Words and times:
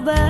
go 0.00 0.06
back. 0.06 0.29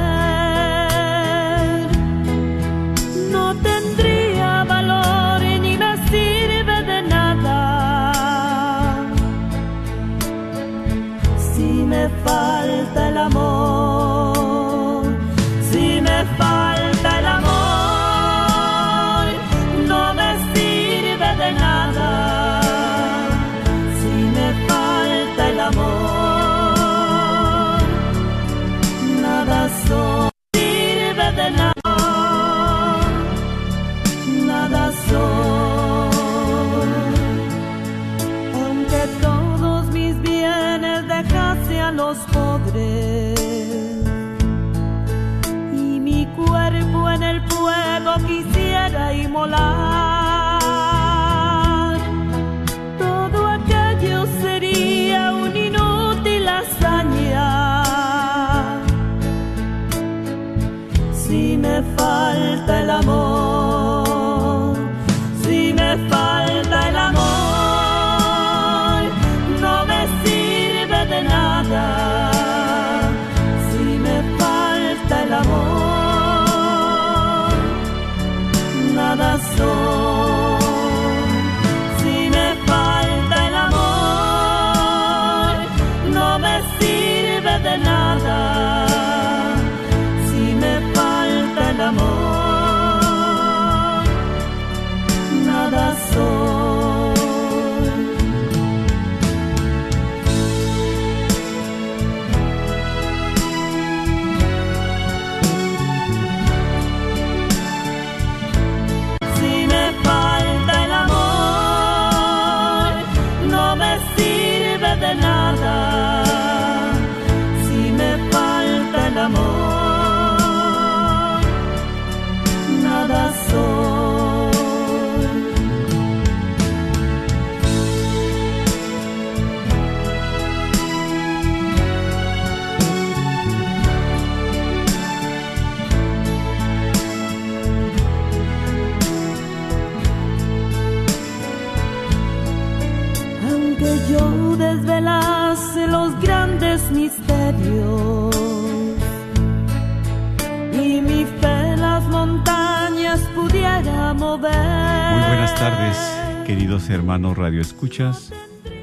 Muy 154.31 154.39
buenas 154.39 155.57
tardes, 155.57 156.47
queridos 156.47 156.89
hermanos 156.89 157.37
Radio 157.37 157.61
Escuchas. 157.61 158.33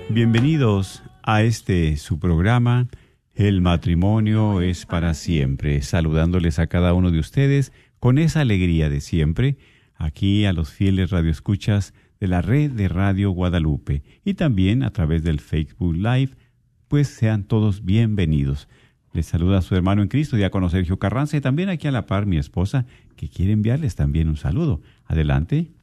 Bienvenidos 0.09 1.03
a 1.23 1.41
este 1.41 1.95
su 1.95 2.19
programa, 2.19 2.89
El 3.33 3.61
matrimonio 3.61 4.59
es 4.59 4.85
para 4.85 5.13
siempre. 5.13 5.81
Saludándoles 5.83 6.59
a 6.59 6.67
cada 6.67 6.93
uno 6.93 7.11
de 7.11 7.19
ustedes 7.19 7.71
con 8.01 8.17
esa 8.17 8.41
alegría 8.41 8.89
de 8.89 8.99
siempre, 8.99 9.55
aquí 9.95 10.43
a 10.43 10.51
los 10.51 10.73
fieles 10.73 11.11
Radio 11.11 11.31
Escuchas 11.31 11.93
de 12.19 12.27
la 12.27 12.41
red 12.41 12.71
de 12.71 12.89
Radio 12.89 13.31
Guadalupe 13.31 14.03
y 14.25 14.33
también 14.33 14.83
a 14.83 14.91
través 14.91 15.23
del 15.23 15.39
Facebook 15.39 15.95
Live, 15.95 16.31
pues 16.89 17.07
sean 17.07 17.45
todos 17.45 17.85
bienvenidos. 17.85 18.67
Les 19.13 19.25
saluda 19.25 19.59
a 19.59 19.61
su 19.61 19.75
hermano 19.75 20.01
en 20.01 20.09
Cristo, 20.09 20.35
diácono 20.35 20.69
Sergio 20.69 20.99
Carranza, 20.99 21.37
y 21.37 21.41
también 21.41 21.69
aquí 21.69 21.87
a 21.87 21.91
la 21.91 22.05
par 22.05 22.25
mi 22.25 22.37
esposa, 22.37 22.85
que 23.17 23.27
quiere 23.27 23.51
enviarles 23.51 23.95
también 23.95 24.29
un 24.29 24.37
saludo. 24.37 24.81
Adelante. 25.05 25.73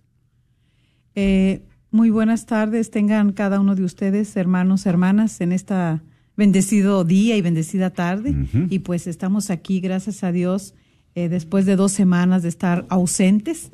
Eh, 1.15 1.63
muy 1.91 2.09
buenas 2.11 2.47
tardes, 2.47 2.91
tengan 2.91 3.33
cada 3.33 3.61
uno 3.61 3.75
de 3.75 3.85
ustedes, 3.85 4.35
hermanos, 4.37 4.87
hermanas, 4.87 5.41
en 5.43 5.53
esta 5.53 6.03
bendecido 6.37 7.05
día 7.05 7.37
y 7.37 7.43
bendecida 7.43 7.91
tarde. 7.91 8.35
Y 8.71 8.81
pues 8.81 9.07
estamos 9.07 9.51
aquí, 9.51 9.81
gracias 9.81 10.25
a 10.25 10.33
Dios, 10.33 10.75
eh, 11.15 11.29
después 11.29 11.67
de 11.67 11.77
dos 11.77 11.93
semanas 11.93 12.43
de 12.43 12.49
estar 12.49 12.87
ausentes. 12.89 13.71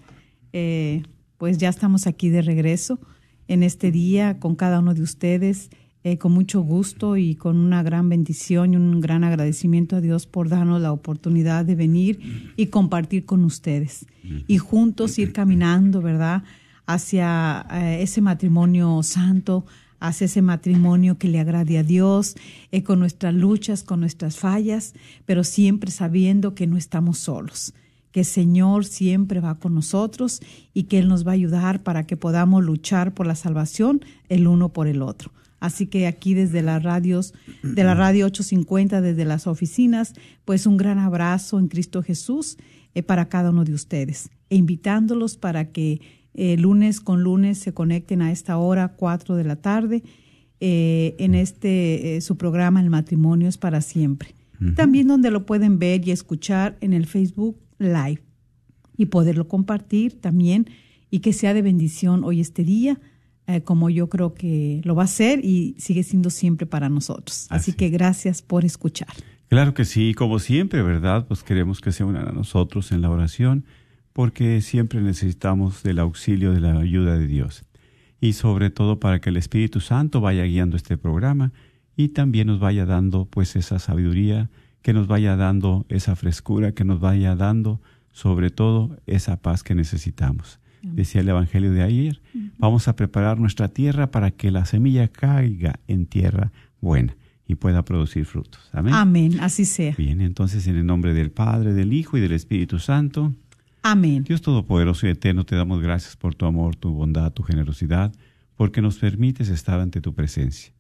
Eh, 0.53 1.03
pues 1.39 1.57
ya 1.57 1.69
estamos 1.69 2.07
aquí 2.07 2.29
de 2.29 2.43
regreso 2.43 2.99
en 3.49 3.63
este 3.63 3.91
día 3.91 4.39
con 4.39 4.57
cada 4.57 4.81
uno 4.81 4.95
de 4.95 5.03
ustedes, 5.03 5.71
eh, 6.03 6.17
con 6.17 6.33
mucho 6.33 6.63
gusto 6.63 7.19
y 7.19 7.35
con 7.35 7.59
una 7.59 7.83
gran 7.83 8.09
bendición 8.09 8.73
y 8.73 8.77
un 8.77 9.01
gran 9.03 9.23
agradecimiento 9.23 9.97
a 9.97 10.01
Dios 10.01 10.27
por 10.27 10.49
darnos 10.49 10.81
la 10.81 10.93
oportunidad 10.93 11.67
de 11.67 11.75
venir 11.75 12.53
y 12.57 12.69
compartir 12.69 13.27
con 13.27 13.45
ustedes 13.45 14.07
y 14.47 14.57
juntos 14.57 15.19
ir 15.19 15.35
caminando, 15.35 16.01
¿verdad? 16.01 16.43
Hacia 16.87 17.67
eh, 17.71 17.99
ese 18.01 18.23
matrimonio 18.23 19.03
santo, 19.03 19.67
hacia 19.99 20.25
ese 20.25 20.41
matrimonio 20.41 21.19
que 21.19 21.29
le 21.29 21.39
agrade 21.39 21.77
a 21.77 21.83
Dios, 21.83 22.35
eh, 22.73 22.83
con 22.83 22.99
nuestras 22.99 23.35
luchas, 23.35 23.83
con 23.83 24.01
nuestras 24.01 24.39
fallas, 24.39 24.95
pero 25.27 25.45
siempre 25.45 25.91
sabiendo 25.91 26.55
que 26.55 26.67
no 26.67 26.79
estamos 26.79 27.19
solos 27.19 27.75
que 28.13 28.21
el 28.21 28.27
Señor 28.27 28.87
siempre 28.87 29.39
va 29.39 29.55
con 29.55 29.75
nosotros 29.75 30.41
y 30.75 30.85
que 30.85 30.99
Él 30.99 31.09
nos 31.09 31.25
va 31.25 31.31
a 31.31 31.35
ayudar 31.35 31.85
para 31.85 32.09
que 32.09 32.17
podamos 32.17 32.65
luchar 32.65 33.15
por 33.15 33.25
la 33.25 33.37
salvación 33.37 34.05
el 34.29 34.49
uno 34.49 34.71
por 34.71 34.89
el 34.89 35.03
otro. 35.03 35.31
Así 35.61 35.87
que 35.87 36.07
aquí 36.07 36.33
desde 36.33 36.63
las 36.63 36.83
radios, 36.83 37.35
de 37.63 37.85
la 37.85 37.95
radio 37.95 38.27
850, 38.27 39.03
desde 39.03 39.27
las 39.27 39.47
oficinas, 39.47 40.15
pues 40.47 40.67
un 40.67 40.79
gran 40.79 40.99
abrazo 40.99 41.59
en 41.59 41.69
Cristo 41.69 42.03
Jesús 42.03 42.57
eh, 42.95 43.03
para 43.03 43.29
cada 43.29 43.51
uno 43.51 43.65
de 43.65 43.75
ustedes. 43.75 44.31
E 44.49 44.57
invitándolos 44.57 45.37
para 45.37 45.71
que 45.71 46.01
eh, 46.33 46.57
lunes 46.57 47.01
con 47.01 47.23
lunes 47.23 47.59
se 47.59 47.75
conecten 47.75 48.23
a 48.23 48.33
esta 48.33 48.57
hora, 48.57 48.95
4 48.97 49.37
de 49.37 49.45
la 49.45 49.57
tarde, 49.57 50.03
eh, 50.61 51.15
en 51.19 51.35
este 51.35 52.21
su 52.21 52.37
programa 52.37 52.81
El 52.81 52.91
matrimonio 52.91 53.49
es 53.49 53.59
para 53.59 53.81
siempre. 53.81 54.35
También 54.77 55.07
donde 55.07 55.31
lo 55.31 55.47
pueden 55.47 55.79
ver 55.79 56.07
y 56.07 56.11
escuchar 56.11 56.77
en 56.83 56.93
el 56.93 57.07
Facebook 57.07 57.59
live 57.79 58.23
y 58.99 59.07
poderlo 59.07 59.49
compartir 59.49 60.21
también 60.21 60.67
y 61.11 61.21
que 61.21 61.33
sea 61.33 61.55
de 61.55 61.63
bendición 61.63 62.25
hoy 62.25 62.41
este 62.41 62.63
día, 62.63 63.01
eh, 63.51 63.63
como 63.63 63.91
yo 63.91 64.09
creo 64.09 64.35
que 64.35 64.81
lo 64.85 64.95
va 64.95 65.05
a 65.05 65.09
ser 65.09 65.45
y 65.45 65.75
sigue 65.79 66.03
siendo 66.03 66.31
siempre 66.31 66.67
para 66.67 66.89
nosotros. 66.89 67.47
Así, 67.51 67.73
que 67.73 67.89
gracias 67.89 68.43
por 68.43 68.65
escuchar. 68.65 69.09
Claro 69.49 69.75
que 69.75 69.85
sí, 69.85 70.15
como 70.15 70.39
siempre, 70.39 70.83
¿verdad? 70.83 71.27
Pues 71.27 71.43
queremos 71.43 71.81
que 71.81 71.93
se 71.93 72.05
unan 72.05 72.29
a 72.29 72.33
nosotros 72.33 72.93
en 72.93 73.01
la 73.01 73.11
oración 73.11 73.65
porque 74.13 74.61
siempre 74.61 75.01
necesitamos 75.01 75.83
del 75.83 75.99
auxilio, 75.99 76.53
de 76.53 76.61
la 76.61 76.79
ayuda 76.79 77.19
de 77.19 77.27
Dios. 77.27 77.65
Y 78.21 78.35
sobre 78.35 78.71
todo 78.71 79.01
para 79.01 79.21
que 79.21 79.31
el 79.31 79.37
Espíritu 79.37 79.81
Santo 79.81 80.21
vaya 80.21 80.45
guiando 80.45 80.77
este 80.77 80.97
programa 80.97 81.53
y 81.97 82.09
también 82.09 82.47
nos 82.47 82.61
vaya 82.61 82.87
dando 82.87 83.25
pues 83.25 83.57
esa 83.57 83.79
sabiduría 83.79 84.51
que 84.83 84.93
nos 84.93 85.07
vaya 85.07 85.37
dando 85.37 85.87
esa 85.89 86.17
frescura, 86.17 86.73
que 86.73 86.85
nos 86.85 87.01
vaya 87.01 87.35
dando 87.35 87.81
sobre 88.13 88.51
todo 88.51 88.97
esa 89.07 89.37
paz 89.37 89.63
que 89.63 89.75
necesitamos. 89.75 90.61
Decía 90.83 91.21
el 91.21 91.29
Evangelio 91.29 91.73
de 91.73 91.83
ayer, 91.83 92.21
vamos 92.59 92.89
a 92.89 92.97
preparar 92.97 93.39
nuestra 93.39 93.69
tierra 93.69 94.11
para 94.11 94.31
que 94.31 94.51
la 94.51 94.65
semilla 94.65 95.09
caiga 95.09 95.81
en 95.89 96.07
tierra 96.07 96.53
buena 96.81 97.17
y 97.47 97.57
pueda 97.57 97.85
producir 97.85 98.25
frutos. 98.25 98.69
Amén. 98.73 98.95
Amén, 98.95 99.41
así 99.41 99.65
sea. 99.65 99.95
Bien, 99.97 100.21
entonces 100.21 100.67
en 100.67 100.77
el 100.77 100.87
nombre 100.87 101.13
del 101.13 101.31
Padre, 101.31 101.75
del 101.75 101.93
Hijo 101.93 102.17
y 102.17 102.21
del 102.21 102.33
Espíritu 102.33 102.79
Santo. 102.79 103.35
Amén. 103.83 104.25
Dios 104.25 104.43
Todopoderoso 104.43 105.07
y 105.07 105.11
Eterno, 105.11 105.45
te 105.45 105.57
damos 105.57 105.83
gracias 105.83 106.17
por 106.17 106.35
tu 106.35 106.47
amor, 106.47 106.77
tu 106.77 106.91
bondad, 106.93 107.33
tu 107.33 107.43
generosidad, 107.43 108.13
porque 108.57 108.83
nos 108.83 108.99
permites 108.99 109.49
estar 109.49 109.81
ante 109.81 110.01
tu 110.01 110.15
presencia. 110.15 110.73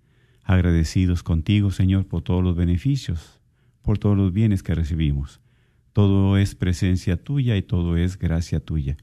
Agradecidos 0.44 1.22
contigo, 1.22 1.70
Señor, 1.70 2.06
por 2.06 2.22
todos 2.22 2.42
los 2.42 2.56
beneficios 2.56 3.40
por 3.82 3.98
todos 3.98 4.16
los 4.16 4.32
bienes 4.32 4.62
que 4.62 4.74
recibimos. 4.74 5.40
Todo 5.92 6.36
es 6.38 6.54
presencia 6.54 7.16
tuya 7.16 7.56
y 7.56 7.62
todo 7.62 7.96
es 7.96 8.18
gracia 8.18 8.60
tuya. 8.60 8.96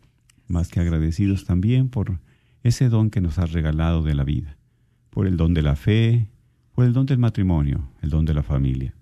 Más 0.48 0.70
que 0.70 0.80
agradecidos 0.80 1.46
también 1.46 1.90
por 1.90 2.20
ese 2.64 2.90
don 2.90 3.10
que 3.10 3.22
nos 3.22 3.38
has 3.38 3.52
regalado 3.52 4.04
de 4.04 4.16
la 4.16 4.24
vida, 4.24 4.58
por 5.10 5.28
el 5.28 5.38
don 5.38 5.54
de 5.54 5.62
la 5.62 5.76
fe, 5.76 6.30
por 6.74 6.86
el 6.86 6.94
don 6.94 7.06
del 7.06 7.18
matrimonio, 7.18 7.90
el 8.02 8.10
don 8.10 8.26
de 8.26 8.34
la 8.34 8.44
familia. 8.44 8.94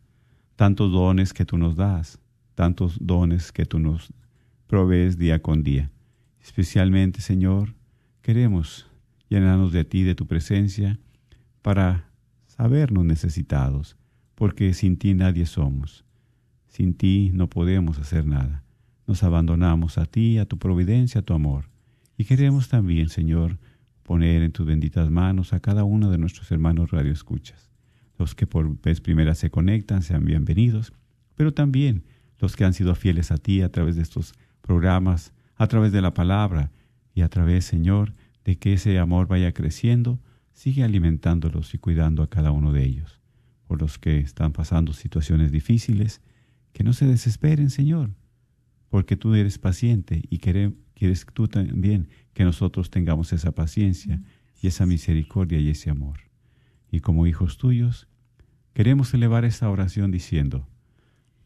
Tantos 0.56 0.92
dones 0.92 1.34
que 1.34 1.46
tú 1.46 1.58
nos 1.58 1.76
das, 1.76 2.20
tantos 2.56 2.98
dones 3.02 3.52
que 3.52 3.66
tú 3.66 3.80
nos 3.80 4.14
provees 4.68 5.18
día 5.18 5.42
con 5.42 5.64
día. 5.64 5.92
Especialmente, 6.42 7.22
Señor, 7.22 7.74
queremos 8.22 8.88
llenarnos 9.30 9.72
de 9.72 9.84
ti, 9.84 10.04
de 10.04 10.16
tu 10.16 10.26
presencia, 10.26 11.00
para 11.62 12.10
sabernos 12.48 13.06
necesitados, 13.06 13.98
porque 14.36 14.74
sin 14.74 14.98
ti 14.98 15.14
nadie 15.14 15.46
somos. 15.46 16.06
Sin 16.68 16.94
ti 16.94 17.32
no 17.34 17.50
podemos 17.50 18.00
hacer 18.00 18.26
nada. 18.26 18.65
Nos 19.08 19.24
abandonamos 19.24 19.98
a 19.98 20.06
ti, 20.06 20.38
a 20.38 20.46
tu 20.46 20.58
providencia, 20.58 21.22
a 21.22 21.24
tu 21.24 21.34
amor. 21.34 21.70
Y 22.18 22.26
queremos 22.26 22.70
también, 22.70 23.10
Señor, 23.10 23.58
poner 24.04 24.44
en 24.44 24.52
tus 24.52 24.66
benditas 24.66 25.10
manos 25.10 25.54
a 25.54 25.60
cada 25.60 25.84
uno 25.84 26.10
de 26.10 26.18
nuestros 26.18 26.52
hermanos 26.52 26.92
radioescuchas. 26.92 27.70
Los 28.18 28.36
que 28.36 28.48
por 28.48 28.82
vez 28.82 29.02
primera 29.02 29.36
se 29.36 29.50
conectan, 29.50 30.02
sean 30.02 30.26
bienvenidos, 30.26 30.94
pero 31.36 31.54
también 31.54 32.04
los 32.40 32.56
que 32.56 32.66
han 32.66 32.74
sido 32.74 32.96
fieles 32.96 33.32
a 33.32 33.38
ti 33.38 33.62
a 33.62 33.72
través 33.72 33.96
de 33.96 34.02
estos 34.02 34.34
programas, 34.62 35.34
a 35.56 35.68
través 35.68 35.92
de 35.92 36.02
la 36.02 36.14
palabra 36.14 36.72
y 37.14 37.22
a 37.22 37.30
través, 37.30 37.66
Señor, 37.66 38.14
de 38.44 38.58
que 38.58 38.74
ese 38.74 39.00
amor 39.00 39.28
vaya 39.28 39.52
creciendo, 39.54 40.20
sigue 40.54 40.84
alimentándolos 40.84 41.74
y 41.74 41.78
cuidando 41.78 42.24
a 42.24 42.30
cada 42.30 42.52
uno 42.52 42.72
de 42.72 42.84
ellos 42.84 43.20
por 43.68 43.82
los 43.82 43.98
que 43.98 44.20
están 44.20 44.54
pasando 44.54 44.94
situaciones 44.94 45.52
difíciles, 45.52 46.22
que 46.74 46.84
no 46.84 46.94
se 46.94 47.06
desesperen, 47.06 47.70
Señor, 47.70 48.12
porque 48.96 49.18
tú 49.18 49.36
eres 49.36 49.58
paciente 49.58 50.22
y 50.30 50.38
quieres 50.40 51.26
tú 51.34 51.50
también 51.50 52.08
que 52.34 52.46
nosotros 52.46 52.90
tengamos 52.90 53.34
esa 53.34 53.52
paciencia 53.52 54.22
y 54.62 54.68
esa 54.68 54.86
misericordia 54.86 55.60
y 55.60 55.70
ese 55.70 55.90
amor. 55.90 56.20
Y 56.90 57.02
como 57.02 57.28
hijos 57.28 57.58
tuyos, 57.58 58.08
queremos 58.72 59.14
elevar 59.14 59.44
esta 59.44 59.70
oración 59.70 60.12
diciendo, 60.12 60.66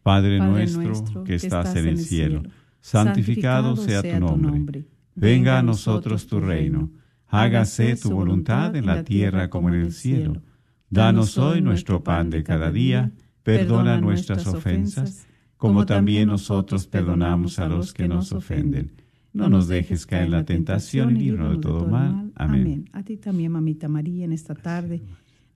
Padre, 0.04 0.38
nuestro, 0.38 1.24
que 1.24 1.34
estás 1.34 1.76
en 1.76 1.88
el 1.88 1.98
cielo, 1.98 2.44
santificado, 2.82 3.76
sea 3.78 4.04
tu 4.04 4.20
nombre. 4.20 4.86
Venga 5.16 5.58
a 5.58 5.64
nosotros 5.64 6.28
tu 6.28 6.40
reino. 6.40 6.92
Hágase 7.26 7.96
tu 7.96 8.12
voluntad 8.12 8.76
en 8.76 8.86
la 8.86 9.04
tierra 9.04 9.50
como 9.50 9.70
en 9.70 9.76
el 9.82 9.92
cielo. 9.92 10.44
Danos 10.92 11.36
hoy 11.40 11.62
nuestro 11.62 12.04
pan 12.04 12.30
de 12.30 12.44
cada 12.44 12.70
día, 12.72 13.12
perdona 13.42 14.00
nuestras 14.00 14.46
ofensas, 14.46 15.26
como 15.60 15.86
también 15.86 16.30
nosotros 16.30 16.88
perdonamos 16.88 17.60
a 17.60 17.68
los 17.68 17.94
que 17.94 18.08
nos 18.08 18.32
ofenden. 18.32 18.94
No 19.34 19.50
nos 19.50 19.68
dejes 19.68 20.06
caer 20.06 20.24
en 20.24 20.32
la 20.32 20.46
tentación 20.46 21.18
y 21.18 21.20
líbranos 21.20 21.58
de 21.58 21.62
todo 21.62 21.86
mal. 21.86 22.32
Amén. 22.36 22.90
A 22.94 23.04
ti 23.04 23.18
también, 23.18 23.52
mamita 23.52 23.90
María, 23.90 24.24
en 24.24 24.32
esta 24.32 24.56
tarde 24.56 25.02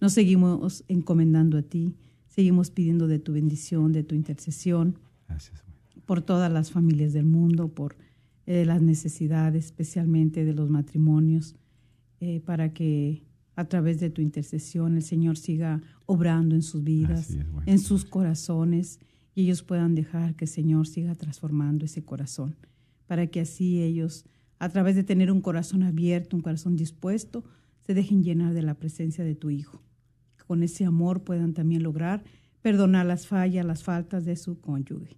nos 0.01 0.11
seguimos 0.11 0.83
encomendando 0.89 1.57
a 1.57 1.61
ti, 1.61 1.95
seguimos 2.27 2.69
pidiendo 2.69 3.07
de 3.07 3.19
tu 3.19 3.31
bendición, 3.31 3.93
de 3.93 4.03
tu 4.03 4.13
intercesión. 4.13 4.99
Gracias. 5.29 5.63
Por 6.05 6.21
todas 6.21 6.51
las 6.51 6.69
familias 6.69 7.13
del 7.13 7.23
mundo, 7.23 7.69
por 7.69 7.95
eh, 8.45 8.65
las 8.65 8.81
necesidades, 8.81 9.67
especialmente 9.67 10.43
de 10.43 10.51
los 10.51 10.69
matrimonios, 10.69 11.55
eh, 12.19 12.41
para 12.41 12.73
que 12.73 13.23
a 13.55 13.63
través 13.69 14.01
de 14.01 14.09
tu 14.09 14.21
intercesión 14.21 14.97
el 14.97 15.03
Señor 15.03 15.37
siga 15.37 15.81
obrando 16.05 16.55
en 16.55 16.63
sus 16.63 16.83
vidas, 16.83 17.37
en 17.65 17.79
sus 17.79 18.03
corazones, 18.03 18.99
y 19.35 19.43
ellos 19.43 19.63
puedan 19.63 19.95
dejar 19.95 20.35
que 20.35 20.45
el 20.45 20.49
Señor 20.49 20.87
siga 20.87 21.15
transformando 21.15 21.85
ese 21.85 22.03
corazón, 22.03 22.55
para 23.07 23.27
que 23.27 23.41
así 23.41 23.81
ellos, 23.81 24.25
a 24.59 24.69
través 24.69 24.95
de 24.95 25.03
tener 25.03 25.31
un 25.31 25.41
corazón 25.41 25.83
abierto, 25.83 26.35
un 26.35 26.43
corazón 26.43 26.75
dispuesto, 26.75 27.43
se 27.85 27.93
dejen 27.93 28.23
llenar 28.23 28.53
de 28.53 28.61
la 28.61 28.75
presencia 28.75 29.23
de 29.23 29.35
tu 29.35 29.49
Hijo. 29.49 29.81
Con 30.47 30.63
ese 30.63 30.85
amor 30.85 31.23
puedan 31.23 31.53
también 31.53 31.83
lograr 31.83 32.23
perdonar 32.61 33.05
las 33.05 33.27
fallas, 33.27 33.65
las 33.65 33.83
faltas 33.83 34.25
de 34.25 34.35
su 34.35 34.59
cónyuge. 34.59 35.17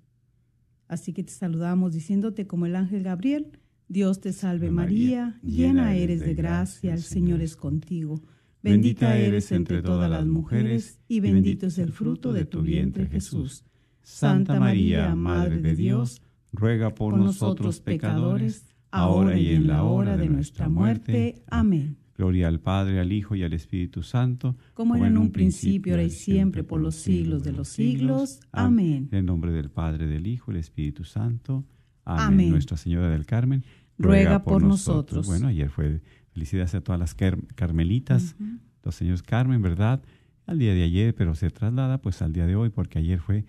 Así 0.88 1.13
que 1.13 1.24
te 1.24 1.31
saludamos 1.31 1.93
diciéndote 1.93 2.48
como 2.48 2.65
el 2.65 2.75
ángel 2.75 3.03
Gabriel, 3.03 3.60
Dios 3.88 4.19
te 4.19 4.34
salve 4.34 4.72
María, 4.72 5.39
llena 5.43 5.95
eres 5.95 6.22
de 6.22 6.34
gracia, 6.34 6.93
el 6.93 7.01
Señor 7.01 7.41
es 7.41 7.55
contigo. 7.55 8.22
Bendita 8.63 9.15
eres 9.17 9.51
entre 9.51 9.84
todas 9.84 10.10
las 10.10 10.25
mujeres 10.25 11.00
y 11.07 11.19
bendito 11.19 11.67
es 11.67 11.77
el 11.77 11.91
fruto 11.91 12.34
de 12.34 12.45
tu 12.45 12.63
vientre 12.63 13.05
Jesús. 13.05 13.63
Santa 14.05 14.59
María, 14.59 15.15
Madre 15.15 15.57
de 15.57 15.75
Dios, 15.75 16.21
ruega 16.53 16.93
por 16.93 17.17
nosotros 17.17 17.79
pecadores, 17.79 18.63
ahora 18.91 19.38
y 19.38 19.50
en 19.50 19.65
la 19.65 19.83
hora 19.83 20.15
de 20.15 20.29
nuestra 20.29 20.69
muerte. 20.69 21.41
Amén. 21.47 21.97
Gloria 22.15 22.47
al 22.47 22.59
Padre, 22.59 23.00
al 23.00 23.12
Hijo 23.12 23.35
y 23.35 23.41
al 23.41 23.53
Espíritu 23.53 24.03
Santo, 24.03 24.55
como 24.75 24.95
en 24.95 25.17
un 25.17 25.31
principio, 25.31 25.93
ahora 25.93 26.03
y 26.03 26.12
siempre, 26.12 26.63
por 26.63 26.79
los 26.79 26.93
siglos 26.93 27.43
de 27.43 27.51
los 27.51 27.67
siglos. 27.67 28.41
Amén. 28.51 29.09
En 29.12 29.25
nombre 29.25 29.51
del 29.51 29.71
Padre, 29.71 30.05
del 30.05 30.27
Hijo 30.27 30.51
y 30.51 30.53
del 30.53 30.62
Espíritu 30.62 31.03
Santo. 31.03 31.65
Amén. 32.05 32.51
Nuestra 32.51 32.77
Señora 32.77 33.09
del 33.09 33.25
Carmen, 33.25 33.65
ruega, 33.97 34.43
por, 34.43 34.62
nosotros. 34.62 35.25
Bueno, 35.25 35.47
ayer 35.47 35.69
fue 35.69 36.01
felicidades 36.29 36.75
a 36.75 36.81
todas 36.81 37.00
las 37.00 37.15
carmelitas, 37.55 38.35
los 38.83 38.93
señores 38.93 39.24
Carmen, 39.24 39.63
¿verdad? 39.63 40.03
Al 40.45 40.59
día 40.59 40.75
de 40.75 40.83
ayer, 40.83 41.15
pero 41.15 41.33
se 41.33 41.50
traslada 41.50 42.00
pues 42.03 42.21
al 42.21 42.33
día 42.33 42.45
de 42.45 42.55
hoy, 42.55 42.69
porque 42.69 43.00
ayer 43.00 43.19
fue 43.19 43.45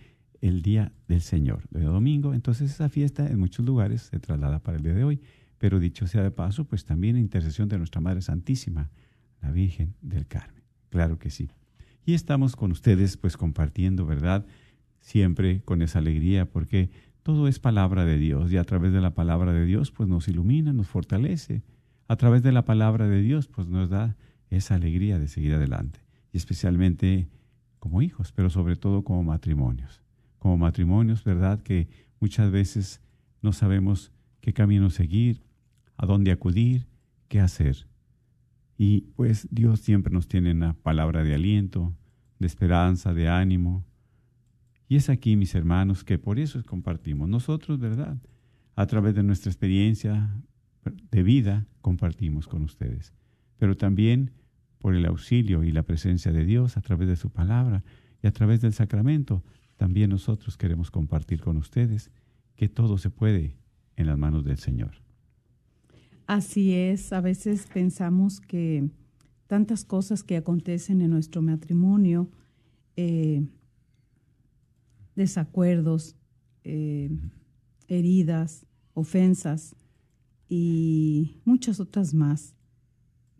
el 0.49 0.63
día 0.63 0.93
del 1.09 1.21
Señor, 1.21 1.65
de 1.71 1.85
domingo. 1.85 2.35
Entonces 2.35 2.71
esa 2.71 2.89
fiesta 2.89 3.29
en 3.29 3.39
muchos 3.39 3.65
lugares 3.65 4.03
se 4.03 4.19
traslada 4.19 4.61
para 4.61 4.77
el 4.77 4.83
día 4.83 4.95
de 4.95 5.05
hoy. 5.05 5.21
Pero 5.59 5.81
dicho 5.81 6.07
sea 6.07 6.23
de 6.23 6.31
paso, 6.31 6.65
pues 6.65 6.85
también 6.85 7.17
intercesión 7.17 7.69
de 7.69 7.79
nuestra 7.79 8.01
Madre 8.01 8.23
Santísima, 8.23 8.91
la 9.41 9.51
Virgen 9.51 9.95
del 10.03 10.27
Carmen. 10.27 10.63
Claro 10.91 11.19
que 11.19 11.31
sí. 11.31 11.51
Y 12.05 12.15
estamos 12.15 12.57
con 12.57 12.73
ustedes 12.73 13.17
pues 13.17 13.37
compartiendo, 13.37 14.07
¿verdad? 14.07 14.47
Siempre 15.01 15.63
con 15.63 15.83
esa 15.83 15.99
alegría 15.99 16.47
porque 16.47 16.91
todo 17.23 17.49
es 17.49 17.59
palabra 17.59 18.05
de 18.05 18.19
Dios 18.19 18.53
y 18.53 18.57
a 18.57 18.65
través 18.65 18.93
de 18.93 19.01
la 19.01 19.15
palabra 19.15 19.53
de 19.53 19.65
Dios 19.65 19.91
pues 19.91 20.09
nos 20.09 20.29
ilumina, 20.29 20.73
nos 20.73 20.87
fortalece. 20.87 21.63
A 22.09 22.17
través 22.17 22.43
de 22.43 22.53
la 22.53 22.65
palabra 22.65 23.09
de 23.09 23.21
Dios 23.23 23.49
pues 23.49 23.67
nos 23.67 23.91
da 23.91 24.17
esa 24.51 24.77
alegría 24.77 25.19
de 25.19 25.27
seguir 25.27 25.55
adelante. 25.55 26.01
Y 26.33 26.37
especialmente 26.37 27.29
como 27.79 28.03
hijos, 28.03 28.33
pero 28.33 28.51
sobre 28.51 28.77
todo 28.77 29.03
como 29.03 29.23
matrimonios. 29.23 30.06
Como 30.39 30.59
matrimonios, 30.59 31.25
¿verdad? 31.25 31.63
Que 31.63 31.89
muchas 32.21 32.51
veces 32.51 33.01
no 33.43 33.53
sabemos 33.53 34.13
qué 34.41 34.53
camino 34.53 34.91
seguir, 34.91 35.43
a 35.97 36.07
dónde 36.07 36.31
acudir, 36.31 36.87
qué 37.29 37.41
hacer. 37.41 37.87
Y 38.79 39.03
pues 39.17 39.49
Dios 39.51 39.81
siempre 39.81 40.13
nos 40.13 40.29
tiene 40.29 40.53
una 40.53 40.75
palabra 40.75 41.25
de 41.25 41.35
aliento, 41.35 41.97
de 42.39 42.47
esperanza, 42.47 43.15
de 43.15 43.29
ánimo. 43.29 43.85
Y 44.89 44.97
es 44.97 45.09
aquí, 45.09 45.37
mis 45.37 45.55
hermanos, 45.55 46.05
que 46.05 46.19
por 46.19 46.39
eso 46.39 46.63
compartimos. 46.65 47.29
Nosotros, 47.29 47.79
¿verdad? 47.79 48.19
A 48.75 48.87
través 48.87 49.15
de 49.15 49.23
nuestra 49.23 49.51
experiencia 49.51 50.31
de 51.11 51.23
vida, 51.23 51.67
compartimos 51.81 52.47
con 52.47 52.63
ustedes. 52.63 53.15
Pero 53.57 53.77
también 53.77 54.33
por 54.79 54.95
el 54.95 55.07
auxilio 55.07 55.65
y 55.65 55.73
la 55.73 55.83
presencia 55.83 56.31
de 56.31 56.45
Dios 56.45 56.77
a 56.77 56.83
través 56.83 57.09
de 57.09 57.17
su 57.17 57.31
palabra 57.31 57.83
y 58.23 58.27
a 58.27 58.33
través 58.33 58.61
del 58.61 58.73
sacramento, 58.73 59.43
también 59.77 60.11
nosotros 60.11 60.57
queremos 60.57 60.91
compartir 60.91 61.41
con 61.41 61.57
ustedes 61.57 62.11
que 62.57 62.69
todo 62.69 62.99
se 62.99 63.11
puede 63.11 63.57
en 63.97 64.07
las 64.07 64.19
manos 64.19 64.45
del 64.45 64.59
Señor. 64.59 64.93
Así 66.27 66.75
es, 66.75 67.13
a 67.13 67.21
veces 67.21 67.67
pensamos 67.73 68.41
que 68.41 68.89
tantas 69.47 69.85
cosas 69.85 70.25
que 70.25 70.37
acontecen 70.37 71.01
en 71.01 71.11
nuestro 71.11 71.41
matrimonio, 71.41 72.29
eh, 72.97 73.47
desacuerdos, 75.15 76.17
eh, 76.65 77.11
heridas, 77.87 78.67
ofensas 78.95 79.77
y 80.49 81.37
muchas 81.45 81.79
otras 81.79 82.13
más, 82.13 82.57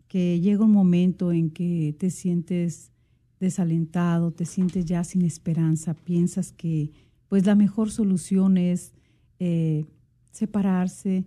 que 0.07 0.39
llega 0.39 0.63
un 0.63 0.71
momento 0.71 1.33
en 1.33 1.49
que 1.49 1.95
te 1.99 2.09
sientes 2.09 2.91
desalentado, 3.39 4.31
te 4.31 4.45
sientes 4.45 4.85
ya 4.85 5.03
sin 5.03 5.21
esperanza, 5.21 5.93
piensas 5.93 6.51
que 6.51 6.91
pues 7.27 7.45
la 7.45 7.55
mejor 7.55 7.91
solución 7.91 8.57
es 8.57 8.93
eh, 9.39 9.85
separarse, 10.31 11.25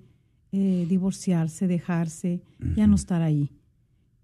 eh, 0.52 0.86
divorciarse, 0.88 1.66
dejarse, 1.66 2.42
ya 2.76 2.86
no 2.86 2.94
estar 2.94 3.22
ahí. 3.22 3.50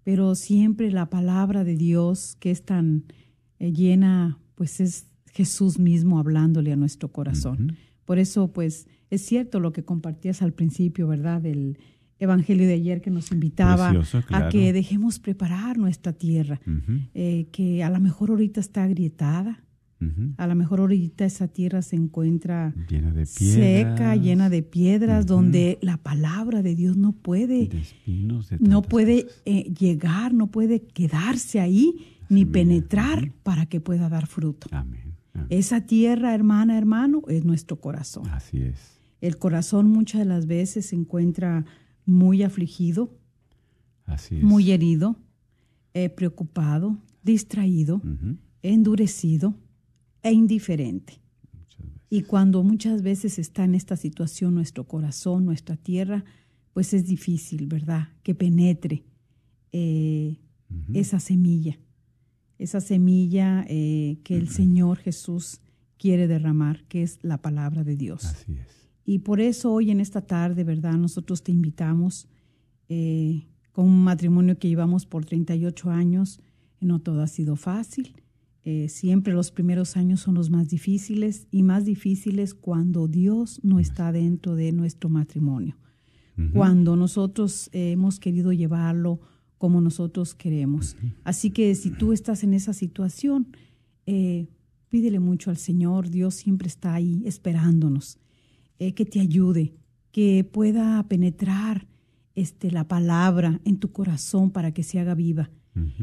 Pero 0.03 0.35
siempre 0.35 0.91
la 0.91 1.09
palabra 1.09 1.63
de 1.63 1.75
Dios, 1.75 2.35
que 2.39 2.51
es 2.51 2.63
tan 2.63 3.05
eh, 3.59 3.71
llena, 3.71 4.39
pues 4.55 4.79
es 4.79 5.07
Jesús 5.33 5.79
mismo 5.79 6.19
hablándole 6.19 6.71
a 6.71 6.75
nuestro 6.75 7.11
corazón. 7.11 7.77
Por 8.05 8.19
eso, 8.19 8.51
pues, 8.53 8.87
es 9.09 9.21
cierto 9.21 9.59
lo 9.59 9.73
que 9.73 9.83
compartías 9.83 10.41
al 10.41 10.53
principio, 10.53 11.07
¿verdad? 11.07 11.41
Del 11.41 11.77
Evangelio 12.19 12.67
de 12.67 12.73
ayer 12.73 13.01
que 13.01 13.11
nos 13.11 13.31
invitaba 13.31 13.93
a 14.29 14.49
que 14.49 14.73
dejemos 14.73 15.19
preparar 15.19 15.77
nuestra 15.77 16.13
tierra, 16.13 16.59
eh, 17.13 17.47
que 17.51 17.83
a 17.83 17.89
lo 17.89 17.99
mejor 17.99 18.31
ahorita 18.31 18.59
está 18.59 18.83
agrietada, 18.83 19.63
a 20.37 20.47
lo 20.47 20.55
mejor 20.55 20.79
ahorita 20.79 21.25
esa 21.25 21.47
tierra 21.47 21.81
se 21.81 21.95
encuentra 21.95 22.73
seca, 23.25 24.15
llena 24.15 24.49
de 24.49 24.61
piedras, 24.61 25.25
donde 25.25 25.79
la 25.81 25.97
palabra 25.97 26.61
de 26.61 26.75
Dios 26.75 26.97
no 26.97 27.13
puede, 27.13 27.69
no 28.59 28.81
puede 28.83 29.27
eh, 29.45 29.73
llegar, 29.73 30.33
no 30.33 30.47
puede 30.47 30.81
quedarse 30.81 31.59
ahí, 31.59 32.17
ni 32.29 32.45
penetrar 32.45 33.31
para 33.43 33.65
que 33.65 33.79
pueda 33.79 34.09
dar 34.09 34.27
fruto. 34.27 34.69
Esa 35.49 35.81
tierra, 35.81 36.33
hermana, 36.33 36.77
hermano, 36.77 37.21
es 37.27 37.45
nuestro 37.45 37.79
corazón. 37.79 38.27
Así 38.29 38.61
es. 38.61 38.99
El 39.21 39.37
corazón 39.37 39.89
muchas 39.89 40.19
de 40.19 40.25
las 40.25 40.45
veces 40.45 40.87
se 40.87 40.95
encuentra 40.95 41.65
muy 42.07 42.41
afligido, 42.41 43.13
muy 44.41 44.71
herido, 44.71 45.17
eh, 45.93 46.09
preocupado, 46.09 46.97
distraído, 47.21 48.01
endurecido 48.63 49.53
e 50.23 50.31
indiferente. 50.31 51.19
Y 52.09 52.21
cuando 52.21 52.63
muchas 52.63 53.01
veces 53.03 53.37
está 53.37 53.65
en 53.65 53.75
esta 53.75 53.97
situación 53.97 54.55
nuestro 54.55 54.87
corazón, 54.87 55.45
nuestra 55.45 55.75
tierra, 55.75 56.23
pues 56.73 56.93
es 56.93 57.05
difícil, 57.05 57.67
¿verdad? 57.67 58.09
Que 58.23 58.33
penetre 58.33 59.03
eh, 59.73 60.37
esa 60.93 61.19
semilla, 61.19 61.77
esa 62.57 62.79
semilla 62.79 63.65
eh, 63.67 64.19
que 64.23 64.37
el 64.37 64.47
Señor 64.47 64.99
Jesús 64.99 65.59
quiere 65.97 66.27
derramar, 66.27 66.85
que 66.87 67.03
es 67.03 67.19
la 67.23 67.41
palabra 67.41 67.83
de 67.83 67.97
Dios. 67.97 68.23
Así 68.23 68.53
es. 68.53 68.76
Y 69.07 69.19
por 69.19 69.39
eso 69.39 69.71
hoy 69.71 69.89
en 69.89 70.01
esta 70.01 70.19
tarde, 70.19 70.65
¿verdad? 70.65 70.97
Nosotros 70.97 71.41
te 71.41 71.53
invitamos 71.53 72.27
eh, 72.89 73.47
con 73.71 73.85
un 73.85 74.03
matrimonio 74.03 74.59
que 74.59 74.67
llevamos 74.67 75.05
por 75.05 75.23
38 75.23 75.89
años, 75.89 76.41
no 76.81 76.99
todo 76.99 77.21
ha 77.21 77.27
sido 77.27 77.55
fácil. 77.55 78.13
Eh, 78.65 78.89
siempre 78.89 79.31
los 79.31 79.49
primeros 79.49 79.95
años 79.95 80.19
son 80.19 80.35
los 80.35 80.49
más 80.49 80.67
difíciles 80.67 81.47
y 81.51 81.63
más 81.63 81.85
difíciles 81.85 82.53
cuando 82.53 83.07
Dios 83.07 83.61
no 83.63 83.79
está 83.79 84.11
dentro 84.11 84.57
de 84.57 84.73
nuestro 84.73 85.09
matrimonio, 85.09 85.77
cuando 86.53 86.97
nosotros 86.97 87.69
hemos 87.71 88.19
querido 88.19 88.51
llevarlo 88.51 89.21
como 89.57 89.79
nosotros 89.79 90.35
queremos. 90.35 90.97
Así 91.23 91.51
que 91.51 91.73
si 91.75 91.91
tú 91.91 92.11
estás 92.11 92.43
en 92.43 92.53
esa 92.53 92.73
situación, 92.73 93.47
eh, 94.05 94.47
pídele 94.89 95.19
mucho 95.21 95.49
al 95.49 95.57
Señor, 95.57 96.09
Dios 96.09 96.35
siempre 96.35 96.67
está 96.67 96.93
ahí 96.93 97.23
esperándonos, 97.25 98.19
eh, 98.79 98.93
que 98.93 99.05
te 99.05 99.19
ayude, 99.19 99.73
que 100.11 100.43
pueda 100.43 101.03
penetrar 101.07 101.87
este, 102.35 102.71
la 102.71 102.87
palabra 102.87 103.61
en 103.65 103.77
tu 103.77 103.91
corazón 103.91 104.51
para 104.51 104.71
que 104.71 104.83
se 104.83 104.99
haga 104.99 105.15
viva. 105.15 105.49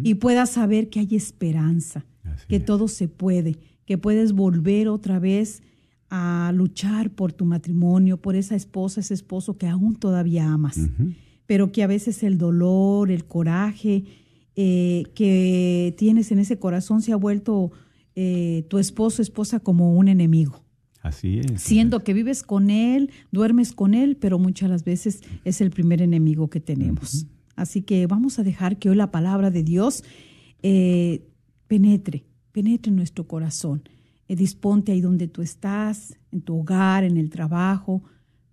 Y 0.04 0.14
puedas 0.14 0.50
saber 0.50 0.88
que 0.88 1.00
hay 1.00 1.16
esperanza 1.16 2.06
que 2.48 2.60
todo 2.60 2.86
se 2.86 3.08
puede, 3.08 3.58
que 3.86 3.98
puedes 3.98 4.32
volver 4.32 4.88
otra 4.88 5.18
vez 5.18 5.62
a 6.10 6.52
luchar 6.54 7.10
por 7.10 7.32
tu 7.32 7.44
matrimonio, 7.44 8.20
por 8.20 8.36
esa 8.36 8.54
esposa, 8.54 9.00
ese 9.00 9.14
esposo 9.14 9.58
que 9.58 9.66
aún 9.66 9.96
todavía 9.96 10.48
amas, 10.48 10.78
pero 11.46 11.72
que 11.72 11.82
a 11.82 11.86
veces 11.86 12.22
el 12.22 12.38
dolor, 12.38 13.10
el 13.10 13.24
coraje 13.24 14.04
eh, 14.56 15.04
que 15.14 15.94
tienes 15.98 16.30
en 16.30 16.38
ese 16.38 16.58
corazón 16.58 17.02
se 17.02 17.12
ha 17.12 17.16
vuelto 17.16 17.72
eh, 18.14 18.64
tu 18.68 18.78
esposo, 18.78 19.22
esposa 19.22 19.58
como 19.58 19.94
un 19.94 20.08
enemigo. 20.08 20.63
Así 21.04 21.40
es. 21.40 21.60
Siendo 21.60 22.02
que 22.02 22.14
vives 22.14 22.42
con 22.42 22.70
él, 22.70 23.10
duermes 23.30 23.74
con 23.74 23.92
él, 23.92 24.16
pero 24.16 24.38
muchas 24.38 24.70
las 24.70 24.84
veces 24.84 25.20
es 25.44 25.60
el 25.60 25.70
primer 25.70 26.00
enemigo 26.00 26.48
que 26.48 26.60
tenemos. 26.60 27.26
Así 27.56 27.82
que 27.82 28.06
vamos 28.06 28.38
a 28.38 28.42
dejar 28.42 28.78
que 28.78 28.88
hoy 28.88 28.96
la 28.96 29.10
palabra 29.10 29.50
de 29.50 29.62
Dios 29.62 30.02
eh, 30.62 31.28
penetre, 31.66 32.24
penetre 32.52 32.88
en 32.88 32.96
nuestro 32.96 33.28
corazón. 33.28 33.82
Eh, 34.28 34.34
disponte 34.34 34.92
ahí 34.92 35.02
donde 35.02 35.28
tú 35.28 35.42
estás, 35.42 36.16
en 36.32 36.40
tu 36.40 36.58
hogar, 36.58 37.04
en 37.04 37.18
el 37.18 37.28
trabajo. 37.28 38.02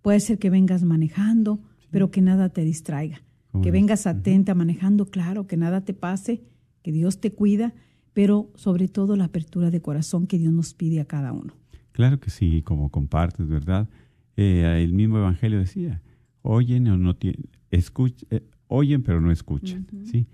Puede 0.02 0.20
ser 0.20 0.38
que 0.38 0.50
vengas 0.50 0.84
manejando, 0.84 1.62
pero 1.90 2.12
que 2.12 2.22
nada 2.22 2.50
te 2.50 2.66
distraiga. 2.66 3.24
que 3.64 3.72
vengas 3.72 4.08
atenta, 4.08 4.56
manejando, 4.56 5.06
claro, 5.06 5.48
que 5.48 5.56
nada 5.56 5.86
te 5.86 5.94
pase, 5.94 6.42
que 6.84 6.92
Dios 6.92 7.22
te 7.22 7.32
cuida, 7.32 7.74
pero 8.12 8.52
sobre 8.56 8.90
todo 8.90 9.16
la 9.16 9.26
apertura 9.26 9.72
de 9.72 9.82
corazón 9.82 10.28
que 10.28 10.38
Dios 10.38 10.52
nos 10.52 10.74
pide 10.74 11.00
a 11.00 11.06
cada 11.06 11.32
uno. 11.32 11.61
Claro 11.92 12.20
que 12.20 12.30
sí, 12.30 12.62
como 12.62 12.90
compartes, 12.90 13.48
¿verdad? 13.48 13.90
Eh, 14.38 14.82
el 14.84 14.94
mismo 14.94 15.18
Evangelio 15.18 15.60
decía, 15.60 16.02
oyen 16.42 16.88
o 16.88 16.98
no 16.98 17.16
tienen, 17.16 17.50
escuch, 17.70 18.24
eh, 18.30 18.44
oyen 18.68 19.04
pero 19.04 19.22
no 19.22 19.32
escuchan, 19.32 19.88
¿sí? 20.06 20.28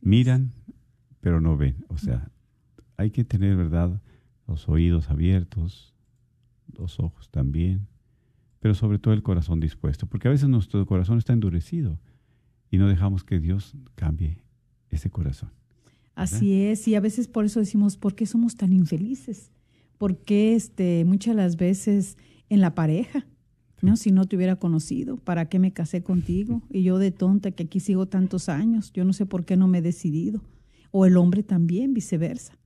Miran 0.00 0.52
pero 1.20 1.40
no 1.40 1.56
ven. 1.56 1.84
O 1.88 1.96
sea, 1.96 2.30
hay 2.96 3.10
que 3.10 3.24
tener, 3.24 3.56
¿verdad? 3.56 4.02
Los 4.46 4.68
oídos 4.68 5.08
abiertos, 5.08 5.94
los 6.76 6.98
ojos 6.98 7.30
también, 7.30 7.86
pero 8.60 8.74
sobre 8.74 8.98
todo 8.98 9.14
el 9.14 9.22
corazón 9.22 9.60
dispuesto, 9.60 10.06
porque 10.06 10.28
a 10.28 10.30
veces 10.30 10.48
nuestro 10.48 10.84
corazón 10.84 11.18
está 11.18 11.32
endurecido 11.32 11.98
y 12.70 12.78
no 12.78 12.88
dejamos 12.88 13.24
que 13.24 13.38
Dios 13.38 13.74
cambie 13.94 14.42
ese 14.90 15.10
corazón. 15.10 15.50
Así 16.14 16.62
es, 16.64 16.86
y 16.88 16.94
a 16.94 17.00
veces 17.00 17.28
por 17.28 17.44
eso 17.44 17.60
decimos, 17.60 17.96
¿por 17.96 18.14
qué 18.14 18.26
somos 18.26 18.56
tan 18.56 18.72
infelices? 18.72 19.50
¿Por 20.02 20.16
qué 20.16 20.56
este, 20.56 21.04
muchas 21.04 21.36
las 21.36 21.56
veces 21.56 22.16
en 22.48 22.60
la 22.60 22.74
pareja? 22.74 23.24
¿no? 23.82 23.94
Si 23.94 24.10
no 24.10 24.24
te 24.26 24.34
hubiera 24.34 24.56
conocido, 24.56 25.16
¿para 25.16 25.48
qué 25.48 25.60
me 25.60 25.72
casé 25.72 26.02
contigo? 26.02 26.60
Y 26.72 26.82
yo 26.82 26.98
de 26.98 27.12
tonta 27.12 27.52
que 27.52 27.62
aquí 27.62 27.78
sigo 27.78 28.06
tantos 28.06 28.48
años, 28.48 28.92
yo 28.92 29.04
no 29.04 29.12
sé 29.12 29.26
por 29.26 29.44
qué 29.44 29.56
no 29.56 29.68
me 29.68 29.78
he 29.78 29.80
decidido. 29.80 30.42
O 30.90 31.06
el 31.06 31.16
hombre 31.16 31.44
también, 31.44 31.94
viceversa. 31.94 32.58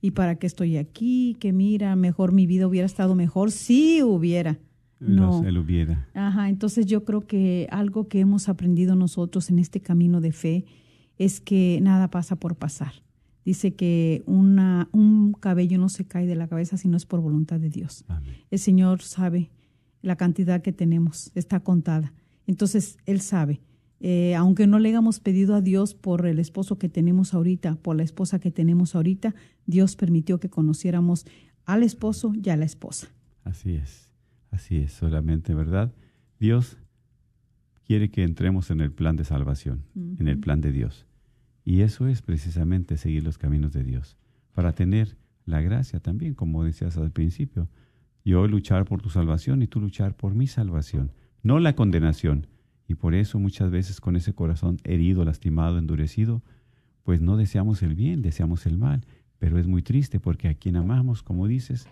¿Y 0.00 0.12
para 0.12 0.36
qué 0.36 0.46
estoy 0.46 0.78
aquí? 0.78 1.36
Que 1.38 1.52
mira, 1.52 1.96
mejor 1.96 2.32
mi 2.32 2.46
vida 2.46 2.66
hubiera 2.66 2.86
estado 2.86 3.14
mejor 3.14 3.50
si 3.50 4.02
hubiera. 4.02 4.58
No. 5.00 5.44
Él 5.44 5.58
hubiera. 5.58 6.08
Ajá, 6.14 6.48
entonces 6.48 6.86
yo 6.86 7.04
creo 7.04 7.26
que 7.26 7.68
algo 7.72 8.08
que 8.08 8.20
hemos 8.20 8.48
aprendido 8.48 8.96
nosotros 8.96 9.50
en 9.50 9.58
este 9.58 9.80
camino 9.80 10.22
de 10.22 10.32
fe 10.32 10.64
es 11.18 11.42
que 11.42 11.78
nada 11.82 12.08
pasa 12.08 12.36
por 12.36 12.56
pasar. 12.56 13.03
Dice 13.44 13.74
que 13.74 14.22
una, 14.26 14.88
un 14.92 15.34
cabello 15.34 15.78
no 15.78 15.88
se 15.88 16.06
cae 16.06 16.26
de 16.26 16.34
la 16.34 16.48
cabeza 16.48 16.76
si 16.76 16.88
no 16.88 16.96
es 16.96 17.04
por 17.04 17.20
voluntad 17.20 17.60
de 17.60 17.68
Dios. 17.68 18.04
El 18.50 18.58
Señor 18.58 19.02
sabe 19.02 19.50
la 20.00 20.16
cantidad 20.16 20.62
que 20.62 20.72
tenemos, 20.72 21.30
está 21.34 21.60
contada. 21.60 22.12
Entonces, 22.46 22.98
Él 23.06 23.20
sabe. 23.20 23.60
Eh, 24.00 24.34
aunque 24.34 24.66
no 24.66 24.78
le 24.78 24.90
hayamos 24.90 25.20
pedido 25.20 25.54
a 25.54 25.62
Dios 25.62 25.94
por 25.94 26.26
el 26.26 26.38
esposo 26.38 26.78
que 26.78 26.88
tenemos 26.88 27.32
ahorita, 27.32 27.76
por 27.76 27.96
la 27.96 28.02
esposa 28.02 28.38
que 28.38 28.50
tenemos 28.50 28.94
ahorita, 28.94 29.34
Dios 29.66 29.96
permitió 29.96 30.38
que 30.40 30.50
conociéramos 30.50 31.24
al 31.64 31.82
esposo 31.82 32.32
y 32.34 32.50
a 32.50 32.56
la 32.56 32.66
esposa. 32.66 33.08
Así 33.44 33.74
es, 33.74 34.10
así 34.50 34.76
es, 34.78 34.92
solamente, 34.92 35.54
¿verdad? 35.54 35.94
Dios 36.38 36.76
quiere 37.86 38.10
que 38.10 38.24
entremos 38.24 38.70
en 38.70 38.80
el 38.80 38.92
plan 38.92 39.16
de 39.16 39.24
salvación, 39.24 39.84
en 39.94 40.28
el 40.28 40.38
plan 40.38 40.60
de 40.60 40.72
Dios. 40.72 41.06
Y 41.64 41.80
eso 41.80 42.06
es 42.06 42.20
precisamente 42.20 42.98
seguir 42.98 43.24
los 43.24 43.38
caminos 43.38 43.72
de 43.72 43.84
Dios, 43.84 44.18
para 44.52 44.74
tener 44.74 45.16
la 45.46 45.62
gracia 45.62 45.98
también, 45.98 46.34
como 46.34 46.62
decías 46.62 46.98
al 46.98 47.10
principio. 47.10 47.68
Yo 48.24 48.46
luchar 48.46 48.84
por 48.84 49.00
tu 49.00 49.08
salvación 49.08 49.62
y 49.62 49.66
tú 49.66 49.80
luchar 49.80 50.14
por 50.16 50.34
mi 50.34 50.46
salvación, 50.46 51.12
no 51.42 51.58
la 51.58 51.74
condenación. 51.74 52.46
Y 52.86 52.94
por 52.94 53.14
eso 53.14 53.38
muchas 53.38 53.70
veces 53.70 54.00
con 54.00 54.14
ese 54.16 54.34
corazón 54.34 54.78
herido, 54.84 55.24
lastimado, 55.24 55.78
endurecido, 55.78 56.42
pues 57.02 57.22
no 57.22 57.36
deseamos 57.36 57.82
el 57.82 57.94
bien, 57.94 58.20
deseamos 58.20 58.66
el 58.66 58.76
mal. 58.76 59.06
Pero 59.38 59.58
es 59.58 59.66
muy 59.66 59.82
triste 59.82 60.20
porque 60.20 60.48
a 60.48 60.54
quien 60.54 60.76
amamos, 60.76 61.22
como 61.22 61.46
dices, 61.46 61.88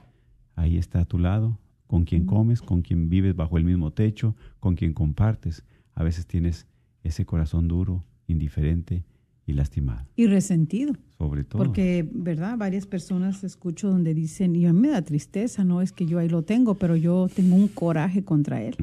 ahí 0.55 0.77
está 0.77 1.01
a 1.01 1.05
tu 1.07 1.19
lado, 1.19 1.59
con 1.87 2.05
quien 2.05 2.27
comes, 2.27 2.61
con 2.61 2.83
quien 2.83 3.09
vives 3.09 3.35
bajo 3.35 3.57
el 3.57 3.65
mismo 3.65 3.91
techo, 3.91 4.37
con 4.61 4.75
quien 4.75 4.93
compartes. 4.93 5.65
A 5.95 6.03
veces 6.03 6.27
tienes 6.27 6.67
ese 7.05 7.25
corazón 7.25 7.69
duro, 7.69 8.05
indiferente 8.27 9.05
y 9.47 9.53
lastimado. 9.55 10.07
Y 10.17 10.27
resentido. 10.27 10.95
Sobre 11.19 11.45
todo. 11.45 11.63
Porque, 11.63 12.09
¿verdad? 12.13 12.57
Varias 12.57 12.87
personas 12.87 13.45
escucho 13.45 13.89
donde 13.89 14.15
dicen, 14.15 14.55
y 14.57 14.67
a 14.67 14.73
mí 14.73 14.81
me 14.81 14.89
da 14.89 15.03
tristeza, 15.03 15.65
no 15.65 15.83
es 15.83 15.93
que 15.93 16.07
yo 16.07 16.19
ahí 16.19 16.29
lo 16.29 16.43
tengo, 16.43 16.75
pero 16.75 16.97
yo 16.97 17.29
tengo 17.35 17.57
un 17.57 17.69
coraje 17.69 18.25
contra 18.25 18.63
él. 18.63 18.77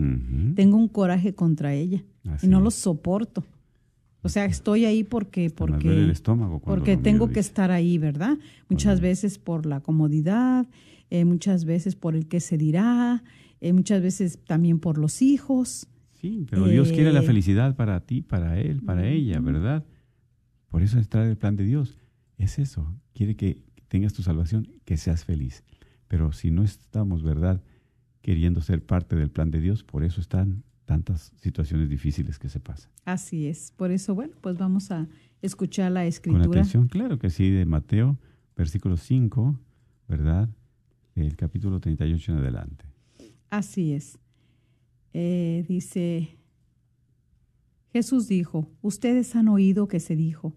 Tengo 0.55 0.77
un 0.77 0.87
coraje 0.87 1.33
contra 1.33 1.73
ella. 1.73 2.03
y 2.41 2.47
no 2.47 2.59
lo 2.59 2.71
soporto. 2.71 3.43
O 4.21 4.27
sea, 4.27 4.45
estoy 4.45 4.83
ahí 4.83 5.05
porque 5.05 5.49
porque 5.49 5.87
el 5.87 6.09
estómago 6.09 6.59
porque 6.59 6.97
tengo 6.97 7.29
que 7.29 7.39
estar 7.39 7.71
ahí, 7.71 7.97
¿verdad? 7.97 8.37
Muchas 8.67 8.99
veces 8.99 9.37
por 9.37 9.65
la 9.65 9.79
comodidad, 9.79 10.67
eh, 11.09 11.23
muchas 11.23 11.63
veces 11.63 11.95
por 11.95 12.15
el 12.15 12.27
que 12.27 12.41
se 12.41 12.57
dirá, 12.57 13.23
eh, 13.61 13.71
muchas 13.71 14.01
veces 14.01 14.39
también 14.45 14.79
por 14.79 14.97
los 14.97 15.21
hijos. 15.21 15.87
Sí, 16.19 16.45
pero 16.49 16.67
Dios 16.67 16.91
quiere 16.91 17.13
la 17.13 17.21
felicidad 17.21 17.77
para 17.77 18.01
ti, 18.01 18.21
para 18.21 18.59
él, 18.59 18.81
para 18.81 19.07
ella, 19.07 19.39
¿verdad? 19.39 19.85
Por 20.69 20.83
eso 20.83 20.99
está 20.99 21.23
el 21.25 21.37
plan 21.37 21.55
de 21.55 21.63
Dios. 21.63 21.97
Es 22.37 22.59
eso. 22.59 22.95
Quiere 23.13 23.35
que 23.35 23.63
tengas 23.87 24.13
tu 24.13 24.23
salvación, 24.23 24.67
que 24.85 24.97
seas 24.97 25.25
feliz. 25.25 25.63
Pero 26.07 26.31
si 26.31 26.51
no 26.51 26.63
estamos, 26.63 27.23
¿verdad?, 27.23 27.61
queriendo 28.21 28.61
ser 28.61 28.85
parte 28.85 29.15
del 29.15 29.29
plan 29.29 29.51
de 29.51 29.59
Dios, 29.59 29.83
por 29.83 30.03
eso 30.03 30.21
están 30.21 30.63
tantas 30.85 31.33
situaciones 31.37 31.89
difíciles 31.89 32.39
que 32.39 32.49
se 32.49 32.59
pasan. 32.59 32.91
Así 33.05 33.47
es. 33.47 33.71
Por 33.75 33.91
eso, 33.91 34.15
bueno, 34.15 34.33
pues 34.41 34.57
vamos 34.57 34.91
a 34.91 35.07
escuchar 35.41 35.91
la 35.91 36.05
escritura. 36.05 36.45
Con 36.45 36.57
atención, 36.57 36.87
claro 36.87 37.19
que 37.19 37.29
sí, 37.29 37.49
de 37.49 37.65
Mateo, 37.65 38.17
versículo 38.55 38.97
5, 38.97 39.59
¿verdad? 40.07 40.49
El 41.15 41.35
capítulo 41.35 41.79
38 41.79 42.31
en 42.31 42.37
adelante. 42.39 42.85
Así 43.49 43.93
es. 43.93 44.17
Eh, 45.13 45.63
dice, 45.67 46.38
Jesús 47.91 48.27
dijo, 48.27 48.69
ustedes 48.81 49.35
han 49.35 49.47
oído 49.47 49.87
que 49.87 49.99
se 49.99 50.15
dijo, 50.15 50.55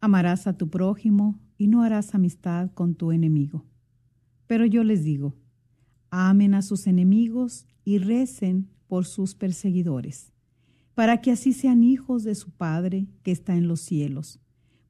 amarás 0.00 0.46
a 0.46 0.56
tu 0.56 0.68
prójimo 0.68 1.40
y 1.56 1.66
no 1.68 1.82
harás 1.82 2.14
amistad 2.14 2.70
con 2.72 2.94
tu 2.94 3.10
enemigo. 3.10 3.64
Pero 4.46 4.66
yo 4.66 4.84
les 4.84 5.02
digo, 5.02 5.34
amen 6.10 6.54
a 6.54 6.62
sus 6.62 6.86
enemigos 6.86 7.66
y 7.84 7.98
recen 7.98 8.68
por 8.86 9.06
sus 9.06 9.34
perseguidores, 9.34 10.32
para 10.94 11.20
que 11.20 11.30
así 11.30 11.52
sean 11.52 11.82
hijos 11.82 12.22
de 12.22 12.34
su 12.34 12.50
Padre 12.50 13.06
que 13.22 13.32
está 13.32 13.56
en 13.56 13.66
los 13.66 13.80
cielos, 13.80 14.40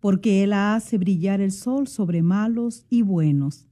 porque 0.00 0.42
Él 0.42 0.52
hace 0.52 0.98
brillar 0.98 1.40
el 1.40 1.52
sol 1.52 1.86
sobre 1.86 2.22
malos 2.22 2.86
y 2.88 3.02
buenos, 3.02 3.66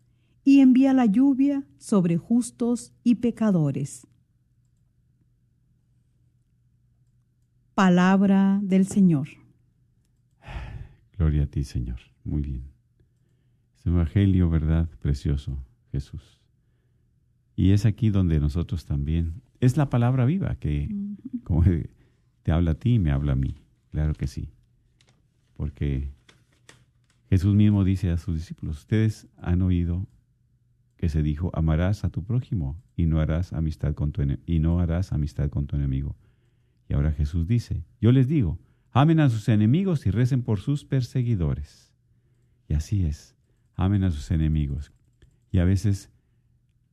y 0.44 0.60
envía 0.60 0.92
la 0.92 1.06
lluvia 1.06 1.66
sobre 1.78 2.18
justos 2.18 2.92
y 3.02 3.16
pecadores. 3.16 4.06
Palabra 7.76 8.58
del 8.62 8.86
Señor. 8.86 9.28
Gloria 11.18 11.42
a 11.42 11.46
ti, 11.46 11.62
Señor. 11.62 11.98
Muy 12.24 12.40
bien. 12.40 12.62
Es 13.76 13.86
Evangelio, 13.86 14.48
¿verdad? 14.48 14.88
Precioso, 15.02 15.62
Jesús. 15.92 16.40
Y 17.54 17.72
es 17.72 17.84
aquí 17.84 18.08
donde 18.08 18.40
nosotros 18.40 18.86
también, 18.86 19.42
es 19.60 19.76
la 19.76 19.90
palabra 19.90 20.24
viva 20.24 20.54
que, 20.54 20.88
como 21.44 21.64
te 22.44 22.50
habla 22.50 22.70
a 22.70 22.74
ti 22.76 22.94
y 22.94 22.98
me 22.98 23.10
habla 23.10 23.32
a 23.32 23.36
mí. 23.36 23.56
Claro 23.90 24.14
que 24.14 24.26
sí. 24.26 24.48
Porque 25.52 26.08
Jesús 27.28 27.54
mismo 27.54 27.84
dice 27.84 28.10
a 28.10 28.16
sus 28.16 28.36
discípulos, 28.36 28.78
ustedes 28.78 29.28
han 29.36 29.60
oído 29.60 30.06
que 30.96 31.10
se 31.10 31.22
dijo, 31.22 31.50
amarás 31.52 32.04
a 32.04 32.08
tu 32.08 32.24
prójimo 32.24 32.82
y 32.96 33.04
no 33.04 33.20
harás 33.20 33.52
amistad 33.52 33.92
con 33.92 34.12
tu, 34.12 34.22
y 34.46 34.60
no 34.60 34.80
harás 34.80 35.12
amistad 35.12 35.50
con 35.50 35.66
tu 35.66 35.76
enemigo. 35.76 36.16
Y 36.88 36.94
ahora 36.94 37.12
Jesús 37.12 37.46
dice, 37.46 37.84
yo 38.00 38.12
les 38.12 38.28
digo, 38.28 38.58
amen 38.92 39.20
a 39.20 39.28
sus 39.28 39.48
enemigos 39.48 40.06
y 40.06 40.10
recen 40.10 40.42
por 40.42 40.60
sus 40.60 40.84
perseguidores. 40.84 41.92
Y 42.68 42.74
así 42.74 43.04
es, 43.04 43.36
amen 43.74 44.04
a 44.04 44.10
sus 44.10 44.30
enemigos. 44.30 44.92
Y 45.50 45.58
a 45.58 45.64
veces 45.64 46.10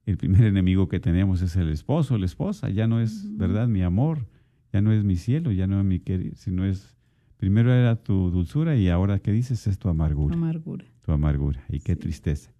el 0.05 0.17
primer 0.17 0.43
enemigo 0.43 0.89
que 0.89 0.99
tenemos 0.99 1.41
es 1.41 1.55
el 1.55 1.69
esposo, 1.69 2.17
la 2.17 2.25
esposa, 2.25 2.69
ya 2.69 2.87
no 2.87 2.99
es, 2.99 3.37
¿verdad?, 3.37 3.67
mi 3.67 3.81
amor, 3.83 4.27
ya 4.71 4.81
no 4.81 4.91
es 4.91 5.03
mi 5.03 5.15
cielo, 5.15 5.51
ya 5.51 5.67
no 5.67 5.79
es 5.79 5.85
mi 5.85 5.99
querido, 5.99 6.35
sino 6.35 6.65
es, 6.65 6.97
primero 7.37 7.71
era 7.73 7.95
tu 7.95 8.31
dulzura 8.31 8.75
y 8.75 8.89
ahora, 8.89 9.19
¿qué 9.19 9.31
dices? 9.31 9.67
Es 9.67 9.77
tu 9.77 9.89
amargura. 9.89 10.35
Amargura. 10.35 10.85
Tu 11.03 11.11
amargura. 11.11 11.63
Y 11.69 11.79
qué 11.79 11.95
tristeza. 11.95 12.51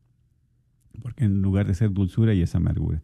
Porque 1.02 1.26
en 1.26 1.42
lugar 1.42 1.68
de 1.68 1.74
ser 1.74 1.92
dulzura 1.92 2.34
y 2.34 2.42
es 2.42 2.56
amargura. 2.56 3.02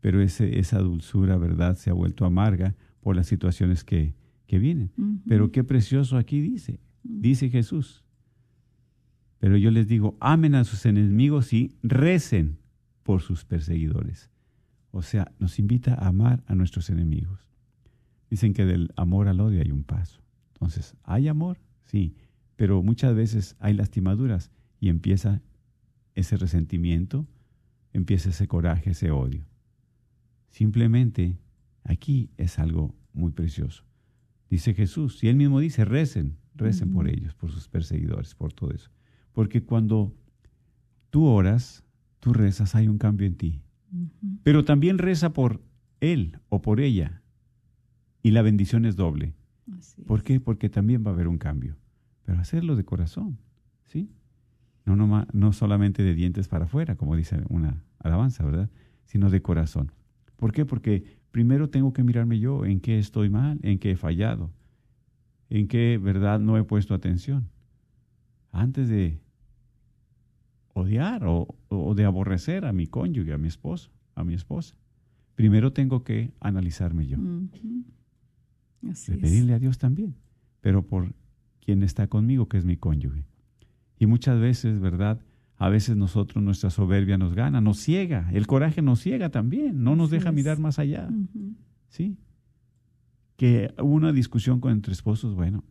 Pero 0.00 0.20
ese, 0.20 0.58
esa 0.58 0.78
dulzura, 0.78 1.36
¿verdad?, 1.36 1.76
se 1.76 1.90
ha 1.90 1.94
vuelto 1.94 2.24
amarga 2.24 2.74
por 3.00 3.16
las 3.16 3.26
situaciones 3.26 3.84
que, 3.84 4.14
que 4.46 4.58
vienen. 4.58 4.90
Pero 5.26 5.50
qué 5.52 5.64
precioso 5.64 6.16
aquí 6.16 6.40
dice, 6.40 6.80
dice 7.02 7.50
Jesús. 7.50 8.04
Pero 9.38 9.56
yo 9.56 9.70
les 9.70 9.88
digo, 9.88 10.16
amen 10.20 10.54
a 10.54 10.64
sus 10.64 10.84
enemigos 10.86 11.52
y 11.52 11.74
recen 11.82 12.58
por 13.02 13.22
sus 13.22 13.44
perseguidores. 13.44 14.30
O 14.90 15.02
sea, 15.02 15.32
nos 15.38 15.58
invita 15.58 15.94
a 15.94 16.08
amar 16.08 16.42
a 16.46 16.54
nuestros 16.54 16.90
enemigos. 16.90 17.48
Dicen 18.28 18.52
que 18.52 18.64
del 18.64 18.92
amor 18.96 19.28
al 19.28 19.40
odio 19.40 19.62
hay 19.62 19.70
un 19.70 19.84
paso. 19.84 20.20
Entonces, 20.54 20.94
¿hay 21.04 21.28
amor? 21.28 21.58
Sí, 21.86 22.14
pero 22.56 22.82
muchas 22.82 23.14
veces 23.14 23.56
hay 23.58 23.72
lastimaduras 23.72 24.50
y 24.78 24.88
empieza 24.88 25.42
ese 26.14 26.36
resentimiento, 26.36 27.26
empieza 27.92 28.28
ese 28.28 28.46
coraje, 28.46 28.90
ese 28.90 29.10
odio. 29.10 29.46
Simplemente 30.50 31.38
Aquí 31.84 32.30
es 32.36 32.58
algo 32.58 32.94
muy 33.12 33.32
precioso. 33.32 33.84
dice 34.48 34.74
Jesús. 34.74 35.22
Y 35.22 35.28
él 35.28 35.36
mismo 35.36 35.60
dice, 35.60 35.84
recen, 35.84 36.36
recen 36.54 36.92
por 36.92 37.08
ellos, 37.08 37.34
por 37.34 37.50
sus 37.50 37.68
perseguidores, 37.68 38.34
por 38.34 38.52
todo 38.52 38.70
eso. 38.72 38.90
Porque 39.32 39.62
cuando 39.62 40.14
tú 41.10 41.26
oras, 41.26 41.84
tú 42.18 42.32
rezas, 42.32 42.74
hay 42.74 42.88
un 42.88 42.98
cambio 42.98 43.26
en 43.26 43.36
ti. 43.36 43.62
Pero 44.42 44.64
también 44.64 44.98
reza 44.98 45.32
por 45.32 45.62
él 46.00 46.38
o 46.48 46.62
por 46.62 46.80
ella. 46.80 47.22
Y 48.22 48.32
la 48.32 48.42
bendición 48.42 48.84
es 48.84 48.96
doble. 48.96 49.34
¿Por 50.06 50.22
qué? 50.22 50.40
Porque 50.40 50.68
también 50.68 51.04
va 51.04 51.10
a 51.10 51.14
haber 51.14 51.28
un 51.28 51.38
cambio. 51.38 51.76
Pero 52.24 52.38
hacerlo 52.38 52.76
de 52.76 52.84
corazón, 52.84 53.38
¿sí? 53.84 54.10
No, 54.84 54.96
no, 54.96 55.26
no 55.32 55.52
solamente 55.52 56.02
de 56.02 56.14
dientes 56.14 56.48
para 56.48 56.64
afuera, 56.64 56.96
como 56.96 57.16
dice 57.16 57.42
una 57.48 57.82
alabanza, 57.98 58.44
¿verdad? 58.44 58.70
Sino 59.04 59.30
de 59.30 59.42
corazón. 59.42 59.92
¿Por 60.40 60.52
qué? 60.52 60.64
Porque 60.64 61.04
primero 61.30 61.68
tengo 61.68 61.92
que 61.92 62.02
mirarme 62.02 62.38
yo 62.40 62.64
en 62.64 62.80
qué 62.80 62.98
estoy 62.98 63.28
mal, 63.28 63.60
en 63.62 63.78
qué 63.78 63.90
he 63.90 63.96
fallado, 63.96 64.50
en 65.50 65.68
qué 65.68 66.00
verdad 66.02 66.40
no 66.40 66.56
he 66.56 66.64
puesto 66.64 66.94
atención. 66.94 67.50
Antes 68.50 68.88
de 68.88 69.20
odiar 70.72 71.24
o, 71.26 71.54
de 71.94 72.04
aborrecer 72.06 72.64
a 72.64 72.72
mi 72.72 72.86
cónyuge, 72.86 73.34
a 73.34 73.38
mi 73.38 73.48
esposo, 73.48 73.90
a 74.14 74.24
mi 74.24 74.32
esposa. 74.32 74.74
Primero 75.34 75.74
tengo 75.74 76.04
que 76.04 76.32
analizarme 76.40 77.06
yo. 77.06 77.18
pedirle 79.20 79.52
a 79.52 79.58
Dios 79.58 79.76
también, 79.76 80.14
pero 80.62 80.86
por 80.86 81.12
quien 81.62 81.82
está 81.82 82.06
conmigo, 82.06 82.48
que 82.48 82.56
es 82.56 82.64
mi 82.64 82.78
cónyuge. 82.78 83.26
Y 83.98 84.06
muchas 84.06 84.40
veces, 84.40 84.80
¿verdad? 84.80 85.20
A 85.60 85.68
veces 85.68 85.94
nosotros, 85.94 86.42
nuestra 86.42 86.70
soberbia 86.70 87.18
nos 87.18 87.34
gana, 87.34 87.60
nos 87.60 87.76
ciega, 87.76 88.30
el 88.32 88.46
coraje 88.46 88.80
nos 88.80 89.00
ciega 89.00 89.28
también, 89.28 89.84
no 89.84 89.94
nos 89.94 90.08
deja 90.08 90.32
mirar 90.32 90.58
más 90.58 90.78
allá. 90.78 91.06
¿Sí? 91.90 92.16
Que 93.36 93.70
hubo 93.78 93.92
una 93.92 94.12
discusión 94.12 94.60
con 94.60 94.72
entre 94.72 94.94
esposos, 94.94 95.34
bueno, 95.34 95.62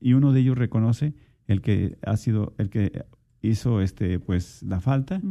y 0.00 0.12
uno 0.12 0.32
de 0.32 0.40
ellos 0.40 0.58
reconoce 0.58 1.14
el 1.46 1.62
que 1.62 1.96
ha 2.04 2.18
sido, 2.18 2.52
el 2.58 2.68
que 2.68 3.06
hizo 3.40 3.80
este 3.80 4.20
pues 4.20 4.62
la 4.64 4.80
falta, 4.80 5.22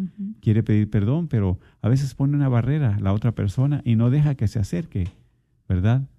quiere 0.42 0.64
pedir 0.64 0.90
perdón, 0.90 1.28
pero 1.28 1.60
a 1.84 1.88
veces 1.88 2.16
pone 2.16 2.36
una 2.36 2.50
barrera 2.50 2.98
la 3.00 3.14
otra 3.14 3.36
persona 3.36 3.84
y 3.86 3.96
no 3.96 4.10
deja 4.10 4.34
que 4.34 4.48
se 4.48 4.58
acerque, 4.58 5.10
¿verdad? 5.70 6.10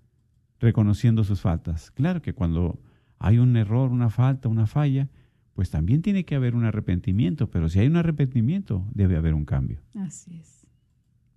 Reconociendo 0.61 1.25
sus 1.25 1.41
faltas. 1.41 1.91
Claro 1.91 2.23
que 2.23 2.33
cuando 2.33 2.79
hay 3.19 3.39
un 3.39 3.57
error, 3.57 3.91
una 3.91 4.09
falta, 4.09 4.49
una 4.49 4.67
falla, 4.67 5.09
pues 5.55 5.71
también 5.71 6.03
tiene 6.03 6.25
que 6.25 6.35
haber 6.35 6.55
un 6.55 6.65
arrepentimiento, 6.65 7.51
pero 7.51 7.69
si 7.69 7.79
hay 7.79 7.87
un 7.87 7.97
arrepentimiento, 7.97 8.87
debe 8.95 9.17
haber 9.17 9.35
un 9.35 9.45
cambio. 9.45 9.81
Así 9.95 10.39
es. 10.39 10.67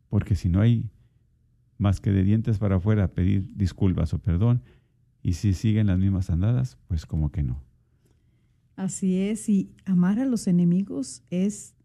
Porque 0.09 0.35
si 0.35 0.49
no 0.49 0.61
hay 0.61 0.89
más 1.77 1.99
que 1.99 2.11
de 2.11 2.23
dientes 2.23 2.57
para 2.57 2.77
afuera 2.77 3.09
pedir 3.09 3.55
disculpas 3.55 4.13
o 4.13 4.19
perdón, 4.19 4.61
y 5.21 5.33
si 5.33 5.53
siguen 5.53 5.87
las 5.87 5.99
mismas 5.99 6.29
andadas, 6.29 6.77
pues 6.87 7.05
como 7.05 7.31
que 7.31 7.43
no. 7.43 7.61
Así 8.75 9.17
es, 9.17 9.49
y 9.49 9.71
amar 9.85 10.19
a 10.19 10.25
los 10.25 10.47
enemigos 10.47 11.23
es 11.29 11.75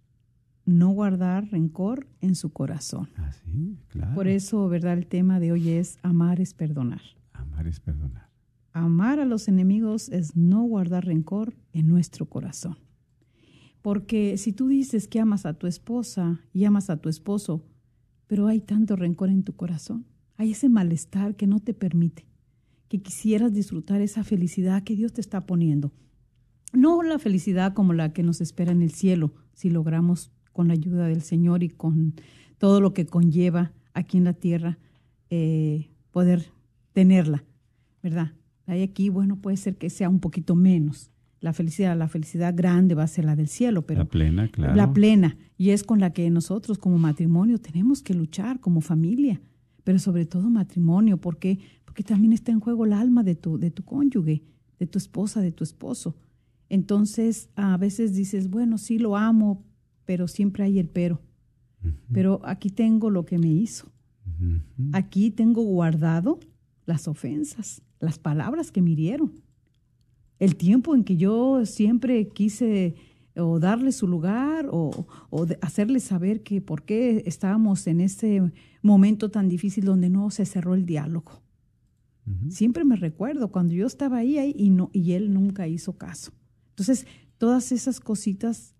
no 0.66 0.90
guardar 0.90 1.48
rencor 1.50 2.06
en 2.20 2.34
su 2.34 2.52
corazón. 2.52 3.08
Así, 3.16 3.78
claro. 3.88 4.14
Por 4.14 4.28
eso, 4.28 4.68
¿verdad? 4.68 4.98
El 4.98 5.06
tema 5.06 5.40
de 5.40 5.52
hoy 5.52 5.70
es 5.70 5.98
amar 6.02 6.40
es 6.40 6.54
perdonar. 6.54 7.00
Amar 7.32 7.66
es 7.66 7.80
perdonar. 7.80 8.29
Amar 8.72 9.20
a 9.20 9.24
los 9.24 9.48
enemigos 9.48 10.08
es 10.08 10.36
no 10.36 10.62
guardar 10.62 11.06
rencor 11.06 11.54
en 11.72 11.88
nuestro 11.88 12.26
corazón. 12.26 12.78
Porque 13.82 14.36
si 14.36 14.52
tú 14.52 14.68
dices 14.68 15.08
que 15.08 15.20
amas 15.20 15.46
a 15.46 15.54
tu 15.54 15.66
esposa 15.66 16.40
y 16.52 16.64
amas 16.64 16.90
a 16.90 16.98
tu 16.98 17.08
esposo, 17.08 17.64
pero 18.26 18.46
hay 18.46 18.60
tanto 18.60 18.96
rencor 18.96 19.30
en 19.30 19.42
tu 19.42 19.54
corazón, 19.56 20.06
hay 20.36 20.52
ese 20.52 20.68
malestar 20.68 21.36
que 21.36 21.46
no 21.46 21.60
te 21.60 21.74
permite, 21.74 22.26
que 22.88 23.02
quisieras 23.02 23.52
disfrutar 23.52 24.00
esa 24.00 24.24
felicidad 24.24 24.82
que 24.84 24.96
Dios 24.96 25.12
te 25.12 25.20
está 25.20 25.46
poniendo 25.46 25.92
no 26.72 27.02
la 27.02 27.18
felicidad 27.18 27.74
como 27.74 27.92
la 27.92 28.12
que 28.12 28.22
nos 28.22 28.40
espera 28.40 28.72
en 28.72 28.82
el 28.82 28.92
cielo, 28.92 29.32
si 29.52 29.70
logramos 29.70 30.30
con 30.52 30.68
la 30.68 30.74
ayuda 30.74 31.06
del 31.06 31.22
Señor 31.22 31.62
y 31.62 31.68
con 31.68 32.14
todo 32.58 32.80
lo 32.80 32.92
que 32.92 33.06
conlleva 33.06 33.72
aquí 33.94 34.18
en 34.18 34.24
la 34.24 34.34
tierra 34.34 34.78
eh, 35.30 35.90
poder 36.10 36.52
tenerla, 36.92 37.44
¿verdad? 38.02 38.32
Hay 38.70 38.82
aquí, 38.82 39.08
bueno, 39.08 39.34
puede 39.34 39.56
ser 39.56 39.76
que 39.76 39.90
sea 39.90 40.08
un 40.08 40.20
poquito 40.20 40.54
menos. 40.54 41.10
La 41.40 41.52
felicidad, 41.52 41.96
la 41.96 42.06
felicidad 42.06 42.54
grande 42.56 42.94
va 42.94 43.02
a 43.02 43.08
ser 43.08 43.24
la 43.24 43.34
del 43.34 43.48
cielo, 43.48 43.84
pero 43.84 44.02
la 44.02 44.08
plena, 44.08 44.48
claro. 44.48 44.76
La 44.76 44.92
plena 44.92 45.36
y 45.58 45.70
es 45.70 45.82
con 45.82 45.98
la 45.98 46.12
que 46.12 46.30
nosotros 46.30 46.78
como 46.78 46.96
matrimonio 46.96 47.58
tenemos 47.58 48.00
que 48.00 48.14
luchar 48.14 48.60
como 48.60 48.80
familia, 48.80 49.40
pero 49.82 49.98
sobre 49.98 50.24
todo 50.24 50.50
matrimonio, 50.50 51.16
porque 51.16 51.58
porque 51.84 52.04
también 52.04 52.32
está 52.32 52.52
en 52.52 52.60
juego 52.60 52.84
el 52.84 52.92
alma 52.92 53.24
de 53.24 53.34
tu 53.34 53.58
de 53.58 53.72
tu 53.72 53.82
cónyuge, 53.82 54.44
de 54.78 54.86
tu 54.86 54.98
esposa, 54.98 55.40
de 55.40 55.50
tu 55.50 55.64
esposo. 55.64 56.14
Entonces, 56.68 57.48
a 57.56 57.76
veces 57.76 58.14
dices, 58.14 58.48
bueno, 58.48 58.78
sí 58.78 59.00
lo 59.00 59.16
amo, 59.16 59.64
pero 60.04 60.28
siempre 60.28 60.62
hay 60.62 60.78
el 60.78 60.88
pero. 60.88 61.20
Pero 62.12 62.40
aquí 62.44 62.70
tengo 62.70 63.10
lo 63.10 63.24
que 63.24 63.38
me 63.38 63.48
hizo. 63.48 63.90
Aquí 64.92 65.32
tengo 65.32 65.62
guardado 65.62 66.38
las 66.86 67.08
ofensas, 67.08 67.82
las 68.00 68.18
palabras 68.18 68.72
que 68.72 68.82
me 68.82 68.90
hirieron. 68.90 69.32
El 70.38 70.56
tiempo 70.56 70.94
en 70.94 71.04
que 71.04 71.16
yo 71.16 71.64
siempre 71.66 72.28
quise 72.28 72.94
o 73.36 73.60
darle 73.60 73.92
su 73.92 74.08
lugar 74.08 74.68
o, 74.70 75.06
o 75.30 75.46
hacerle 75.60 76.00
saber 76.00 76.42
que 76.42 76.60
por 76.60 76.82
qué 76.82 77.22
estábamos 77.26 77.86
en 77.86 78.00
ese 78.00 78.52
momento 78.82 79.30
tan 79.30 79.48
difícil 79.48 79.84
donde 79.84 80.08
no 80.08 80.30
se 80.30 80.46
cerró 80.46 80.74
el 80.74 80.86
diálogo. 80.86 81.42
Siempre 82.48 82.84
me 82.84 82.94
recuerdo 82.94 83.50
cuando 83.50 83.74
yo 83.74 83.86
estaba 83.86 84.18
ahí, 84.18 84.38
ahí 84.38 84.54
y, 84.56 84.70
no, 84.70 84.90
y 84.92 85.12
él 85.12 85.32
nunca 85.32 85.66
hizo 85.66 85.98
caso. 85.98 86.32
Entonces, 86.70 87.06
todas 87.38 87.72
esas 87.72 87.98
cositas 87.98 88.76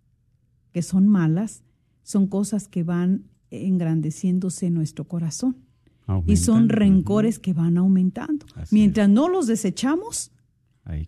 que 0.73 0.83
son 0.83 1.09
malas 1.09 1.65
son 2.03 2.29
cosas 2.29 2.69
que 2.69 2.85
van 2.85 3.25
engrandeciéndose 3.51 4.67
en 4.67 4.75
nuestro 4.75 5.09
corazón. 5.09 5.57
Y 6.27 6.37
son 6.37 6.69
rencores 6.69 7.39
que 7.39 7.53
van 7.53 7.77
aumentando. 7.77 8.47
Mientras 8.71 9.09
no 9.09 9.29
los 9.29 9.47
desechamos, 9.47 10.33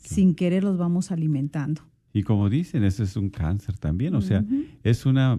sin 0.03 0.35
querer 0.35 0.65
los 0.65 0.79
vamos 0.79 1.11
alimentando. 1.11 1.83
Y 2.13 2.23
como 2.23 2.51
dicen, 2.51 2.85
eso 2.85 3.03
es 3.03 3.17
un 3.17 3.31
cáncer 3.31 3.79
también, 3.79 4.15
o 4.15 4.21
sea, 4.21 4.45
es 4.83 5.07
una 5.07 5.39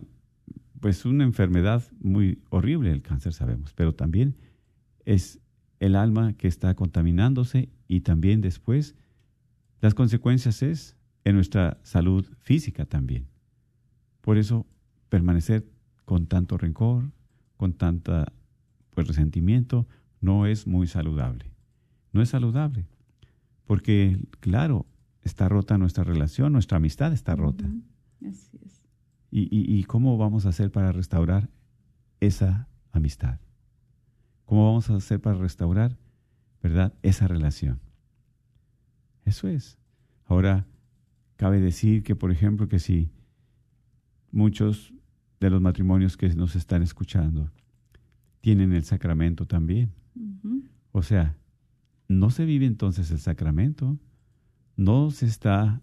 pues 0.83 1.05
una 1.05 1.23
enfermedad 1.23 1.81
muy 2.01 2.39
horrible 2.49 2.91
el 2.91 3.01
cáncer 3.01 3.31
sabemos, 3.31 3.71
pero 3.73 3.95
también 3.95 4.35
es 5.05 5.39
el 5.79 5.95
alma 5.95 6.33
que 6.33 6.49
está 6.49 6.75
contaminándose 6.75 7.69
y 7.87 8.01
también 8.01 8.41
después 8.41 8.93
las 9.79 9.93
consecuencias 9.93 10.61
es 10.61 10.97
en 11.23 11.35
nuestra 11.35 11.79
salud 11.83 12.25
física 12.41 12.83
también. 12.83 13.27
Por 14.19 14.37
eso, 14.37 14.67
permanecer 15.07 15.65
con 16.03 16.27
tanto 16.27 16.57
rencor, 16.57 17.11
con 17.55 17.71
tanta 17.71 18.33
pues, 18.93 19.07
resentimiento, 19.07 19.87
no 20.21 20.45
es 20.45 20.67
muy 20.67 20.87
saludable. 20.87 21.51
No 22.11 22.21
es 22.21 22.29
saludable. 22.29 22.85
Porque, 23.65 24.27
claro, 24.39 24.85
está 25.21 25.49
rota 25.49 25.77
nuestra 25.77 26.03
relación, 26.03 26.53
nuestra 26.53 26.77
amistad 26.77 27.13
está 27.13 27.35
rota. 27.35 27.65
Así 28.27 28.59
es. 28.63 28.83
¿Y, 29.31 29.47
y 29.51 29.83
cómo 29.85 30.17
vamos 30.17 30.45
a 30.45 30.49
hacer 30.49 30.71
para 30.71 30.91
restaurar 30.91 31.49
esa 32.19 32.67
amistad? 32.91 33.39
¿Cómo 34.45 34.65
vamos 34.65 34.89
a 34.89 34.95
hacer 34.95 35.19
para 35.19 35.37
restaurar, 35.37 35.97
verdad, 36.61 36.93
esa 37.01 37.27
relación? 37.27 37.79
Eso 39.25 39.47
es. 39.47 39.79
Ahora, 40.25 40.67
Cabe 41.35 41.59
decir 41.59 42.03
que, 42.03 42.15
por 42.15 42.31
ejemplo, 42.31 42.67
que 42.67 42.79
si 42.79 43.09
muchos 44.31 44.93
de 45.39 45.49
los 45.49 45.61
matrimonios 45.61 46.15
que 46.15 46.29
nos 46.35 46.55
están 46.55 46.83
escuchando 46.83 47.51
tienen 48.43 48.73
el 48.73 48.83
sacramento 48.83 49.45
también. 49.45 49.93
O 50.91 51.01
sea, 51.01 51.37
no 52.09 52.29
se 52.29 52.43
vive 52.43 52.65
entonces 52.65 53.09
el 53.09 53.19
sacramento, 53.19 53.97
no 54.75 55.11
se 55.11 55.27
está 55.27 55.81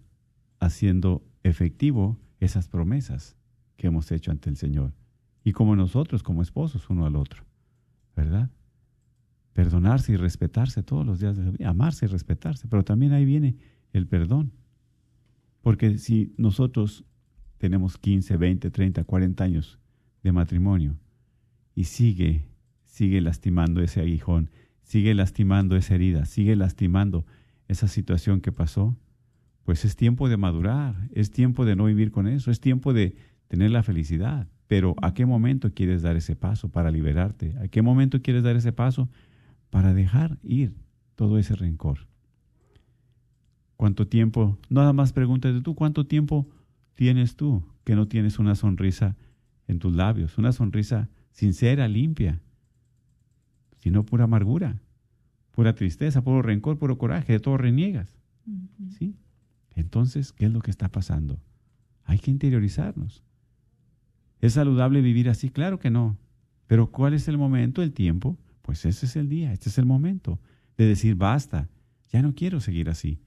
haciendo 0.59 1.25
efectivo 1.41 2.19
esas 2.39 2.67
promesas 2.67 3.35
que 3.77 3.87
hemos 3.87 4.11
hecho 4.11 4.29
ante 4.29 4.51
el 4.51 4.57
Señor. 4.57 4.93
Y 5.43 5.53
como 5.53 5.75
nosotros, 5.75 6.21
como 6.21 6.43
esposos, 6.43 6.87
uno 6.91 7.07
al 7.07 7.15
otro, 7.15 7.43
¿verdad? 8.15 8.51
Perdonarse 9.53 10.11
y 10.11 10.17
respetarse 10.17 10.83
todos 10.83 11.03
los 11.03 11.19
días 11.19 11.35
de 11.37 11.45
la 11.45 11.49
vida, 11.49 11.67
amarse 11.67 12.05
y 12.05 12.09
respetarse, 12.09 12.67
pero 12.67 12.83
también 12.83 13.11
ahí 13.11 13.25
viene 13.25 13.57
el 13.91 14.05
perdón. 14.05 14.53
Porque 15.61 15.97
si 15.97 16.35
nosotros 16.37 17.05
tenemos 17.57 17.97
15, 17.97 18.37
20, 18.37 18.69
30, 18.69 19.03
40 19.03 19.43
años 19.43 19.79
de 20.21 20.31
matrimonio 20.31 20.95
y 21.73 21.85
sigue, 21.85 22.50
sigue 22.91 23.21
lastimando 23.21 23.81
ese 23.81 24.01
aguijón, 24.01 24.51
sigue 24.83 25.15
lastimando 25.15 25.77
esa 25.77 25.95
herida, 25.95 26.25
sigue 26.25 26.57
lastimando 26.57 27.25
esa 27.69 27.87
situación 27.87 28.41
que 28.41 28.51
pasó, 28.51 28.97
pues 29.63 29.85
es 29.85 29.95
tiempo 29.95 30.27
de 30.27 30.35
madurar, 30.35 31.07
es 31.13 31.31
tiempo 31.31 31.63
de 31.63 31.77
no 31.77 31.85
vivir 31.85 32.11
con 32.11 32.27
eso, 32.27 32.51
es 32.51 32.59
tiempo 32.59 32.91
de 32.91 33.15
tener 33.47 33.71
la 33.71 33.81
felicidad. 33.81 34.49
Pero 34.67 34.95
¿a 35.01 35.13
qué 35.13 35.25
momento 35.25 35.73
quieres 35.73 36.01
dar 36.01 36.17
ese 36.17 36.35
paso 36.35 36.69
para 36.69 36.91
liberarte? 36.91 37.55
¿A 37.63 37.69
qué 37.69 37.81
momento 37.81 38.21
quieres 38.21 38.43
dar 38.43 38.57
ese 38.57 38.73
paso 38.73 39.09
para 39.69 39.93
dejar 39.93 40.37
ir 40.43 40.73
todo 41.15 41.37
ese 41.37 41.55
rencor? 41.55 42.07
¿Cuánto 43.77 44.05
tiempo? 44.05 44.59
Nada 44.69 44.91
más 44.91 45.13
pregúntate 45.13 45.61
tú, 45.61 45.75
¿cuánto 45.75 46.05
tiempo 46.05 46.45
tienes 46.95 47.37
tú 47.37 47.63
que 47.85 47.95
no 47.95 48.09
tienes 48.09 48.37
una 48.37 48.55
sonrisa 48.55 49.15
en 49.69 49.79
tus 49.79 49.95
labios? 49.95 50.37
Una 50.37 50.51
sonrisa 50.51 51.09
sincera, 51.31 51.87
limpia, 51.87 52.41
sino 53.81 54.05
pura 54.05 54.25
amargura, 54.25 54.79
pura 55.51 55.75
tristeza, 55.75 56.23
puro 56.23 56.41
rencor, 56.41 56.77
puro 56.77 56.97
coraje, 56.97 57.33
de 57.33 57.39
todo 57.39 57.57
reniegas. 57.57 58.15
¿Sí? 58.97 59.15
Entonces, 59.75 60.31
¿qué 60.31 60.45
es 60.45 60.51
lo 60.51 60.61
que 60.61 60.71
está 60.71 60.89
pasando? 60.89 61.39
Hay 62.05 62.19
que 62.19 62.31
interiorizarnos. 62.31 63.23
¿Es 64.39 64.53
saludable 64.53 65.01
vivir 65.01 65.29
así? 65.29 65.49
Claro 65.49 65.79
que 65.79 65.89
no. 65.89 66.17
Pero 66.67 66.91
¿cuál 66.91 67.13
es 67.13 67.27
el 67.27 67.37
momento, 67.37 67.81
el 67.81 67.91
tiempo? 67.91 68.37
Pues 68.61 68.85
ese 68.85 69.05
es 69.05 69.15
el 69.15 69.29
día, 69.29 69.51
este 69.53 69.69
es 69.69 69.77
el 69.77 69.85
momento 69.85 70.39
de 70.77 70.85
decir, 70.85 71.15
basta, 71.15 71.69
ya 72.09 72.21
no 72.21 72.33
quiero 72.33 72.59
seguir 72.59 72.89
así. 72.89 73.19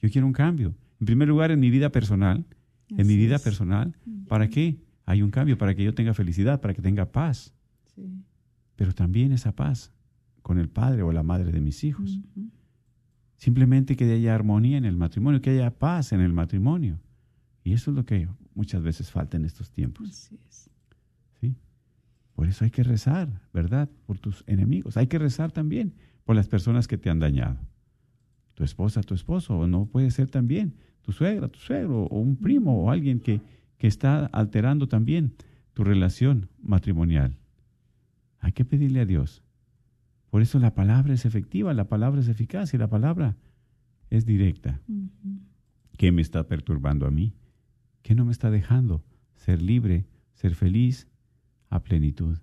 Yo 0.00 0.10
quiero 0.10 0.26
un 0.26 0.32
cambio. 0.32 0.74
En 1.00 1.06
primer 1.06 1.28
lugar, 1.28 1.50
en 1.50 1.60
mi 1.60 1.70
vida 1.70 1.90
personal. 1.90 2.44
en 2.88 3.06
mi 3.06 3.16
vida 3.16 3.38
personal. 3.38 3.96
¿Para 4.28 4.48
qué? 4.48 4.78
Hay 5.06 5.22
un 5.22 5.30
cambio, 5.30 5.56
para 5.56 5.74
que 5.74 5.82
yo 5.82 5.94
tenga 5.94 6.14
felicidad, 6.14 6.60
para 6.60 6.74
que 6.74 6.82
tenga 6.82 7.10
paz. 7.10 7.54
Pero 8.76 8.94
también 8.94 9.32
esa 9.32 9.52
paz 9.52 9.92
con 10.42 10.58
el 10.58 10.68
padre 10.68 11.02
o 11.02 11.12
la 11.12 11.22
madre 11.22 11.52
de 11.52 11.60
mis 11.60 11.84
hijos. 11.84 12.20
Simplemente 13.36 13.96
que 13.96 14.04
haya 14.04 14.34
armonía 14.34 14.76
en 14.76 14.84
el 14.84 14.96
matrimonio, 14.96 15.40
que 15.40 15.50
haya 15.50 15.70
paz 15.70 16.12
en 16.12 16.20
el 16.20 16.32
matrimonio. 16.32 17.00
Y 17.64 17.72
eso 17.72 17.90
es 17.90 17.96
lo 17.96 18.04
que 18.04 18.28
muchas 18.54 18.82
veces 18.82 19.10
falta 19.10 19.36
en 19.36 19.44
estos 19.44 19.70
tiempos. 19.70 20.30
¿Sí? 21.40 21.56
Por 22.34 22.48
eso 22.48 22.64
hay 22.64 22.70
que 22.70 22.82
rezar, 22.82 23.40
¿verdad? 23.52 23.88
Por 24.06 24.18
tus 24.18 24.44
enemigos. 24.46 24.96
Hay 24.96 25.06
que 25.06 25.18
rezar 25.18 25.52
también 25.52 25.94
por 26.24 26.36
las 26.36 26.48
personas 26.48 26.86
que 26.86 26.98
te 26.98 27.10
han 27.10 27.18
dañado. 27.18 27.56
Tu 28.54 28.64
esposa, 28.64 29.02
tu 29.02 29.14
esposo, 29.14 29.58
o 29.58 29.66
no 29.66 29.86
puede 29.86 30.10
ser 30.10 30.28
también 30.28 30.74
tu 31.02 31.12
suegra, 31.12 31.48
tu 31.48 31.58
suegro, 31.58 32.04
o 32.04 32.20
un 32.20 32.36
primo, 32.36 32.84
o 32.84 32.90
alguien 32.90 33.18
que, 33.20 33.40
que 33.78 33.86
está 33.86 34.26
alterando 34.26 34.86
también 34.88 35.34
tu 35.74 35.84
relación 35.84 36.48
matrimonial. 36.60 37.36
Hay 38.38 38.52
que 38.52 38.64
pedirle 38.64 39.00
a 39.00 39.06
Dios. 39.06 39.42
Por 40.32 40.40
eso 40.40 40.58
la 40.58 40.74
palabra 40.74 41.12
es 41.12 41.26
efectiva, 41.26 41.74
la 41.74 41.88
palabra 41.88 42.22
es 42.22 42.28
eficaz 42.28 42.72
y 42.72 42.78
la 42.78 42.88
palabra 42.88 43.36
es 44.08 44.24
directa. 44.24 44.80
¿Qué 45.98 46.10
me 46.10 46.22
está 46.22 46.48
perturbando 46.48 47.06
a 47.06 47.10
mí? 47.10 47.34
¿Qué 48.00 48.14
no 48.14 48.24
me 48.24 48.32
está 48.32 48.50
dejando 48.50 49.04
ser 49.34 49.60
libre, 49.60 50.06
ser 50.32 50.54
feliz 50.54 51.06
a 51.68 51.82
plenitud? 51.82 52.38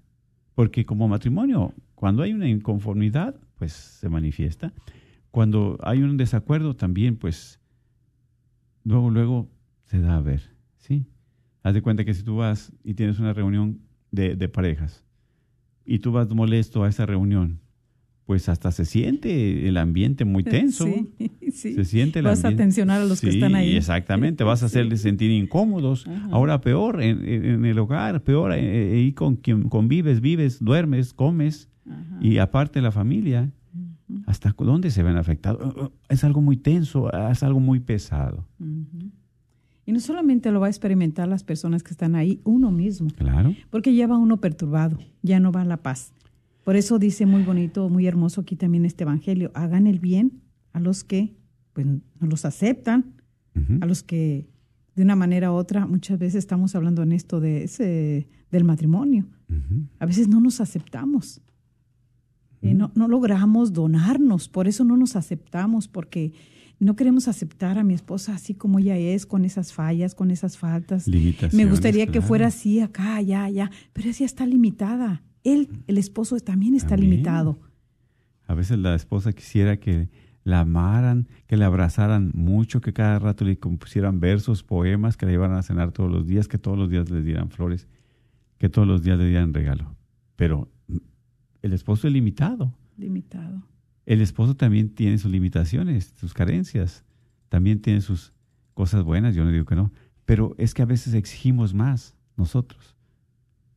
Porque 0.54 0.86
como 0.86 1.08
matrimonio, 1.08 1.74
cuando 1.96 2.22
hay 2.22 2.32
una 2.32 2.48
inconformidad, 2.48 3.42
pues 3.56 3.74
se 3.74 4.08
manifiesta. 4.08 4.72
Cuando 5.32 5.80
hay 5.82 6.04
un 6.04 6.16
desacuerdo, 6.16 6.76
también, 6.76 7.16
pues, 7.16 7.60
luego, 8.84 9.10
luego 9.10 9.50
se 9.86 10.00
da 10.00 10.18
a 10.18 10.22
ver, 10.22 10.56
¿sí? 10.78 11.08
Haz 11.64 11.74
de 11.74 11.82
cuenta 11.82 12.06
que 12.06 12.14
si 12.14 12.22
tú 12.22 12.36
vas 12.36 12.72
y 12.84 12.94
tienes 12.94 13.18
una 13.18 13.34
reunión 13.34 13.82
de, 14.12 14.36
de 14.36 14.48
parejas 14.48 15.04
y 15.86 15.98
tú 15.98 16.12
vas 16.12 16.30
molesto 16.30 16.84
a 16.84 16.90
esa 16.90 17.08
reunión, 17.08 17.60
pues 18.30 18.48
hasta 18.48 18.72
se 18.72 18.86
siente 18.86 19.68
el 19.68 19.76
ambiente 19.78 20.24
muy 20.24 20.44
tenso. 20.44 20.86
Sí, 21.52 21.74
Se 21.74 21.84
siente 21.84 22.20
el 22.20 22.26
vas 22.26 22.46
a 22.46 22.56
tensionar 22.56 23.02
a 23.02 23.06
los 23.06 23.22
que 23.22 23.30
están 23.30 23.56
ahí. 23.56 23.76
Exactamente, 23.76 24.44
vas 24.44 24.62
a 24.62 24.68
hacerles 24.68 25.02
sentir 25.02 25.32
incómodos. 25.32 26.06
Ahora 26.30 26.62
peor 26.62 27.02
en, 27.02 27.66
el 27.66 27.80
hogar, 27.80 28.22
peor 28.22 28.54
eh, 28.54 28.60
eh, 28.60 28.98
ahí 28.98 29.14
con 29.14 29.36
quien 29.36 29.64
convives, 29.64 30.22
vives, 30.22 30.64
duermes, 30.64 31.12
comes 31.12 31.68
y 32.22 32.38
aparte 32.38 32.82
la 32.82 32.92
familia. 32.92 33.52
¿Hasta 34.28 34.54
dónde 34.60 34.92
se 34.92 35.02
ven 35.02 35.18
afectados? 35.18 35.76
Uh, 35.76 35.86
uh, 35.86 35.92
es 36.08 36.24
algo 36.24 36.40
muy 36.40 36.56
tenso, 36.56 37.12
es 37.32 37.42
algo 37.42 37.60
muy 37.60 37.80
pesado. 37.80 38.46
Y 39.88 39.92
no 39.92 40.00
solamente 40.00 40.52
lo 40.52 40.60
va 40.60 40.68
a 40.68 40.70
experimentar 40.70 41.28
las 41.28 41.44
personas 41.44 41.82
que 41.82 41.90
están 41.90 42.14
ahí, 42.14 42.42
uno 42.44 42.70
mismo. 42.70 43.10
Claro. 43.18 43.56
Porque 43.72 43.96
ya 43.96 44.06
va 44.06 44.20
uno 44.20 44.38
perturbado, 44.38 45.00
ya 45.24 45.40
no 45.40 45.52
va 45.52 45.62
a 45.62 45.66
la 45.66 45.78
paz. 45.78 46.14
Por 46.70 46.76
eso 46.76 47.00
dice 47.00 47.26
muy 47.26 47.42
bonito, 47.42 47.90
muy 47.90 48.06
hermoso 48.06 48.42
aquí 48.42 48.56
también 48.56 48.86
este 48.86 49.04
evangelio, 49.04 49.50
hagan 49.56 49.88
el 49.88 49.98
bien 49.98 50.44
a 50.72 50.80
los 50.80 51.04
que 51.04 51.36
pues, 51.74 51.88
no 51.88 52.04
los 52.20 52.46
aceptan, 52.46 53.16
a 53.82 53.88
los 53.88 54.04
que 54.04 54.48
de 54.96 55.02
una 55.02 55.16
manera 55.16 55.52
u 55.52 55.56
otra, 55.56 55.88
muchas 55.88 56.20
veces 56.20 56.36
estamos 56.36 56.76
hablando 56.76 57.02
en 57.02 57.12
esto 57.12 57.40
de 57.40 57.64
ese, 57.64 58.30
del 58.52 58.66
matrimonio. 58.66 59.26
A 59.98 60.06
veces 60.06 60.28
no 60.28 60.40
nos 60.42 60.62
aceptamos. 60.62 61.42
Eh, 62.62 62.76
no, 62.76 62.92
no 62.94 63.08
logramos 63.08 63.74
donarnos, 63.74 64.48
por 64.48 64.68
eso 64.68 64.84
no 64.84 64.96
nos 64.96 65.16
aceptamos, 65.16 65.88
porque 65.88 66.34
no 66.80 66.96
queremos 66.96 67.28
aceptar 67.28 67.80
a 67.80 67.84
mi 67.84 67.96
esposa 67.96 68.36
así 68.36 68.54
como 68.54 68.78
ella 68.78 68.96
es, 68.96 69.26
con 69.26 69.44
esas 69.44 69.74
fallas, 69.74 70.14
con 70.14 70.30
esas 70.30 70.60
faltas. 70.60 71.08
Me 71.52 71.66
gustaría 71.66 72.06
que 72.06 72.22
fuera 72.22 72.46
así 72.46 72.80
acá, 72.80 73.16
allá, 73.16 73.46
allá, 73.46 73.72
pero 73.92 74.10
ella 74.10 74.28
está 74.28 74.46
limitada 74.46 75.24
él, 75.44 75.84
el 75.88 75.98
esposo, 75.98 76.38
también 76.40 76.76
está 76.76 76.98
limitado. 76.98 77.60
A 78.48 78.54
veces 78.54 78.80
la 78.80 78.96
esposa 78.96 79.34
quisiera 79.34 79.78
que 79.78 80.10
la 80.44 80.62
amaran, 80.62 81.28
que 81.48 81.58
la 81.58 81.68
abrazaran 81.68 82.32
mucho, 82.34 82.82
que 82.82 82.94
cada 82.94 83.20
rato 83.20 83.46
le 83.46 83.58
compusieran 83.58 84.20
versos, 84.20 84.64
poemas, 84.64 85.18
que 85.18 85.26
la 85.26 85.32
llevaran 85.32 85.58
a 85.58 85.64
cenar 85.64 85.92
todos 85.92 86.12
los 86.12 86.26
días, 86.26 86.48
que 86.48 86.58
todos 86.58 86.78
los 86.78 86.90
días 86.90 87.10
le 87.10 87.22
dieran 87.22 87.50
flores, 87.52 87.88
que 88.58 88.70
todos 88.70 88.88
los 88.88 89.04
días 89.04 89.18
le 89.18 89.28
dieran 89.28 89.54
regalo. 89.54 89.96
Pero 90.36 90.70
el 91.62 91.74
esposo 91.74 92.08
es 92.08 92.14
limitado. 92.14 92.74
Limitado. 92.98 93.64
El 94.06 94.22
esposo 94.22 94.56
también 94.56 94.90
tiene 94.90 95.18
sus 95.20 95.32
limitaciones, 95.32 96.14
sus 96.18 96.34
carencias, 96.34 97.06
también 97.50 97.82
tiene 97.82 98.02
sus 98.02 98.34
cosas 98.74 99.04
buenas, 99.04 99.36
yo 99.36 99.44
no 99.44 99.52
digo 99.52 99.66
que 99.66 99.76
no, 99.76 99.92
pero 100.26 100.56
es 100.58 100.74
que 100.74 100.82
a 100.82 100.86
veces 100.86 101.14
exigimos 101.14 101.74
más 101.74 102.16
nosotros 102.36 102.96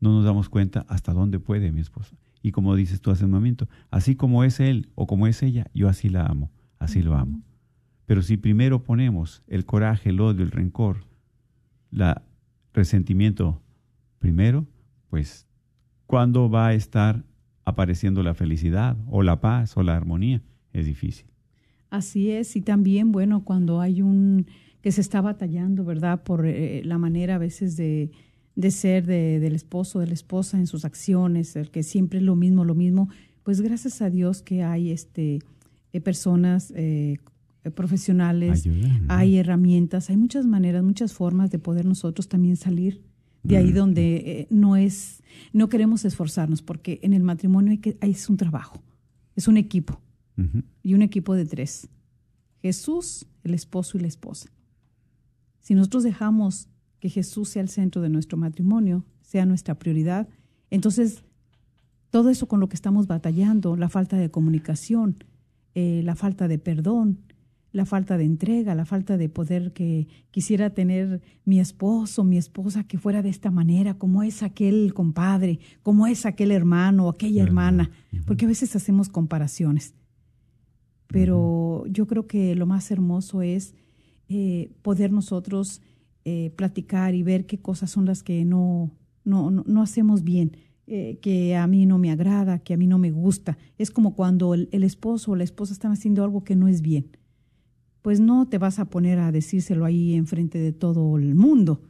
no 0.03 0.12
nos 0.12 0.25
damos 0.25 0.49
cuenta 0.49 0.85
hasta 0.88 1.12
dónde 1.12 1.38
puede 1.38 1.71
mi 1.71 1.81
esposo. 1.81 2.17
Y 2.43 2.51
como 2.51 2.75
dices 2.75 3.01
tú 3.01 3.12
hace 3.12 3.25
un 3.25 3.31
momento, 3.31 3.69
así 3.91 4.17
como 4.17 4.43
es 4.43 4.59
él 4.59 4.88
o 4.97 5.07
como 5.07 5.29
es 5.29 5.45
ella, 5.45 5.69
yo 5.73 5.88
así 5.88 6.09
la 6.09 6.27
amo, 6.27 6.51
así 6.81 7.03
lo 7.03 7.15
amo. 7.15 7.41
Pero 8.05 8.21
si 8.23 8.37
primero 8.37 8.83
ponemos 8.83 9.45
el 9.47 9.65
coraje, 9.65 10.11
el 10.11 10.21
odio, 10.21 10.43
el 10.43 10.51
rencor, 10.51 11.05
el 11.93 12.15
resentimiento 12.75 13.62
primero, 14.19 14.67
pues 15.09 15.47
¿cuándo 16.07 16.51
va 16.51 16.67
a 16.67 16.75
estar 16.75 17.23
apareciendo 17.65 18.25
la 18.25 18.35
felicidad 18.35 18.97
o 19.09 19.23
la 19.23 19.41
paz 19.41 19.77
o 19.77 19.85
la 19.85 19.97
armonía? 19.97 20.43
Es 20.73 20.87
difícil. 20.87 21.27
Así 21.91 22.33
es, 22.33 22.57
y 22.57 22.61
también, 22.61 23.12
bueno, 23.12 23.45
cuando 23.45 23.81
hay 23.81 24.03
un 24.03 24.47
que 24.81 24.91
se 24.91 25.01
está 25.01 25.21
batallando, 25.21 25.85
¿verdad? 25.85 26.25
Por 26.25 26.45
eh, 26.45 26.83
la 26.85 26.99
manera 26.99 27.37
a 27.37 27.38
veces 27.38 27.77
de, 27.77 28.11
de 28.55 28.71
ser 28.71 29.07
de, 29.07 29.41
del 29.41 29.55
esposo, 29.55 30.01
de 30.01 30.07
la 30.07 30.15
esposa 30.15 30.59
en 30.59 30.67
sus 30.67 30.85
acciones, 30.85 31.57
el 31.57 31.71
que 31.71 31.83
siempre 31.83 32.19
es 32.19 32.25
lo 32.25 32.37
mismo, 32.37 32.65
lo 32.65 32.75
mismo, 32.75 33.09
pues 33.43 33.61
gracias 33.61 34.03
a 34.03 34.11
Dios 34.11 34.43
que 34.43 34.62
hay 34.62 34.91
este 34.91 35.41
eh, 35.93 36.01
personas 36.01 36.73
eh, 36.77 37.19
profesionales, 37.75 38.65
hay 39.09 39.37
herramientas, 39.37 40.11
hay 40.11 40.17
muchas 40.17 40.47
maneras, 40.47 40.83
muchas 40.83 41.12
formas 41.12 41.51
de 41.51 41.59
poder 41.59 41.85
nosotros 41.87 42.29
también 42.29 42.57
salir 42.57 43.01
de 43.43 43.57
ahí 43.57 43.73
donde 43.73 44.17
eh, 44.17 44.47
no 44.51 44.77
es, 44.77 45.23
no 45.53 45.69
queremos 45.69 46.05
esforzarnos, 46.05 46.62
porque 46.62 47.01
en 47.03 47.12
el 47.12 47.23
matrimonio 47.23 47.73
hay 47.73 47.79
que, 47.79 47.97
es 48.01 48.29
un 48.29 48.37
trabajo, 48.37 48.83
es 49.37 49.49
un 49.49 49.57
equipo 49.57 50.01
y 50.83 50.95
un 50.95 51.03
equipo 51.03 51.35
de 51.35 51.45
tres. 51.45 51.88
Jesús, 52.62 53.27
el 53.45 53.55
esposo 53.55 53.99
y 53.99 54.01
la 54.01 54.07
esposa. 54.09 54.51
Si 55.61 55.75
nosotros 55.75 56.03
dejamos 56.03 56.69
que 57.03 57.11
Jesús 57.11 57.49
sea 57.49 57.62
el 57.62 57.69
centro 57.69 58.01
de 58.01 58.09
nuestro 58.09 58.38
matrimonio, 58.38 59.05
sea 59.23 59.45
nuestra 59.45 59.77
prioridad. 59.77 60.29
Entonces, 60.71 61.25
todo 62.11 62.31
eso 62.31 62.47
con 62.47 62.61
lo 62.61 62.69
que 62.69 62.77
estamos 62.77 63.09
batallando, 63.09 63.75
la 63.75 63.88
falta 63.88 64.17
de 64.17 64.31
comunicación, 64.31 65.25
eh, 65.75 66.03
la 66.05 66.15
falta 66.15 66.47
de 66.47 66.61
perdón, 66.61 67.19
la 67.73 67.87
falta 67.87 68.17
de 68.19 68.25
entrega, 68.25 68.77
la 68.77 68.85
falta 68.85 69.17
de 69.17 69.29
poder 69.29 69.73
que 69.73 70.07
quisiera 70.31 70.71
tener 70.71 71.23
mi 71.45 71.59
esposo, 71.59 72.23
mi 72.23 72.38
esposa 72.38 72.85
que 72.85 72.99
fuera 72.99 73.21
de 73.21 73.31
esta 73.31 73.51
manera, 73.51 73.95
como 73.95 74.23
es 74.23 74.45
aquel 74.45 74.95
compadre, 74.95 75.59
como 75.83 76.07
es 76.07 76.25
aquel 76.25 76.53
hermano 76.53 77.07
o 77.07 77.09
aquella 77.09 77.43
hermana, 77.43 77.91
porque 78.27 78.45
a 78.45 78.49
veces 78.49 78.77
hacemos 78.77 79.09
comparaciones. 79.09 79.97
Pero 81.09 81.85
yo 81.88 82.07
creo 82.07 82.29
que 82.29 82.55
lo 82.55 82.67
más 82.67 82.93
hermoso 82.93 83.43
es 83.43 83.75
eh, 84.29 84.71
poder 84.83 85.11
nosotros 85.11 85.83
eh, 86.25 86.53
platicar 86.57 87.15
y 87.15 87.23
ver 87.23 87.47
qué 87.47 87.59
cosas 87.59 87.91
son 87.91 88.05
las 88.05 88.23
que 88.23 88.45
no, 88.45 88.93
no, 89.25 89.51
no, 89.51 89.83
hacemos 89.83 90.23
bien, 90.23 90.57
eh, 90.87 91.19
que 91.21 91.57
a 91.57 91.67
mí 91.67 91.85
no 91.87 91.99
me 91.99 92.11
agrada, 92.11 92.59
que 92.59 92.75
a 92.75 92.77
mí 92.77 92.87
no 92.87 92.99
me 92.99 93.11
gusta. 93.11 93.59
Es 93.79 93.91
como 93.91 94.15
cuando 94.15 94.55
el, 94.55 94.69
esposo 94.85 95.33
o 95.33 95.37
la 95.37 95.45
esposa 95.45 95.73
están 95.73 95.93
haciendo 95.93 96.23
algo 96.23 96.45
que 96.45 96.57
no 96.57 96.69
es 96.69 96.83
bien. 96.83 97.17
Pues 98.03 98.21
no 98.21 98.49
te 98.49 98.59
vas 98.59 98.79
a 98.79 98.87
poner 98.87 99.19
a 99.19 99.33
decírselo 99.33 99.85
ahí 99.85 100.15
enfrente 100.15 100.59
de 100.59 100.73
todo 100.73 101.17
el 101.19 101.35
mundo. 101.35 101.83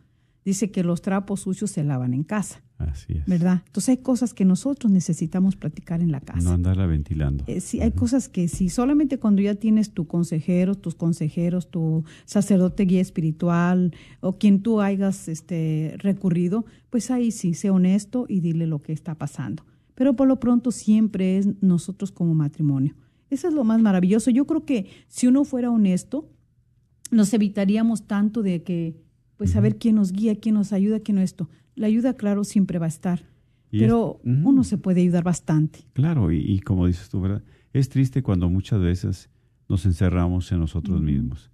Dice 0.45 0.71
que 0.71 0.83
los 0.83 1.03
trapos 1.03 1.41
sucios 1.41 1.71
se 1.71 1.85
lavan 1.85 2.15
en 2.15 2.25
casa. 2.25 2.63
Así 2.79 3.13
es. 3.15 3.27
¿Verdad? 3.27 3.63
Entonces 3.67 3.91
hay 3.91 4.03
cosas 4.03 4.35
que 4.35 4.45
nosotros 4.45 4.91
necesitamos 4.91 5.55
practicar 5.55 6.01
en 6.01 6.11
la 6.11 6.21
casa. 6.21 6.41
No 6.41 6.51
andarla 6.51 6.87
ventilando. 6.87 7.45
Eh, 7.47 7.61
sí, 7.61 7.81
hay 7.81 7.93
cosas 7.93 8.29
que 8.29 8.49
sí, 8.49 8.69
solamente 8.69 9.19
cuando 9.19 9.41
ya 9.41 9.55
tienes 9.55 9.91
tu 9.91 10.07
consejero, 10.09 10.75
tus 10.75 10.97
consejeros, 10.97 11.71
tu 11.71 12.05
sacerdote 12.25 12.85
guía 12.85 13.01
espiritual 13.01 13.95
o 14.21 14.39
quien 14.39 14.63
tú 14.63 14.81
hayas 14.81 15.29
este, 15.29 15.95
recurrido, 15.99 16.65
pues 16.91 17.11
ahí 17.13 17.31
sí, 17.31 17.55
sé 17.55 17.71
honesto 17.71 18.27
y 18.29 18.41
dile 18.41 18.67
lo 18.67 18.83
que 18.83 18.93
está 18.93 19.15
pasando. 19.15 19.65
Pero 19.95 20.17
por 20.17 20.27
lo 20.27 20.41
pronto 20.41 20.73
siempre 20.73 21.39
es 21.39 21.49
nosotros 21.63 22.11
como 22.11 22.35
matrimonio. 22.35 22.97
Eso 23.31 23.49
es 23.49 23.55
lo 23.55 23.65
más 23.65 23.81
maravilloso. 23.81 24.31
Yo 24.31 24.47
creo 24.47 24.65
que 24.65 24.87
si 25.09 25.27
uno 25.27 25.45
fuera 25.45 25.71
honesto, 25.71 26.29
nos 27.11 27.33
evitaríamos 27.33 28.07
tanto 28.07 28.43
de 28.43 28.63
que, 28.63 28.97
pues, 29.37 29.51
saber 29.51 29.77
quién 29.77 29.97
nos 29.97 30.13
guía, 30.13 30.37
quién 30.37 30.55
nos 30.55 30.73
ayuda, 30.73 31.01
quién 31.01 31.17
no 31.17 31.23
esto. 31.23 31.49
La 31.75 31.87
ayuda, 31.87 32.15
claro, 32.15 32.45
siempre 32.45 32.79
va 32.79 32.87
a 32.87 32.89
estar, 32.89 33.23
pero 33.71 34.21
uno 34.25 34.65
se 34.65 34.79
puede 34.79 35.01
ayudar 35.01 35.25
bastante. 35.25 35.87
Claro, 35.95 36.31
y, 36.31 36.61
como 36.61 36.87
dices 36.87 37.09
tú, 37.09 37.21
¿verdad? 37.21 37.43
Es 37.73 37.89
triste 37.89 38.23
cuando 38.23 38.49
muchas 38.51 38.81
veces 38.81 39.31
nos 39.69 39.87
encerramos 39.87 40.53
en 40.53 40.61
nosotros 40.61 41.01
mismos. 41.01 41.51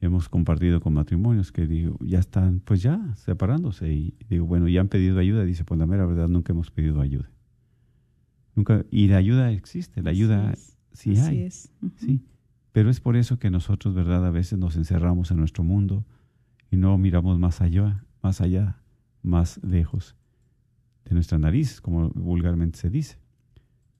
Hemos 0.00 0.28
compartido 0.28 0.80
con 0.80 0.92
matrimonios 0.92 1.50
que 1.50 1.66
digo, 1.66 1.96
ya 2.00 2.18
están, 2.18 2.60
pues 2.60 2.82
ya, 2.82 3.14
separándose. 3.16 3.90
Y 3.90 4.14
digo, 4.28 4.44
bueno, 4.44 4.68
ya 4.68 4.82
han 4.82 4.88
pedido 4.88 5.18
ayuda. 5.18 5.44
Dice, 5.46 5.64
pues 5.64 5.80
la 5.80 5.86
mera 5.86 6.04
verdad, 6.04 6.28
nunca 6.28 6.52
hemos 6.52 6.70
pedido 6.70 7.00
ayuda. 7.00 7.30
Nunca, 8.54 8.84
y 8.90 9.08
la 9.08 9.16
ayuda 9.16 9.50
existe, 9.50 10.02
la 10.02 10.10
ayuda 10.10 10.52
sí 10.92 11.16
hay. 11.16 11.44
Es. 11.44 11.72
Sí. 11.96 12.20
Pero 12.72 12.90
es 12.90 13.00
por 13.00 13.16
eso 13.16 13.38
que 13.38 13.50
nosotros, 13.50 13.94
¿verdad? 13.94 14.26
A 14.26 14.30
veces 14.30 14.58
nos 14.58 14.76
encerramos 14.76 15.30
en 15.30 15.38
nuestro 15.38 15.64
mundo 15.64 16.04
y 16.74 16.76
no 16.76 16.98
miramos 16.98 17.38
más 17.38 17.60
allá, 17.60 18.04
más 18.20 18.40
allá 18.40 18.82
más 19.22 19.60
lejos 19.62 20.16
de 21.04 21.14
nuestra 21.14 21.38
nariz, 21.38 21.80
como 21.80 22.10
vulgarmente 22.10 22.78
se 22.80 22.90
dice. 22.90 23.16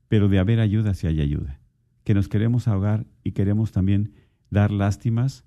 Pero 0.08 0.28
de 0.28 0.40
haber 0.40 0.58
ayuda, 0.58 0.92
si 0.94 1.06
hay 1.06 1.20
ayuda. 1.20 1.60
Que 2.02 2.14
nos 2.14 2.28
queremos 2.28 2.66
ahogar 2.66 3.06
y 3.22 3.30
queremos 3.30 3.70
también 3.70 4.12
dar 4.50 4.72
lástimas. 4.72 5.44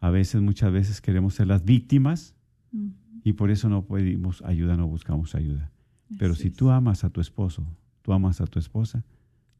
A 0.00 0.10
veces, 0.10 0.42
muchas 0.42 0.72
veces 0.72 1.00
queremos 1.00 1.34
ser 1.34 1.46
las 1.46 1.64
víctimas 1.64 2.34
y 3.22 3.34
por 3.34 3.52
eso 3.52 3.68
no 3.68 3.86
pedimos 3.86 4.42
ayuda, 4.42 4.76
no 4.76 4.88
buscamos 4.88 5.36
ayuda. 5.36 5.70
Pero 6.18 6.34
si 6.34 6.50
tú 6.50 6.70
amas 6.70 7.04
a 7.04 7.10
tu 7.10 7.20
esposo, 7.20 7.64
tú 8.02 8.12
amas 8.12 8.40
a 8.40 8.46
tu 8.46 8.58
esposa, 8.58 9.04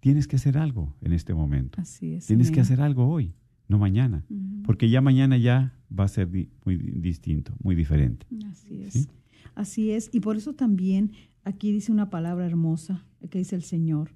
tienes 0.01 0.27
que 0.27 0.37
hacer 0.37 0.59
algo 0.59 0.92
en 1.01 1.12
este 1.12 1.35
momento. 1.35 1.81
Así 1.81 2.14
es. 2.14 2.27
Tienes 2.27 2.51
que 2.51 2.61
hacer 2.61 2.81
algo 2.81 3.09
hoy, 3.09 3.33
no 3.68 3.79
mañana. 3.79 4.24
Porque 4.64 4.88
ya 4.90 5.00
mañana 5.00 5.37
ya 5.37 5.74
va 5.96 6.05
a 6.05 6.09
ser 6.09 6.29
muy 6.64 6.76
distinto, 6.76 7.52
muy 7.62 7.74
diferente. 7.74 8.26
Así 8.50 8.83
es. 8.83 9.09
Así 9.55 9.90
es, 9.90 10.11
y 10.12 10.20
por 10.20 10.37
eso 10.37 10.52
también 10.52 11.12
aquí 11.44 11.72
dice 11.72 11.90
una 11.90 12.11
palabra 12.11 12.44
hermosa 12.44 13.07
que 13.31 13.38
dice 13.38 13.57
el 13.57 13.62
Señor, 13.62 14.11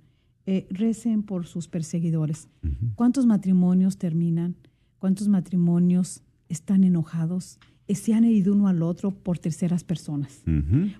eh, 0.46 0.66
recen 0.70 1.22
por 1.22 1.46
sus 1.46 1.68
perseguidores. 1.68 2.48
¿Cuántos 2.94 3.26
matrimonios 3.26 3.98
terminan? 3.98 4.56
¿Cuántos 4.98 5.28
matrimonios 5.28 6.22
están 6.48 6.84
enojados? 6.84 7.58
Eh, 7.88 7.94
se 7.94 8.14
han 8.14 8.24
herido 8.24 8.52
uno 8.52 8.68
al 8.68 8.82
otro 8.82 9.12
por 9.12 9.38
terceras 9.38 9.84
personas. 9.84 10.42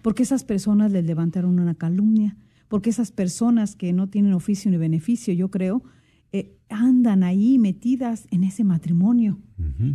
Porque 0.03 0.23
esas 0.23 0.45
personas 0.45 0.93
les 0.93 1.05
levantaron 1.05 1.59
una 1.59 1.75
calumnia, 1.75 2.37
porque 2.69 2.91
esas 2.91 3.13
personas 3.13 3.77
que 3.77 3.93
no 3.93 4.09
tienen 4.09 4.33
oficio 4.33 4.71
ni 4.71 4.77
beneficio, 4.77 5.35
yo 5.35 5.51
creo, 5.51 5.83
eh, 6.33 6.57
andan 6.69 7.23
ahí 7.23 7.59
metidas 7.59 8.27
en 8.31 8.45
ese 8.45 8.65
matrimonio. 8.65 9.39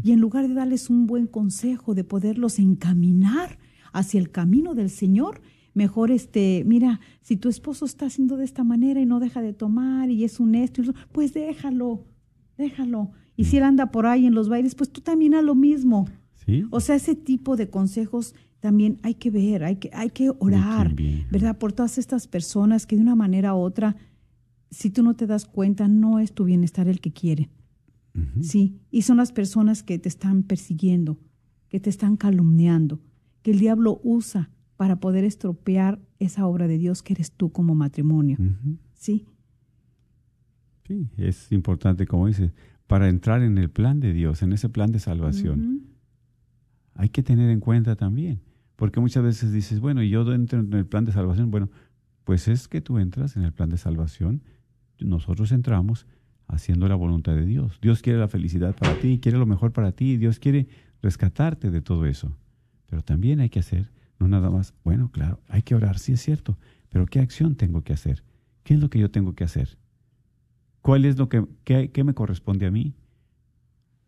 Y 0.03 0.11
en 0.11 0.19
lugar 0.19 0.47
de 0.47 0.53
darles 0.53 0.89
un 0.89 1.07
buen 1.07 1.27
consejo, 1.27 1.95
de 1.95 2.03
poderlos 2.03 2.59
encaminar 2.59 3.57
hacia 3.93 4.19
el 4.19 4.29
camino 4.29 4.75
del 4.75 4.89
Señor, 4.89 5.41
mejor 5.73 6.11
este, 6.11 6.63
mira, 6.65 6.99
si 7.21 7.35
tu 7.37 7.49
esposo 7.49 7.85
está 7.85 8.05
haciendo 8.07 8.37
de 8.37 8.45
esta 8.45 8.63
manera 8.63 9.01
y 9.01 9.05
no 9.05 9.19
deja 9.19 9.41
de 9.41 9.53
tomar 9.53 10.09
y 10.09 10.23
es 10.23 10.39
un 10.39 10.55
esto, 10.55 10.81
pues 11.11 11.33
déjalo, 11.33 12.05
déjalo. 12.57 13.11
Y 13.35 13.45
si 13.45 13.57
él 13.57 13.63
anda 13.63 13.91
por 13.91 14.05
ahí 14.05 14.25
en 14.25 14.33
los 14.33 14.49
bailes, 14.49 14.75
pues 14.75 14.91
tú 14.91 15.01
también 15.01 15.33
haz 15.35 15.43
lo 15.43 15.55
mismo. 15.55 16.07
¿Sí? 16.45 16.63
O 16.69 16.79
sea, 16.79 16.95
ese 16.95 17.15
tipo 17.15 17.55
de 17.57 17.69
consejos 17.69 18.33
también 18.59 18.99
hay 19.03 19.15
que 19.15 19.29
ver, 19.29 19.63
hay 19.63 19.75
que, 19.75 19.89
hay 19.93 20.09
que 20.09 20.31
orar, 20.39 20.95
¿verdad? 21.29 21.57
Por 21.57 21.73
todas 21.73 21.97
estas 21.97 22.27
personas 22.27 22.87
que 22.87 22.95
de 22.95 23.01
una 23.01 23.15
manera 23.15 23.53
u 23.53 23.59
otra, 23.59 23.95
si 24.71 24.89
tú 24.89 25.03
no 25.03 25.15
te 25.15 25.27
das 25.27 25.45
cuenta, 25.45 25.87
no 25.87 26.19
es 26.19 26.33
tu 26.33 26.45
bienestar 26.45 26.87
el 26.87 26.99
que 26.99 27.11
quiere. 27.11 27.49
Sí, 28.39 28.79
y 28.91 29.01
son 29.01 29.17
las 29.17 29.33
personas 29.33 29.83
que 29.83 29.99
te 29.99 30.07
están 30.07 30.43
persiguiendo, 30.43 31.19
que 31.67 31.81
te 31.81 31.89
están 31.89 32.15
calumniando, 32.15 33.01
que 33.41 33.51
el 33.51 33.59
diablo 33.59 33.99
usa 34.03 34.49
para 34.77 35.01
poder 35.01 35.25
estropear 35.25 35.99
esa 36.19 36.47
obra 36.47 36.67
de 36.67 36.77
Dios 36.77 37.03
que 37.03 37.11
eres 37.11 37.33
tú 37.33 37.51
como 37.51 37.75
matrimonio. 37.75 38.37
¿Sí? 38.93 39.25
Sí, 40.87 41.09
es 41.17 41.51
importante, 41.51 42.05
como 42.05 42.27
dices, 42.27 42.53
para 42.87 43.09
entrar 43.09 43.41
en 43.41 43.57
el 43.57 43.69
plan 43.69 43.99
de 43.99 44.13
Dios, 44.13 44.43
en 44.43 44.53
ese 44.53 44.69
plan 44.69 44.91
de 44.91 44.99
salvación. 44.99 45.87
Hay 46.93 47.09
que 47.09 47.23
tener 47.23 47.49
en 47.49 47.59
cuenta 47.59 47.95
también, 47.95 48.39
porque 48.75 48.99
muchas 48.99 49.23
veces 49.23 49.51
dices, 49.51 49.79
bueno, 49.79 50.03
yo 50.03 50.31
entro 50.33 50.59
en 50.59 50.71
el 50.73 50.85
plan 50.85 51.03
de 51.03 51.11
salvación, 51.11 51.51
bueno, 51.51 51.69
pues 52.23 52.47
es 52.47 52.67
que 52.67 52.81
tú 52.81 52.97
entras 52.97 53.35
en 53.35 53.43
el 53.43 53.51
plan 53.51 53.69
de 53.69 53.77
salvación, 53.77 54.41
nosotros 54.99 55.51
entramos 55.51 56.07
haciendo 56.47 56.87
la 56.87 56.95
voluntad 56.95 57.33
de 57.33 57.45
Dios. 57.45 57.79
Dios 57.81 58.01
quiere 58.01 58.19
la 58.19 58.27
felicidad 58.27 58.75
para 58.75 58.99
ti, 58.99 59.19
quiere 59.19 59.37
lo 59.37 59.45
mejor 59.45 59.71
para 59.71 59.91
ti, 59.91 60.17
Dios 60.17 60.39
quiere 60.39 60.67
rescatarte 61.01 61.71
de 61.71 61.81
todo 61.81 62.05
eso. 62.05 62.37
Pero 62.87 63.01
también 63.01 63.39
hay 63.39 63.49
que 63.49 63.59
hacer, 63.59 63.91
no 64.19 64.27
nada 64.27 64.49
más, 64.49 64.73
bueno, 64.83 65.09
claro, 65.11 65.39
hay 65.47 65.63
que 65.63 65.75
orar, 65.75 65.99
sí 65.99 66.13
es 66.13 66.21
cierto, 66.21 66.57
pero 66.89 67.05
¿qué 67.05 67.19
acción 67.19 67.55
tengo 67.55 67.83
que 67.83 67.93
hacer? 67.93 68.23
¿Qué 68.63 68.75
es 68.75 68.79
lo 68.79 68.89
que 68.89 68.99
yo 68.99 69.11
tengo 69.11 69.33
que 69.33 69.43
hacer? 69.43 69.77
¿Cuál 70.81 71.05
es 71.05 71.17
lo 71.17 71.29
que 71.29 72.03
me 72.03 72.13
corresponde 72.13 72.67
a 72.67 72.71
mí 72.71 72.93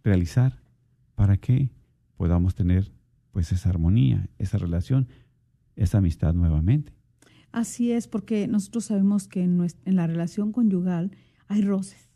realizar 0.03 0.61
para 1.15 1.37
que 1.37 1.69
podamos 2.17 2.55
tener 2.55 2.91
pues 3.31 3.51
esa 3.51 3.69
armonía, 3.69 4.29
esa 4.37 4.57
relación, 4.57 5.07
esa 5.75 5.97
amistad 5.97 6.33
nuevamente? 6.33 6.96
Así 7.51 7.91
es, 7.91 8.07
porque 8.07 8.47
nosotros 8.47 8.85
sabemos 8.85 9.27
que 9.27 9.43
en, 9.43 9.65
en 9.85 9.95
la 9.95 10.07
relación 10.07 10.51
conyugal 10.51 11.11
hay 11.47 11.61
roces, 11.61 12.09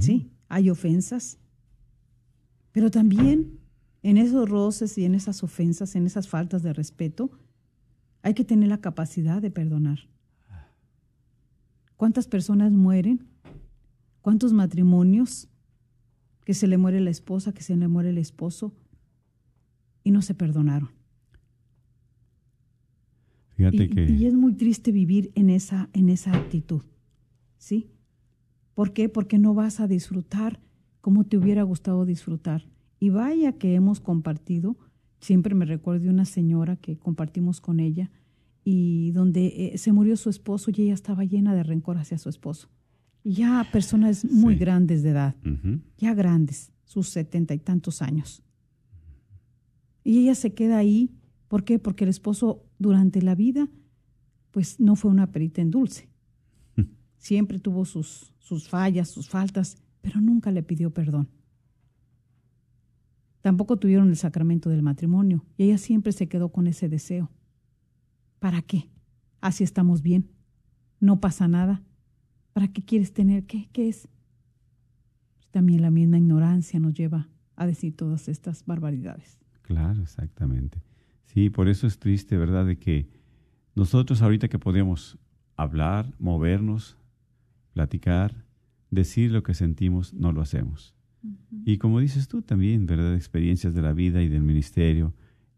¿sí? 0.00 0.32
Hay 0.48 0.70
ofensas, 0.70 1.38
pero 2.72 2.90
también 2.90 3.58
en 4.02 4.16
esos 4.16 4.48
roces 4.48 4.96
y 4.96 5.04
en 5.04 5.14
esas 5.14 5.42
ofensas, 5.42 5.96
en 5.96 6.06
esas 6.06 6.28
faltas 6.28 6.62
de 6.62 6.72
respeto, 6.72 7.30
hay 8.22 8.34
que 8.34 8.44
tener 8.44 8.68
la 8.68 8.80
capacidad 8.80 9.42
de 9.42 9.50
perdonar. 9.50 10.08
¿Cuántas 11.96 12.28
personas 12.28 12.72
mueren? 12.72 13.26
¿Cuántos 14.20 14.52
matrimonios 14.52 15.48
que 16.44 16.54
se 16.54 16.68
le 16.68 16.78
muere 16.78 17.00
la 17.00 17.10
esposa, 17.10 17.52
que 17.52 17.62
se 17.62 17.76
le 17.76 17.88
muere 17.88 18.10
el 18.10 18.18
esposo 18.18 18.72
y 20.04 20.12
no 20.12 20.22
se 20.22 20.34
perdonaron? 20.34 20.97
Fíjate 23.70 23.84
y, 23.84 24.06
que... 24.06 24.12
y 24.12 24.26
es 24.26 24.34
muy 24.34 24.54
triste 24.54 24.92
vivir 24.92 25.30
en 25.34 25.50
esa, 25.50 25.88
en 25.92 26.08
esa 26.08 26.36
actitud. 26.36 26.82
¿Sí? 27.56 27.90
¿Por 28.74 28.92
qué? 28.92 29.08
Porque 29.08 29.38
no 29.38 29.54
vas 29.54 29.80
a 29.80 29.88
disfrutar 29.88 30.60
como 31.00 31.24
te 31.24 31.36
hubiera 31.36 31.62
gustado 31.62 32.04
disfrutar. 32.04 32.68
Y 33.00 33.10
vaya 33.10 33.52
que 33.52 33.74
hemos 33.74 34.00
compartido, 34.00 34.76
siempre 35.20 35.54
me 35.54 35.64
recuerdo 35.64 36.04
de 36.04 36.10
una 36.10 36.24
señora 36.24 36.76
que 36.76 36.98
compartimos 36.98 37.60
con 37.60 37.80
ella 37.80 38.10
y 38.64 39.12
donde 39.12 39.72
eh, 39.74 39.78
se 39.78 39.92
murió 39.92 40.16
su 40.16 40.28
esposo 40.28 40.70
y 40.70 40.82
ella 40.82 40.94
estaba 40.94 41.24
llena 41.24 41.54
de 41.54 41.62
rencor 41.62 41.96
hacia 41.98 42.18
su 42.18 42.28
esposo. 42.28 42.68
Y 43.24 43.34
ya 43.34 43.66
personas 43.72 44.24
muy 44.24 44.56
grandes 44.56 45.02
de 45.02 45.10
edad, 45.10 45.34
ya 45.96 46.14
grandes, 46.14 46.72
sus 46.84 47.08
setenta 47.08 47.54
y 47.54 47.58
tantos 47.58 48.02
años. 48.02 48.42
Y 50.04 50.18
ella 50.18 50.34
se 50.34 50.54
queda 50.54 50.78
ahí, 50.78 51.17
¿por 51.48 51.64
qué? 51.64 51.78
Porque 51.78 52.04
el 52.04 52.10
esposo 52.10 52.64
durante 52.78 53.22
la 53.22 53.34
vida, 53.34 53.68
pues 54.50 54.78
no 54.80 54.96
fue 54.96 55.10
una 55.10 55.32
perita 55.32 55.60
en 55.60 55.70
dulce. 55.70 56.08
Siempre 57.16 57.58
tuvo 57.58 57.84
sus, 57.84 58.32
sus 58.38 58.68
fallas, 58.68 59.10
sus 59.10 59.28
faltas, 59.28 59.76
pero 60.00 60.20
nunca 60.20 60.50
le 60.52 60.62
pidió 60.62 60.90
perdón. 60.90 61.28
Tampoco 63.40 63.78
tuvieron 63.78 64.08
el 64.08 64.16
sacramento 64.16 64.68
del 64.68 64.82
matrimonio 64.82 65.44
y 65.56 65.64
ella 65.64 65.78
siempre 65.78 66.12
se 66.12 66.28
quedó 66.28 66.50
con 66.50 66.66
ese 66.66 66.88
deseo. 66.88 67.30
¿Para 68.40 68.62
qué? 68.62 68.90
Así 69.40 69.64
estamos 69.64 70.02
bien. 70.02 70.30
No 71.00 71.20
pasa 71.20 71.46
nada. 71.48 71.82
¿Para 72.52 72.68
qué 72.68 72.82
quieres 72.82 73.12
tener? 73.12 73.46
¿Qué, 73.46 73.68
qué 73.72 73.88
es? 73.88 74.08
Pues 75.36 75.48
también 75.50 75.82
la 75.82 75.90
misma 75.90 76.18
ignorancia 76.18 76.80
nos 76.80 76.94
lleva 76.94 77.28
a 77.54 77.66
decir 77.66 77.96
todas 77.96 78.28
estas 78.28 78.64
barbaridades. 78.66 79.38
Claro, 79.62 80.02
exactamente. 80.02 80.82
Sí, 81.32 81.50
por 81.50 81.68
eso 81.68 81.86
es 81.86 81.98
triste, 81.98 82.36
¿verdad? 82.36 82.66
De 82.66 82.78
que 82.78 83.06
nosotros 83.74 84.22
ahorita 84.22 84.48
que 84.48 84.58
podemos 84.58 85.18
hablar, 85.56 86.12
movernos, 86.18 86.96
platicar, 87.74 88.44
decir 88.90 89.30
lo 89.30 89.42
que 89.42 89.54
sentimos, 89.54 90.14
no 90.14 90.32
lo 90.32 90.40
hacemos. 90.40 90.94
Y 91.64 91.78
como 91.78 92.00
dices 92.00 92.28
tú 92.28 92.42
también, 92.42 92.86
¿verdad? 92.86 93.14
Experiencias 93.14 93.74
de 93.74 93.82
la 93.82 93.92
vida 93.92 94.22
y 94.22 94.28
del 94.28 94.42
ministerio, 94.42 95.14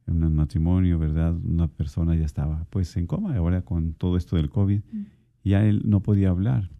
en 0.06 0.24
un 0.24 0.34
matrimonio, 0.34 0.98
¿verdad? 0.98 1.36
Una 1.36 1.68
persona 1.68 2.16
ya 2.16 2.24
estaba 2.24 2.66
pues 2.70 2.96
en 2.96 3.06
coma, 3.06 3.36
ahora 3.36 3.62
con 3.62 3.94
todo 3.94 4.16
esto 4.16 4.36
del 4.36 4.50
COVID, 4.50 4.80
mm. 4.80 5.04
ya 5.44 5.64
él 5.64 5.82
no 5.84 6.02
podía 6.02 6.30
hablar. 6.30 6.70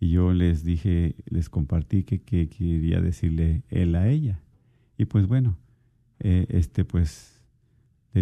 Y 0.00 0.10
yo 0.10 0.32
les 0.32 0.64
dije, 0.64 1.16
les 1.26 1.48
compartí 1.48 2.04
que, 2.04 2.20
quería 2.20 3.00
decirle 3.00 3.64
él 3.68 3.94
a 3.94 4.08
ella. 4.08 4.42
Y 4.96 5.06
pues 5.06 5.26
bueno, 5.26 5.56
eh, 6.20 6.46
este 6.50 6.84
pues 6.84 7.37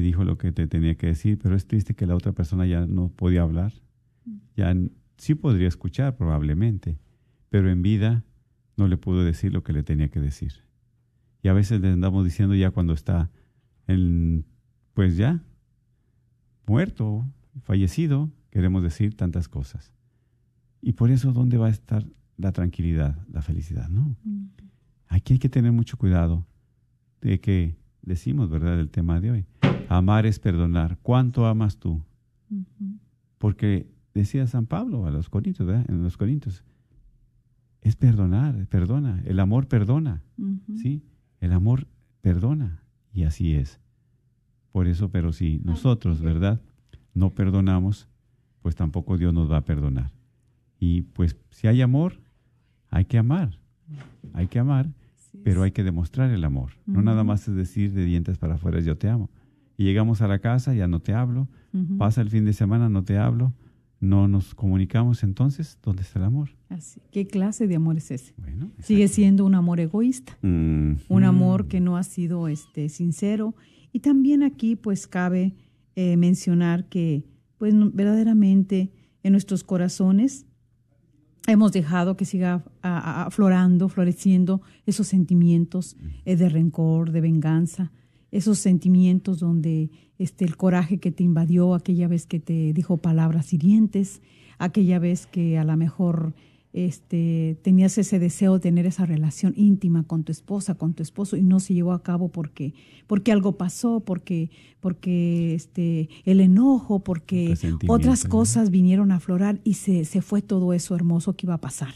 dijo 0.01 0.25
lo 0.25 0.39
que 0.39 0.53
te 0.53 0.67
tenía 0.67 0.97
que 0.97 1.09
decir, 1.09 1.39
pero 1.43 1.55
es 1.57 1.67
triste 1.67 1.95
que 1.95 2.07
la 2.07 2.15
otra 2.15 2.33
persona 2.33 2.67
ya 2.67 2.87
no 2.87 3.09
podía 3.09 3.43
hablar. 3.43 3.73
Mm. 4.25 4.37
Ya 4.57 4.75
sí 5.17 5.35
podría 5.35 5.69
escuchar 5.69 6.17
probablemente, 6.17 6.99
pero 7.51 7.71
en 7.71 7.83
vida 7.83 8.25
no 8.77 8.89
le 8.89 8.97
pudo 8.97 9.25
decir 9.25 9.53
lo 9.53 9.63
que 9.63 9.73
le 9.73 9.83
tenía 9.83 10.09
que 10.09 10.21
decir. 10.21 10.65
Y 11.43 11.49
a 11.49 11.53
veces 11.53 11.81
le 11.81 11.93
andamos 11.93 12.25
diciendo 12.25 12.55
ya 12.55 12.71
cuando 12.71 12.93
está 12.93 13.31
en, 13.87 14.45
pues 14.95 15.17
ya 15.17 15.43
muerto, 16.67 17.25
fallecido, 17.63 18.31
queremos 18.51 18.83
decir 18.83 19.17
tantas 19.17 19.49
cosas. 19.49 19.93
Y 20.83 20.93
por 20.93 21.11
eso, 21.11 21.33
¿dónde 21.33 21.57
va 21.57 21.67
a 21.67 21.71
estar 21.71 22.05
la 22.37 22.53
tranquilidad, 22.53 23.19
la 23.33 23.43
felicidad? 23.43 23.89
No. 23.89 24.17
Aquí 25.09 25.35
hay 25.35 25.39
que 25.39 25.49
tener 25.49 25.73
mucho 25.73 25.97
cuidado 25.97 26.47
de 27.21 27.41
que 27.41 27.77
decimos, 28.03 28.51
¿verdad?, 28.51 28.79
el 28.79 28.91
tema 28.91 29.21
de 29.21 29.31
hoy. 29.31 29.47
Amar 29.97 30.27
es 30.27 30.39
perdonar. 30.39 30.99
¿Cuánto 31.03 31.47
amas 31.47 31.79
tú? 31.79 32.03
Porque 33.39 33.89
decía 34.15 34.47
San 34.47 34.67
Pablo 34.67 35.07
a 35.07 35.11
los 35.11 35.29
Corintios, 35.29 35.67
¿verdad? 35.67 35.85
En 35.89 36.03
los 36.03 36.17
Corintios, 36.17 36.65
es 37.83 37.97
perdonar, 37.97 38.67
perdona. 38.67 39.23
El 39.25 39.39
amor 39.41 39.69
perdona, 39.69 40.23
¿sí? 40.77 41.03
El 41.41 41.53
amor 41.53 41.87
perdona. 42.21 42.83
Y 43.13 43.25
así 43.25 43.55
es. 43.55 43.81
Por 44.73 44.89
eso, 44.89 45.11
pero 45.11 45.33
si 45.33 45.61
nosotros, 45.65 46.21
¿verdad? 46.21 46.61
No 47.15 47.31
perdonamos, 47.31 48.09
pues 48.61 48.75
tampoco 48.75 49.17
Dios 49.17 49.33
nos 49.33 49.51
va 49.51 49.59
a 49.59 49.65
perdonar. 49.65 50.11
Y 50.79 51.03
pues 51.03 51.37
si 51.51 51.67
hay 51.67 51.81
amor, 51.81 52.21
hay 52.91 53.05
que 53.05 53.19
amar. 53.19 53.59
Hay 54.33 54.49
que 54.49 54.59
amar, 54.59 54.91
pero 55.45 55.63
hay 55.63 55.71
que 55.71 55.85
demostrar 55.85 56.31
el 56.31 56.45
amor. 56.45 56.73
No 56.87 57.03
nada 57.03 57.25
más 57.25 57.47
es 57.49 57.55
decir 57.55 57.93
de 57.93 58.05
dientes 58.05 58.37
para 58.39 58.57
afuera, 58.57 58.81
yo 58.81 58.97
te 58.99 59.09
amo. 59.09 59.31
Y 59.77 59.85
llegamos 59.85 60.23
a 60.23 60.29
la 60.29 60.39
casa, 60.39 60.75
ya 60.75 60.89
no 60.89 61.01
te 61.01 61.13
hablo. 61.13 61.49
Pasa 61.99 62.23
el 62.23 62.31
fin 62.31 62.47
de 62.47 62.55
semana, 62.55 62.89
no 62.89 63.05
te 63.05 63.19
hablo. 63.19 63.53
No 64.01 64.29
nos 64.29 64.55
comunicamos 64.55 65.23
entonces, 65.23 65.79
¿dónde 65.83 66.03
está 66.03 66.19
el 66.19 66.27
amor? 66.27 66.51
Así. 66.69 67.01
¿Qué 67.11 67.27
clase 67.27 67.67
de 67.67 67.77
amor 67.77 67.97
es 67.97 68.11
ese? 68.11 68.35
Sigue 68.81 69.09
siendo 69.09 69.45
un 69.45 69.55
amor 69.55 69.81
egoísta, 69.81 70.39
un 70.43 71.25
amor 71.25 71.67
que 71.67 71.81
no 71.81 71.97
ha 71.97 72.03
sido 72.03 72.49
este 72.49 72.89
sincero. 72.89 73.55
Y 73.93 74.01
también 74.01 74.43
aquí 74.43 74.77
pues 74.77 75.07
cabe 75.07 75.55
eh, 75.95 76.17
mencionar 76.17 76.89
que 76.89 77.25
pues 77.59 77.75
verdaderamente 77.95 78.93
en 79.23 79.33
nuestros 79.33 79.65
corazones 79.65 80.47
hemos 81.47 81.73
dejado 81.73 82.17
que 82.17 82.25
siga 82.25 82.65
aflorando, 82.83 83.89
floreciendo 83.89 84.61
esos 84.85 85.07
sentimientos 85.07 85.97
eh, 86.25 86.37
de 86.37 86.49
rencor, 86.49 87.13
de 87.13 87.21
venganza, 87.21 87.93
esos 88.31 88.59
sentimientos 88.59 89.39
donde 89.39 89.91
este, 90.19 90.45
el 90.45 90.57
coraje 90.57 90.99
que 90.99 91.11
te 91.11 91.23
invadió 91.23 91.75
aquella 91.75 92.09
vez 92.09 92.27
que 92.27 92.41
te 92.41 92.73
dijo 92.73 92.97
palabras 92.99 93.53
hirientes, 93.53 94.23
aquella 94.59 94.99
vez 94.99 95.27
que 95.27 95.59
a 95.59 95.65
lo 95.65 95.77
mejor 95.77 96.35
este, 96.77 97.59
tenías 97.63 97.97
ese 97.97 98.19
deseo 98.19 98.53
de 98.53 98.61
tener 98.61 98.85
esa 98.85 99.07
relación 99.07 99.55
íntima 99.57 100.03
con 100.03 100.25
tu 100.25 100.31
esposa, 100.31 100.75
con 100.75 100.93
tu 100.93 101.03
esposo, 101.03 101.39
y 101.39 101.43
no 101.43 101.59
se 101.59 101.73
llevó 101.73 101.93
a 101.93 102.03
cabo 102.03 102.29
porque, 102.29 102.75
porque 103.07 103.33
algo 103.33 103.57
pasó, 103.57 104.01
porque, 104.01 104.51
porque 104.81 105.55
este, 105.55 106.11
el 106.27 106.43
enojo, 106.43 107.01
porque 107.03 107.57
otras 107.89 108.27
cosas 108.27 108.69
vinieron 108.69 109.11
a 109.11 109.17
aflorar 109.17 109.59
y 109.65 109.75
se, 109.75 110.05
se, 110.05 110.21
fue 110.21 110.43
todo 110.43 110.75
eso 110.75 110.95
hermoso 110.95 111.35
que 111.35 111.47
iba 111.47 111.55
a 111.55 111.61
pasar. 111.63 111.95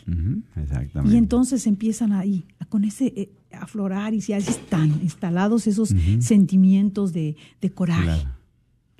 exactamente. 0.56 1.14
Y 1.14 1.18
entonces 1.18 1.66
empiezan 1.66 2.12
ahí, 2.14 2.46
con 2.70 2.84
ese 2.84 3.12
eh, 3.14 3.32
aflorar 3.52 4.14
y 4.14 4.20
ya 4.20 4.38
están 4.38 4.98
instalados 5.02 5.66
esos 5.66 5.94
sentimientos 6.20 7.12
de, 7.12 7.36
coraje 7.74 8.26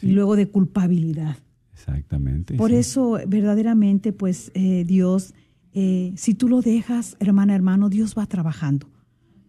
y 0.02 0.08
luego 0.08 0.36
de 0.36 0.46
culpabilidad. 0.46 1.38
Exactamente. 1.72 2.56
Por 2.58 2.70
eso 2.72 3.18
verdaderamente 3.26 4.12
pues 4.12 4.52
eh, 4.52 4.84
Dios 4.86 5.32
eh, 5.72 6.12
si 6.16 6.34
tú 6.34 6.48
lo 6.48 6.62
dejas, 6.62 7.16
hermana, 7.20 7.54
hermano, 7.54 7.88
Dios 7.88 8.14
va 8.16 8.26
trabajando. 8.26 8.88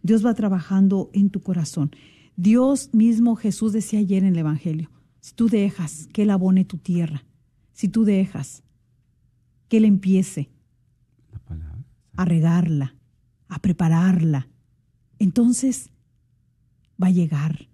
Dios 0.03 0.26
va 0.26 0.34
trabajando 0.34 1.09
en 1.13 1.30
tu 1.30 1.41
corazón. 1.41 1.91
Dios 2.36 2.89
mismo, 2.93 3.36
Jesús 3.36 3.74
decía 3.74 3.99
ayer 3.99 4.24
en 4.24 4.34
el 4.34 4.39
Evangelio, 4.39 4.89
si 5.19 5.34
tú 5.34 5.47
dejas 5.47 6.07
que 6.13 6.24
Él 6.24 6.30
abone 6.30 6.65
tu 6.65 6.78
tierra, 6.78 7.24
si 7.72 7.88
tú 7.88 8.03
dejas 8.03 8.63
que 9.67 9.78
Él 9.78 9.86
empiece 9.86 10.49
a 12.15 12.26
regarla, 12.26 12.95
a 13.47 13.59
prepararla, 13.59 14.47
entonces 15.19 15.91
va 17.01 17.07
a 17.07 17.11
llegar, 17.11 17.69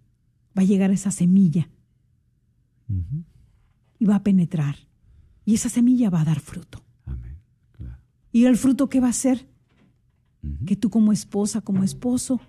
va 0.58 0.64
a 0.64 0.66
llegar 0.66 0.92
esa 0.92 1.12
semilla 1.12 1.70
y 4.00 4.06
va 4.06 4.16
a 4.16 4.24
penetrar. 4.24 4.76
Y 5.46 5.56
esa 5.56 5.70
semilla 5.70 6.10
va 6.10 6.22
a 6.22 6.26
dar 6.26 6.40
fruto. 6.40 6.84
¿Y 8.38 8.46
el 8.46 8.56
fruto 8.56 8.88
qué 8.88 9.00
va 9.00 9.08
a 9.08 9.14
ser? 9.14 9.48
Que 10.68 10.76
tú 10.76 10.92
como 10.92 11.12
esposa, 11.12 11.62
como 11.62 11.84
esposo, 11.84 12.40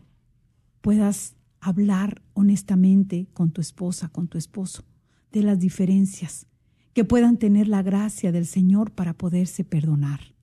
puedas 0.83 1.35
hablar 1.61 2.21
honestamente 2.35 3.27
con 3.33 3.53
tu 3.53 3.63
esposa, 3.63 4.11
con 4.11 4.29
tu 4.29 4.37
esposo, 4.37 4.85
de 5.33 5.43
las 5.43 5.59
diferencias, 5.59 6.47
que 6.93 7.07
puedan 7.07 7.39
tener 7.39 7.69
la 7.69 7.83
gracia 7.83 8.33
del 8.33 8.45
Señor 8.45 8.91
para 8.91 9.15
poderse 9.15 9.65
perdonar. 9.65 10.35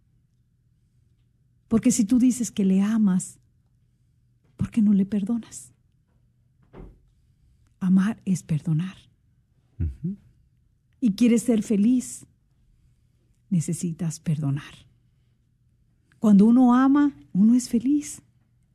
Porque 1.67 1.91
si 1.91 2.05
tú 2.05 2.17
dices 2.17 2.49
que 2.49 2.65
le 2.65 2.81
amas, 2.81 3.37
¿por 4.57 4.71
qué 4.71 4.81
no 4.81 4.93
le 4.93 5.05
perdonas? 5.05 5.75
Amar 7.79 8.19
es 8.25 8.41
perdonar. 8.41 8.97
Y 10.99 11.11
quieres 11.13 11.43
ser 11.43 11.61
feliz, 11.61 12.25
necesitas 13.51 14.19
perdonar. 14.19 14.85
Cuando 16.19 16.45
uno 16.45 16.73
ama, 16.73 17.13
uno 17.33 17.55
es 17.55 17.69
feliz, 17.69 18.21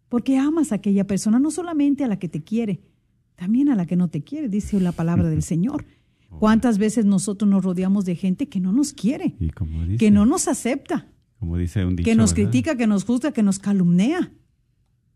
porque 0.09 0.39
amas 0.39 0.73
a 0.73 0.77
aquella 0.77 1.07
persona, 1.07 1.39
no 1.39 1.51
solamente 1.51 2.05
a 2.05 2.09
la 2.09 2.19
que 2.19 2.29
te 2.29 2.43
quiere, 2.43 2.81
también 3.37 3.69
a 3.69 3.77
la 3.77 3.87
que 3.87 3.97
no 3.97 4.09
te 4.09 4.23
quiere, 4.23 4.49
dice 4.49 4.81
la 4.81 4.93
palabra 4.93 5.29
del 5.31 5.43
Señor. 5.43 5.87
¿Cuántas 6.39 6.79
veces 6.79 7.05
nosotros 7.05 7.51
nos 7.51 7.65
rodeamos 7.65 8.05
de 8.05 8.15
gente 8.15 8.49
que 8.49 8.61
no 8.61 8.73
nos 8.73 8.93
quiere, 8.93 9.35
que 9.99 10.11
no 10.11 10.27
nos 10.27 10.47
acepta, 10.47 11.09
como 11.39 11.57
dice 11.57 11.85
un 11.85 11.97
que 11.97 12.15
nos 12.15 12.35
critica, 12.35 12.77
que 12.77 12.87
nos 12.87 13.05
juzga, 13.05 13.33
que 13.33 13.43
nos 13.43 13.59
calumnia? 13.59 14.33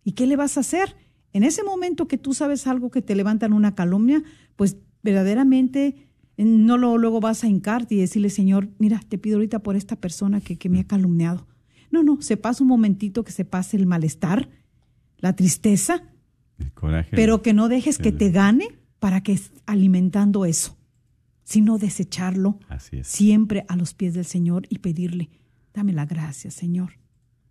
¿Y 0.02 0.12
qué 0.12 0.26
le 0.26 0.36
vas 0.36 0.56
a 0.56 0.60
hacer? 0.60 0.96
En 1.32 1.44
ese 1.44 1.62
momento 1.62 2.08
que 2.08 2.18
tú 2.18 2.34
sabes 2.34 2.66
algo 2.66 2.90
que 2.90 3.02
te 3.02 3.14
levantan 3.14 3.52
una 3.52 3.74
calumnia, 3.74 4.22
pues 4.56 4.76
verdaderamente 5.02 6.08
no 6.36 6.78
lo, 6.78 6.98
luego 6.98 7.20
vas 7.20 7.44
a 7.44 7.48
hincarte 7.48 7.94
y 7.94 7.98
decirle, 7.98 8.30
Señor, 8.30 8.68
mira, 8.78 9.00
te 9.08 9.18
pido 9.18 9.36
ahorita 9.36 9.60
por 9.60 9.76
esta 9.76 9.96
persona 9.96 10.40
que, 10.40 10.56
que 10.56 10.68
me 10.68 10.80
ha 10.80 10.84
calumniado. 10.84 11.46
No, 11.94 12.02
no, 12.02 12.20
se 12.20 12.36
pasa 12.36 12.64
un 12.64 12.68
momentito 12.68 13.22
que 13.22 13.30
se 13.30 13.44
pase 13.44 13.76
el 13.76 13.86
malestar, 13.86 14.48
la 15.18 15.36
tristeza, 15.36 16.02
el 16.58 16.72
coraje, 16.72 17.14
pero 17.14 17.40
que 17.40 17.52
no 17.52 17.68
dejes 17.68 17.98
que 17.98 18.10
te 18.10 18.32
gane 18.32 18.66
para 18.98 19.22
que 19.22 19.38
alimentando 19.64 20.44
eso, 20.44 20.76
sino 21.44 21.78
desecharlo 21.78 22.58
siempre 23.04 23.64
a 23.68 23.76
los 23.76 23.94
pies 23.94 24.12
del 24.14 24.24
Señor 24.24 24.66
y 24.70 24.78
pedirle, 24.78 25.30
dame 25.72 25.92
la 25.92 26.04
gracia, 26.04 26.50
Señor. 26.50 26.98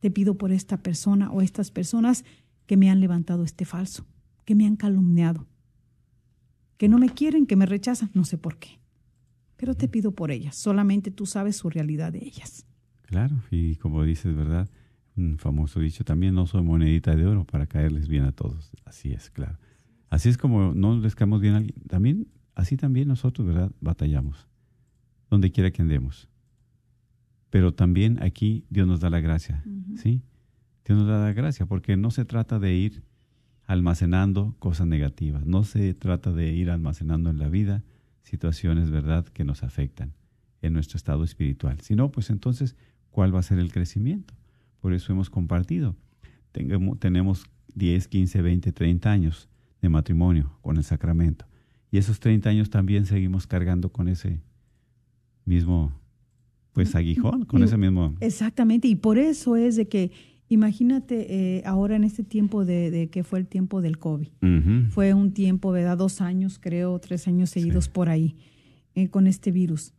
Te 0.02 0.12
pido 0.12 0.38
por 0.38 0.52
esta 0.52 0.84
persona 0.84 1.32
o 1.32 1.42
estas 1.42 1.72
personas 1.72 2.26
que 2.66 2.76
me 2.76 2.90
han 2.90 3.00
levantado 3.00 3.46
este 3.46 3.64
falso, 3.64 4.06
que 4.44 4.56
me 4.56 4.68
han 4.68 4.76
calumniado, 4.76 5.48
que 6.76 6.90
no 6.90 6.98
me 6.98 7.08
quieren, 7.08 7.46
que 7.46 7.56
me 7.56 7.66
rechazan, 7.66 8.12
no 8.14 8.26
sé 8.26 8.38
por 8.38 8.58
qué. 8.58 8.82
Pero 9.56 9.74
te 9.74 9.88
pido 9.88 10.12
por 10.12 10.32
ellas, 10.32 10.58
solamente 10.58 11.12
tú 11.12 11.26
sabes 11.26 11.56
su 11.56 11.70
realidad 11.70 12.12
de 12.12 12.26
ellas. 12.26 12.66
Claro, 13.14 13.36
y 13.52 13.76
como 13.76 14.04
dices, 14.04 14.36
¿verdad? 14.36 14.68
Un 15.16 15.38
famoso 15.38 15.80
dicho, 15.80 16.04
también 16.04 16.34
no 16.34 16.48
soy 16.48 16.64
monedita 16.64 17.16
de 17.16 17.28
oro 17.28 17.46
para 17.46 17.68
caerles 17.68 18.08
bien 18.08 18.24
a 18.24 18.32
todos. 18.32 18.72
Así 18.86 19.14
es, 19.14 19.30
claro. 19.30 19.60
Así 20.10 20.30
es 20.30 20.38
como 20.40 20.74
no 20.74 20.98
les 20.98 21.14
caemos 21.14 21.40
bien 21.40 21.54
a 21.54 21.58
alguien. 21.58 21.76
También, 21.88 22.28
así 22.56 22.76
también 22.76 23.08
nosotros, 23.08 23.46
¿verdad? 23.46 23.72
Batallamos, 23.82 24.48
donde 25.30 25.52
quiera 25.52 25.70
que 25.70 25.84
andemos. 25.84 26.28
Pero 27.52 27.76
también 27.76 28.18
aquí 28.24 28.66
Dios 28.72 28.88
nos 28.88 29.00
da 29.00 29.12
la 29.12 29.20
gracia, 29.20 29.64
¿sí? 29.96 30.24
Dios 30.84 30.98
nos 30.98 31.08
da 31.08 31.24
la 31.24 31.34
gracia, 31.34 31.68
porque 31.68 31.96
no 31.96 32.10
se 32.10 32.26
trata 32.26 32.58
de 32.58 32.74
ir 32.74 33.04
almacenando 33.68 34.56
cosas 34.58 34.88
negativas, 34.88 35.46
no 35.46 35.64
se 35.64 35.94
trata 35.94 36.32
de 36.32 36.52
ir 36.52 36.72
almacenando 36.72 37.30
en 37.30 37.38
la 37.38 37.48
vida 37.48 37.84
situaciones, 38.24 38.90
¿verdad?, 38.90 39.28
que 39.28 39.44
nos 39.44 39.62
afectan 39.62 40.14
en 40.64 40.74
nuestro 40.74 40.98
estado 40.98 41.24
espiritual, 41.24 41.80
sino 41.82 42.12
pues 42.12 42.32
entonces 42.32 42.76
cuál 43.14 43.34
va 43.34 43.40
a 43.40 43.44
ser 43.44 43.60
el 43.60 43.72
crecimiento. 43.72 44.34
Por 44.82 44.94
eso 44.94 45.14
hemos 45.14 45.30
compartido. 45.30 45.96
tenemos 47.00 47.46
10, 47.76 48.08
15, 48.08 48.42
20, 48.42 48.72
30 48.74 49.12
años 49.12 49.50
de 49.82 49.88
matrimonio 49.88 50.58
con 50.62 50.78
el 50.78 50.84
sacramento. 50.84 51.46
Y 51.92 51.98
esos 51.98 52.20
30 52.20 52.50
años 52.50 52.70
también 52.70 53.06
seguimos 53.06 53.46
cargando 53.46 53.90
con 53.90 54.08
ese 54.08 54.42
mismo, 55.46 55.94
pues, 56.74 56.96
aguijón, 56.96 57.46
con 57.46 57.64
ese 57.64 57.78
mismo... 57.78 58.16
Exactamente, 58.20 58.88
y 58.88 58.96
por 58.96 59.20
eso 59.20 59.56
es 59.56 59.76
de 59.76 59.88
que, 59.88 60.12
imagínate, 60.50 61.58
eh, 61.58 61.64
ahora 61.66 61.96
en 61.96 62.04
este 62.04 62.24
tiempo 62.24 62.66
de, 62.66 63.10
que 63.12 63.24
fue 63.24 63.40
el 63.40 63.48
tiempo 63.48 63.82
del 63.82 64.00
COVID, 64.00 64.28
fue 64.90 65.14
un 65.14 65.34
tiempo, 65.34 65.72
¿verdad? 65.72 65.98
Dos 65.98 66.20
años, 66.20 66.58
creo, 66.60 66.98
tres 67.00 67.28
años 67.28 67.52
seguidos 67.52 67.90
por 67.90 68.10
ahí, 68.10 68.36
eh, 68.96 69.10
con 69.10 69.28
este 69.28 69.52
virus. 69.52 69.94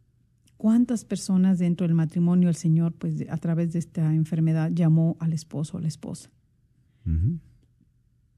¿Cuántas 0.64 1.04
personas 1.04 1.58
dentro 1.58 1.86
del 1.86 1.94
matrimonio 1.94 2.48
el 2.48 2.54
Señor, 2.54 2.94
pues, 2.94 3.28
a 3.28 3.36
través 3.36 3.74
de 3.74 3.78
esta 3.78 4.14
enfermedad, 4.14 4.70
llamó 4.72 5.18
al 5.20 5.34
esposo 5.34 5.76
o 5.76 5.78
a 5.78 5.82
la 5.82 5.88
esposa? 5.88 6.30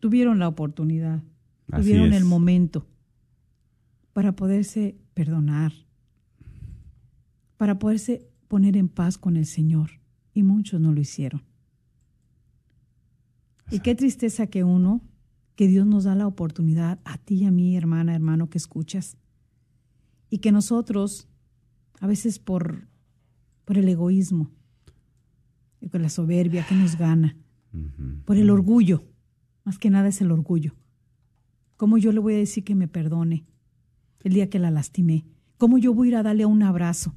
Tuvieron 0.00 0.40
la 0.40 0.48
oportunidad, 0.48 1.22
tuvieron 1.70 2.12
el 2.12 2.24
momento 2.24 2.84
para 4.12 4.34
poderse 4.34 4.98
perdonar, 5.14 5.72
para 7.58 7.78
poderse 7.78 8.28
poner 8.48 8.76
en 8.76 8.88
paz 8.88 9.18
con 9.18 9.36
el 9.36 9.46
Señor. 9.46 9.90
Y 10.34 10.42
muchos 10.42 10.80
no 10.80 10.90
lo 10.90 11.00
hicieron. 11.00 11.44
Y 13.70 13.78
qué 13.78 13.94
tristeza 13.94 14.48
que 14.48 14.64
uno, 14.64 15.00
que 15.54 15.68
Dios 15.68 15.86
nos 15.86 16.02
da 16.02 16.16
la 16.16 16.26
oportunidad, 16.26 16.98
a 17.04 17.18
ti 17.18 17.36
y 17.36 17.44
a 17.44 17.52
mí, 17.52 17.76
hermana, 17.76 18.16
hermano, 18.16 18.50
que 18.50 18.58
escuchas, 18.58 19.16
y 20.28 20.38
que 20.38 20.50
nosotros, 20.50 21.28
a 22.00 22.06
veces 22.06 22.38
por, 22.38 22.86
por 23.64 23.78
el 23.78 23.88
egoísmo, 23.88 24.50
y 25.80 25.88
por 25.88 26.00
la 26.00 26.08
soberbia 26.08 26.66
que 26.66 26.74
nos 26.74 26.96
gana, 26.96 27.36
por 28.24 28.36
el 28.36 28.50
orgullo, 28.50 29.04
más 29.64 29.78
que 29.78 29.90
nada 29.90 30.08
es 30.08 30.20
el 30.20 30.32
orgullo. 30.32 30.74
¿Cómo 31.76 31.98
yo 31.98 32.10
le 32.12 32.20
voy 32.20 32.34
a 32.34 32.38
decir 32.38 32.64
que 32.64 32.74
me 32.74 32.88
perdone 32.88 33.44
el 34.24 34.32
día 34.32 34.48
que 34.48 34.58
la 34.58 34.70
lastimé? 34.70 35.26
¿Cómo 35.58 35.78
yo 35.78 35.92
voy 35.92 36.08
a 36.08 36.10
ir 36.10 36.16
a 36.16 36.22
darle 36.22 36.46
un 36.46 36.62
abrazo? 36.62 37.14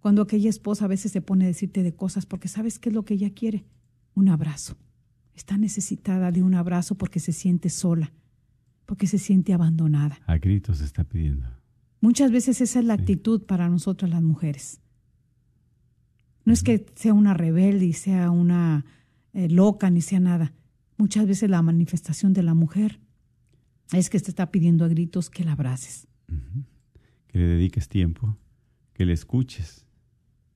Cuando 0.00 0.22
aquella 0.22 0.50
esposa 0.50 0.84
a 0.84 0.88
veces 0.88 1.12
se 1.12 1.22
pone 1.22 1.44
a 1.44 1.48
decirte 1.48 1.82
de 1.82 1.94
cosas 1.94 2.26
porque 2.26 2.48
sabes 2.48 2.78
qué 2.78 2.88
es 2.88 2.94
lo 2.94 3.04
que 3.04 3.14
ella 3.14 3.30
quiere, 3.30 3.64
un 4.14 4.28
abrazo. 4.28 4.76
Está 5.34 5.56
necesitada 5.56 6.32
de 6.32 6.42
un 6.42 6.54
abrazo 6.54 6.96
porque 6.96 7.20
se 7.20 7.32
siente 7.32 7.70
sola, 7.70 8.12
porque 8.84 9.06
se 9.06 9.18
siente 9.18 9.52
abandonada. 9.54 10.18
A 10.26 10.38
gritos 10.38 10.80
está 10.80 11.04
pidiendo. 11.04 11.46
Muchas 12.00 12.30
veces 12.30 12.60
esa 12.60 12.78
es 12.78 12.84
la 12.84 12.94
actitud 12.94 13.42
para 13.42 13.68
nosotras 13.68 14.10
las 14.10 14.22
mujeres. 14.22 14.80
No 16.44 16.52
es 16.52 16.62
que 16.62 16.86
sea 16.94 17.12
una 17.12 17.34
rebelde 17.34 17.86
y 17.86 17.92
sea 17.92 18.30
una 18.30 18.84
eh, 19.32 19.48
loca 19.48 19.90
ni 19.90 20.00
sea 20.00 20.20
nada. 20.20 20.54
Muchas 20.96 21.26
veces 21.26 21.50
la 21.50 21.60
manifestación 21.62 22.32
de 22.32 22.42
la 22.42 22.54
mujer 22.54 23.00
es 23.92 24.10
que 24.10 24.18
te 24.20 24.30
está 24.30 24.50
pidiendo 24.50 24.84
a 24.84 24.88
gritos 24.88 25.30
que 25.30 25.44
la 25.44 25.52
abraces. 25.52 26.06
Que 27.26 27.38
le 27.38 27.46
dediques 27.46 27.88
tiempo, 27.88 28.36
que 28.94 29.04
le 29.04 29.12
escuches, 29.12 29.86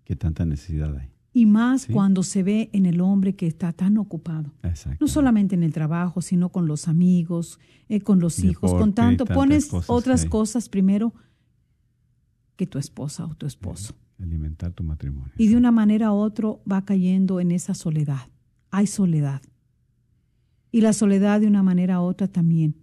que 0.04 0.16
tanta 0.16 0.44
necesidad 0.44 0.96
hay. 0.96 1.10
Y 1.34 1.46
más 1.46 1.86
cuando 1.86 2.22
se 2.22 2.42
ve 2.42 2.68
en 2.72 2.84
el 2.84 3.00
hombre 3.00 3.34
que 3.34 3.46
está 3.46 3.72
tan 3.72 3.96
ocupado. 3.96 4.52
No 5.00 5.08
solamente 5.08 5.54
en 5.54 5.62
el 5.62 5.72
trabajo, 5.72 6.20
sino 6.20 6.50
con 6.50 6.66
los 6.66 6.88
amigos, 6.88 7.58
eh, 7.88 8.00
con 8.00 8.20
los 8.20 8.38
hijos, 8.44 8.74
con 8.74 8.92
tanto. 8.92 9.24
Pones 9.24 9.70
otras 9.86 10.26
cosas 10.26 10.68
primero 10.68 11.14
que 12.56 12.66
tu 12.66 12.78
esposa 12.78 13.24
o 13.24 13.34
tu 13.34 13.46
esposo. 13.46 13.94
alimentar 14.20 14.72
tu 14.72 14.84
matrimonio. 14.84 15.32
Y 15.36 15.48
de 15.48 15.56
una 15.56 15.72
manera 15.72 16.12
u 16.12 16.16
otra 16.16 16.50
va 16.70 16.84
cayendo 16.84 17.40
en 17.40 17.50
esa 17.50 17.74
soledad. 17.74 18.28
Hay 18.70 18.86
soledad. 18.86 19.42
Y 20.70 20.80
la 20.80 20.92
soledad 20.92 21.40
de 21.40 21.46
una 21.48 21.62
manera 21.62 22.00
u 22.00 22.04
otra 22.04 22.28
también 22.28 22.76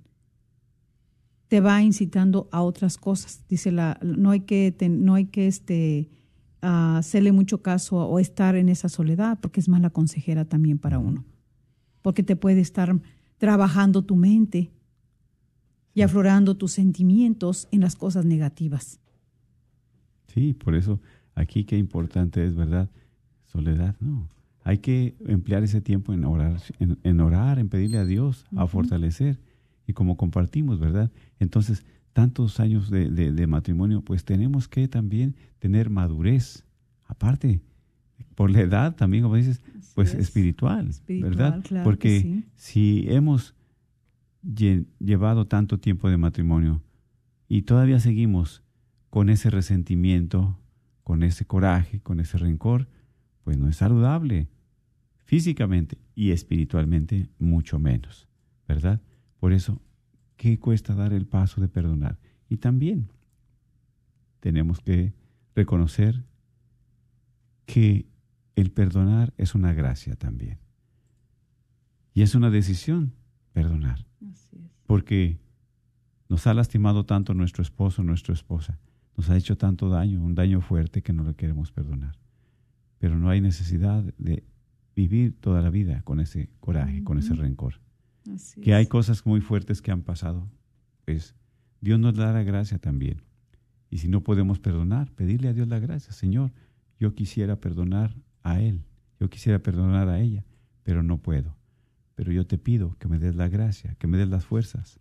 te 1.47 1.61
va 1.61 1.82
incitando 1.82 2.47
a 2.51 2.61
otras 2.61 2.97
cosas. 2.97 3.43
Dice 3.49 3.72
la, 3.72 3.99
no 4.03 4.32
hay 4.32 4.41
que, 4.41 4.76
no 4.89 5.15
hay 5.15 5.26
que 5.26 5.47
este, 5.47 6.09
hacerle 6.61 7.32
mucho 7.32 7.61
caso 7.61 7.97
o 7.97 8.20
estar 8.20 8.55
en 8.55 8.70
esa 8.70 8.88
soledad, 8.88 9.39
porque 9.41 9.59
es 9.59 9.67
mala 9.67 9.89
consejera 9.89 10.45
también 10.45 10.78
para 10.78 10.99
uno. 10.99 11.26
Porque 12.01 12.22
te 12.22 12.36
puede 12.36 12.61
estar 12.61 12.95
trabajando 13.39 14.03
tu 14.03 14.15
mente 14.15 14.72
y 15.95 16.03
aflorando 16.03 16.55
tus 16.55 16.74
sentimientos 16.74 17.67
en 17.72 17.82
las 17.82 17.95
cosas 17.95 18.26
negativas. 18.26 18.99
Sí, 20.34 20.53
por 20.53 20.75
eso 20.75 20.99
aquí 21.36 21.63
qué 21.63 21.77
importante 21.77 22.45
es, 22.45 22.55
¿verdad? 22.55 22.89
Soledad, 23.45 23.95
no. 23.99 24.30
Hay 24.63 24.80
que 24.80 25.15
emplear 25.25 25.63
ese 25.63 25.82
tiempo 25.82 26.13
en 26.13 26.25
orar, 26.25 26.61
en, 26.80 27.21
orar, 27.21 27.59
en 27.59 27.69
pedirle 27.69 27.97
a 27.97 28.05
Dios, 28.05 28.45
a 28.55 28.67
fortalecer. 28.67 29.39
Y 29.88 29.93
como 29.93 30.17
compartimos, 30.17 30.80
¿verdad? 30.80 31.11
Entonces, 31.39 31.86
tantos 32.13 32.59
años 32.59 32.91
de, 32.91 33.47
matrimonio, 33.47 34.01
pues 34.01 34.23
tenemos 34.25 34.67
que 34.67 34.88
también 34.88 35.36
tener 35.57 35.89
madurez, 35.89 36.65
aparte, 37.07 37.61
por 38.36 38.51
la 38.51 38.61
edad 38.61 38.95
también, 38.95 39.23
como 39.23 39.36
dices, 39.36 39.61
pues 39.95 40.13
espiritual, 40.13 40.91
¿verdad? 41.07 41.63
Porque 41.84 42.43
si 42.55 43.05
hemos 43.07 43.55
llevado 44.99 45.47
tanto 45.47 45.80
tiempo 45.80 46.09
de 46.09 46.17
matrimonio 46.17 46.82
y 47.47 47.63
todavía 47.63 47.99
seguimos 47.99 48.61
con 49.10 49.30
ese 49.30 49.49
resentimiento, 49.49 50.60
con 51.03 51.24
ese 51.24 51.45
coraje, 51.45 51.99
con 52.01 52.20
ese 52.20 52.38
rencor, 52.38 52.88
pues 53.43 53.57
no 53.57 53.68
es 53.68 53.78
saludable 53.78 54.47
físicamente 55.26 55.97
y 56.16 56.32
espiritualmente 56.32 57.30
mucho 57.39 57.80
menos, 57.80 58.28
¿verdad? 58.68 59.01
Por 59.39 59.53
eso 59.53 59.82
qué 60.38 60.60
cuesta 60.60 60.95
dar 60.95 61.14
el 61.14 61.26
paso 61.26 61.62
de 61.62 61.68
perdonar. 61.68 62.18
Y 62.49 62.57
también 62.57 63.12
tenemos 64.39 64.80
que 64.80 65.14
reconocer 65.55 66.24
que 67.66 68.07
el 68.55 68.72
perdonar 68.72 69.34
es 69.38 69.55
una 69.55 69.74
gracia 69.74 70.16
también. 70.16 70.60
Y 72.14 72.22
es 72.22 72.36
una 72.36 72.49
decisión 72.49 73.14
perdonar. 73.53 74.05
Porque 74.86 75.38
nos 76.28 76.47
ha 76.47 76.53
lastimado 76.53 77.05
tanto 77.05 77.34
nuestro 77.34 77.62
esposo, 77.62 78.03
nuestra 78.03 78.34
esposa. 78.34 78.80
Nos 79.20 79.30
ha 79.30 79.36
hecho 79.36 79.57
tanto 79.57 79.89
daño, 79.89 80.24
un 80.24 80.34
daño 80.34 80.61
fuerte 80.61 81.01
que 81.01 81.11
no 81.11 81.24
le 81.24 81.36
queremos 81.36 81.74
perdonar. 81.74 82.17
Pero 82.99 83.17
no 83.17 83.30
hay 83.30 83.41
necesidad 83.41 84.01
de 84.17 84.45
vivir 84.95 85.36
toda 85.41 85.61
la 85.61 85.70
vida 85.70 86.01
con 86.03 86.22
ese 86.22 86.49
coraje, 86.61 87.03
con 87.03 87.17
ese 87.17 87.34
rencor 87.34 87.76
que 88.61 88.74
hay 88.74 88.88
cosas 88.88 89.26
muy 89.26 89.41
fuertes 89.41 89.82
que 89.82 89.91
han 89.91 90.01
pasado, 90.01 90.47
pues 91.05 91.36
Dios 91.82 91.99
nos 91.99 92.15
da 92.15 92.32
la 92.32 92.43
gracia 92.43 92.78
también. 92.78 93.22
Y 93.89 93.97
si 93.97 94.07
no 94.07 94.22
podemos 94.22 94.59
perdonar, 94.59 95.11
pedirle 95.11 95.49
a 95.49 95.53
Dios 95.53 95.67
la 95.67 95.80
gracia. 95.80 96.13
Señor, 96.13 96.51
yo 96.99 97.15
quisiera 97.15 97.55
perdonar 97.55 98.15
a 98.43 98.61
Él, 98.61 98.84
yo 99.20 99.30
quisiera 99.30 99.59
perdonar 99.59 100.09
a 100.09 100.20
ella, 100.20 100.45
pero 100.84 101.01
no 101.01 101.17
puedo. 101.17 101.55
Pero 102.15 102.32
yo 102.32 102.45
te 102.45 102.57
pido 102.57 102.95
que 102.99 103.07
me 103.07 103.17
des 103.17 103.36
la 103.36 103.47
gracia, 103.47 103.95
que 103.95 104.07
me 104.07 104.17
des 104.17 104.30
las 104.30 104.45
fuerzas, 104.45 104.99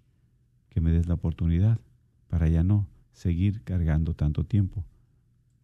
que 0.71 0.81
me 0.81 0.91
des 0.91 1.07
la 1.07 1.15
oportunidad 1.15 1.81
para 2.29 2.49
ya 2.49 2.63
no 2.63 2.89
seguir 3.13 3.63
cargando 3.63 4.15
tanto 4.15 4.45
tiempo 4.45 4.85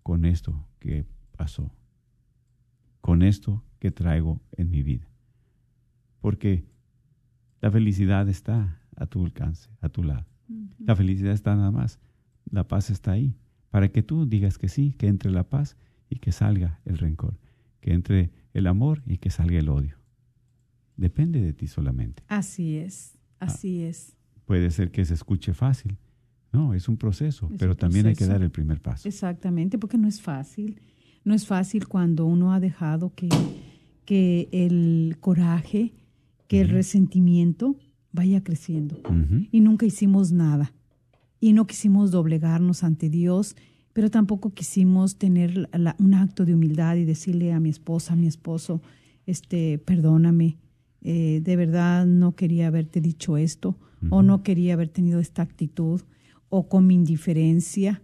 con 0.02 0.24
esto 0.24 0.66
que 0.78 1.06
pasó, 1.36 1.70
con 3.00 3.22
esto 3.22 3.64
que 3.78 3.90
traigo 3.90 4.40
en 4.52 4.70
mi 4.70 4.82
vida. 4.82 5.08
Porque 6.20 6.64
la 7.60 7.70
felicidad 7.70 8.28
está 8.28 8.80
a 8.96 9.06
tu 9.06 9.24
alcance, 9.24 9.70
a 9.80 9.88
tu 9.88 10.02
lado. 10.02 10.26
La 10.78 10.94
felicidad 10.94 11.32
está 11.32 11.54
nada 11.56 11.70
más. 11.70 11.98
La 12.50 12.68
paz 12.68 12.90
está 12.90 13.12
ahí. 13.12 13.34
Para 13.70 13.88
que 13.88 14.02
tú 14.02 14.26
digas 14.26 14.58
que 14.58 14.68
sí, 14.68 14.94
que 14.98 15.08
entre 15.08 15.30
la 15.30 15.48
paz 15.48 15.76
y 16.08 16.18
que 16.18 16.32
salga 16.32 16.80
el 16.84 16.98
rencor. 16.98 17.38
Que 17.80 17.92
entre 17.92 18.30
el 18.52 18.66
amor 18.66 19.02
y 19.06 19.18
que 19.18 19.30
salga 19.30 19.58
el 19.58 19.68
odio. 19.68 19.96
Depende 20.96 21.40
de 21.40 21.52
ti 21.52 21.66
solamente. 21.66 22.22
Así 22.28 22.76
es, 22.76 23.18
así 23.40 23.82
ah, 23.82 23.88
es. 23.88 24.16
Puede 24.44 24.70
ser 24.70 24.90
que 24.90 25.04
se 25.04 25.14
escuche 25.14 25.54
fácil. 25.54 25.98
No, 26.54 26.72
es 26.72 26.88
un 26.88 26.96
proceso, 26.96 27.50
pero 27.58 27.74
también 27.74 28.06
hay 28.06 28.14
que 28.14 28.26
dar 28.26 28.42
el 28.42 28.50
primer 28.50 28.80
paso. 28.80 29.08
Exactamente, 29.08 29.76
porque 29.76 29.98
no 29.98 30.06
es 30.06 30.22
fácil. 30.22 30.80
No 31.24 31.34
es 31.34 31.46
fácil 31.46 31.88
cuando 31.88 32.26
uno 32.26 32.52
ha 32.52 32.60
dejado 32.60 33.12
que, 33.14 33.28
que 34.04 34.48
el 34.52 35.16
coraje, 35.20 35.92
que 36.46 36.60
el 36.60 36.68
resentimiento 36.68 37.76
vaya 38.12 38.44
creciendo. 38.44 39.00
Y 39.50 39.60
nunca 39.60 39.84
hicimos 39.84 40.30
nada. 40.30 40.72
Y 41.40 41.52
no 41.52 41.66
quisimos 41.66 42.12
doblegarnos 42.12 42.84
ante 42.84 43.10
Dios, 43.10 43.56
pero 43.92 44.10
tampoco 44.10 44.54
quisimos 44.54 45.16
tener 45.16 45.68
un 45.98 46.14
acto 46.14 46.44
de 46.44 46.54
humildad 46.54 46.96
y 46.96 47.04
decirle 47.04 47.52
a 47.52 47.60
mi 47.60 47.70
esposa, 47.70 48.12
a 48.12 48.16
mi 48.16 48.28
esposo, 48.28 48.80
este, 49.26 49.78
perdóname, 49.78 50.58
eh, 51.02 51.40
de 51.42 51.56
verdad 51.56 52.06
no 52.06 52.34
quería 52.34 52.68
haberte 52.68 53.00
dicho 53.00 53.36
esto, 53.36 53.76
o 54.10 54.22
no 54.22 54.42
quería 54.42 54.74
haber 54.74 54.88
tenido 54.88 55.18
esta 55.18 55.42
actitud, 55.42 56.02
o 56.56 56.68
con 56.68 56.86
mi 56.86 56.94
indiferencia, 56.94 58.00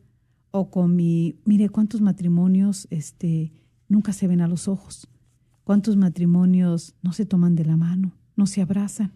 o 0.51 0.73
con 0.73 0.97
mi, 0.97 1.39
mire 1.45 1.69
cuántos 1.69 2.01
matrimonios 2.01 2.89
este, 2.91 3.53
nunca 3.87 4.13
se 4.13 4.27
ven 4.27 4.41
a 4.41 4.49
los 4.49 4.67
ojos, 4.67 5.07
cuántos 5.63 5.97
matrimonios 5.97 6.97
no 7.01 7.13
se 7.13 7.27
toman 7.27 7.55
de 7.55 7.65
la 7.65 7.77
mano, 7.77 8.17
no 8.35 8.47
se 8.47 8.61
abrazan, 8.61 9.13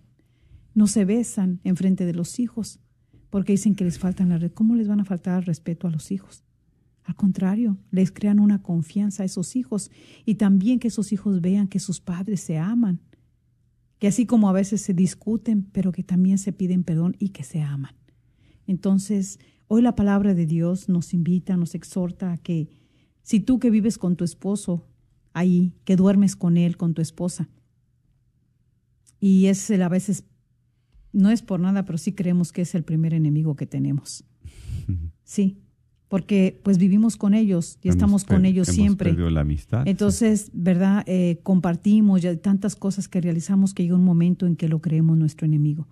no 0.73 0.87
se 0.87 1.05
besan 1.05 1.59
en 1.65 1.75
frente 1.75 2.07
de 2.07 2.15
los 2.15 2.39
hijos, 2.39 2.79
porque 3.29 3.55
dicen 3.55 3.75
que 3.75 3.83
les 3.83 3.99
faltan 3.99 4.29
la 4.29 4.39
red. 4.39 4.53
¿Cómo 4.53 4.77
les 4.77 4.87
van 4.87 5.01
a 5.01 5.05
faltar 5.05 5.41
el 5.41 5.47
respeto 5.47 5.89
a 5.89 5.91
los 5.91 6.13
hijos? 6.13 6.45
Al 7.03 7.17
contrario, 7.17 7.77
les 7.91 8.13
crean 8.13 8.39
una 8.39 8.63
confianza 8.63 9.25
a 9.25 9.27
esos 9.27 9.57
hijos 9.57 9.91
y 10.25 10.37
también 10.37 10.79
que 10.79 10.87
esos 10.87 11.11
hijos 11.13 11.41
vean 11.41 11.67
que 11.67 11.81
sus 11.81 12.01
padres 12.01 12.41
se 12.41 12.59
aman, 12.59 13.01
que 13.99 14.07
así 14.07 14.27
como 14.27 14.49
a 14.49 14.53
veces 14.53 14.81
se 14.81 14.95
discuten, 14.95 15.65
pero 15.73 15.91
que 15.91 16.05
también 16.05 16.39
se 16.39 16.53
piden 16.53 16.85
perdón 16.85 17.17
y 17.19 17.31
que 17.31 17.43
se 17.43 17.63
aman. 17.63 17.97
Entonces, 18.67 19.39
hoy 19.69 19.83
la 19.83 19.95
palabra 19.95 20.35
de 20.35 20.47
Dios 20.47 20.89
nos 20.89 21.15
invita, 21.15 21.57
nos 21.57 21.75
exhorta 21.75 22.33
a 22.33 22.39
que 22.39 22.69
si 23.23 23.41
tú 23.41 23.59
que 23.59 23.71
vives 23.71 23.99
con 23.99 24.17
tu 24.17 24.25
esposo 24.25 24.87
ahí, 25.33 25.73
que 25.85 25.97
duermes 25.97 26.37
con 26.37 26.57
él, 26.57 26.77
con 26.77 26.95
tu 26.95 27.03
esposa, 27.03 27.49
y 29.21 29.47
es 29.47 29.71
a 29.71 29.89
veces, 29.89 30.25
no 31.13 31.31
es 31.31 31.43
por 31.43 31.59
nada, 31.61 31.85
pero 31.85 31.99
sí 31.99 32.13
creemos 32.13 32.53
que 32.53 32.63
es 32.63 32.75
el 32.75 32.85
primer 32.85 33.15
enemigo 33.15 33.57
que 33.57 33.67
tenemos. 33.67 34.25
Sí, 35.27 35.65
porque 36.09 36.61
pues 36.63 36.77
vivimos 36.77 37.17
con 37.17 37.33
ellos 37.33 37.79
y 37.83 37.89
estamos 37.89 38.25
con 38.25 38.45
ellos 38.45 38.69
siempre. 38.69 39.15
La 39.31 39.41
amistad, 39.41 39.83
Entonces, 39.87 40.51
¿verdad? 40.53 41.03
Eh, 41.07 41.41
compartimos 41.43 42.21
ya 42.21 42.37
tantas 42.37 42.77
cosas 42.77 43.09
que 43.09 43.23
realizamos 43.23 43.73
que 43.73 43.85
llega 43.85 43.97
un 43.97 44.05
momento 44.05 44.47
en 44.47 44.55
que 44.55 44.69
lo 44.69 44.83
creemos 44.83 45.17
nuestro 45.17 45.47
enemigo. 45.47 45.89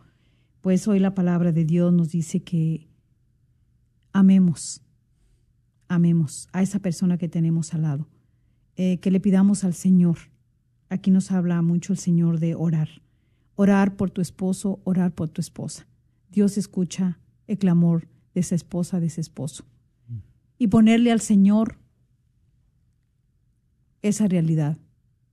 Pues 0.63 0.89
hoy 0.89 0.99
la 0.99 1.15
palabra 1.15 1.53
de 1.53 1.67
Dios 1.67 1.93
nos 1.93 2.11
dice 2.11 2.43
que 2.43 2.89
amemos, 4.15 4.81
amemos 5.89 6.49
a 6.53 6.63
esa 6.63 6.79
persona 6.79 7.19
que 7.19 7.29
tenemos 7.29 7.75
al 7.75 7.83
lado, 7.83 8.09
eh, 8.77 8.99
que 9.01 9.11
le 9.11 9.21
pidamos 9.21 9.65
al 9.65 9.75
Señor. 9.75 10.17
Aquí 10.89 11.11
nos 11.11 11.31
habla 11.31 11.61
mucho 11.61 11.93
el 11.93 11.99
Señor 11.99 12.41
de 12.41 12.55
orar 12.55 12.89
orar 13.55 13.97
por 13.97 14.11
tu 14.11 14.21
esposo, 14.21 14.81
orar 14.85 15.15
por 15.15 15.29
tu 15.29 15.41
esposa. 15.41 15.87
Dios 16.31 16.59
escucha 16.59 17.19
el 17.47 17.59
clamor 17.59 18.09
de 18.35 18.41
esa 18.41 18.55
esposa, 18.55 19.01
de 19.01 19.07
ese 19.07 19.21
esposo. 19.21 19.65
Y 20.59 20.69
ponerle 20.69 21.13
al 21.13 21.21
Señor 21.21 21.79
esa 24.01 24.27
realidad, 24.27 24.79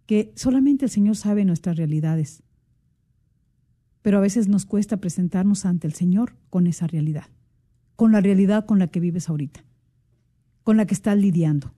que 0.06 0.32
solamente 0.36 0.86
el 0.86 0.92
Señor 0.92 1.16
sabe 1.16 1.46
nuestras 1.46 1.78
realidades. 1.78 2.44
Pero 4.02 4.18
a 4.18 4.22
veces 4.22 4.48
nos 4.48 4.66
cuesta 4.66 4.98
presentarnos 4.98 5.66
ante 5.66 5.88
el 5.88 5.94
Señor 5.94 6.36
con 6.50 6.68
esa 6.68 6.88
realidad, 6.88 7.26
con 7.96 8.12
la 8.12 8.22
realidad 8.22 8.66
con 8.66 8.80
la 8.80 8.88
que 8.88 9.00
vives 9.00 9.30
ahorita, 9.30 9.64
con 10.64 10.78
la 10.78 10.86
que 10.86 10.94
estás 10.94 11.18
lidiando. 11.18 11.74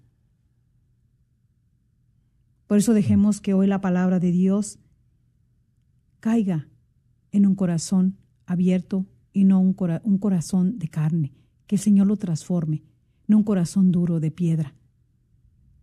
Por 2.68 2.78
eso 2.78 2.94
dejemos 2.94 3.42
que 3.42 3.54
hoy 3.54 3.68
la 3.68 3.82
palabra 3.82 4.20
de 4.20 4.32
Dios 4.32 4.80
caiga 6.20 6.68
en 7.32 7.46
un 7.46 7.56
corazón 7.56 8.18
abierto 8.46 9.06
y 9.34 9.44
no 9.44 9.60
un, 9.60 9.76
un 10.04 10.18
corazón 10.18 10.78
de 10.78 10.88
carne, 10.88 11.34
que 11.68 11.76
el 11.76 11.82
Señor 11.82 12.08
lo 12.08 12.18
transforme, 12.18 12.84
no 13.28 13.38
un 13.38 13.44
corazón 13.44 13.92
duro 13.92 14.20
de 14.20 14.32
piedra. 14.32 14.74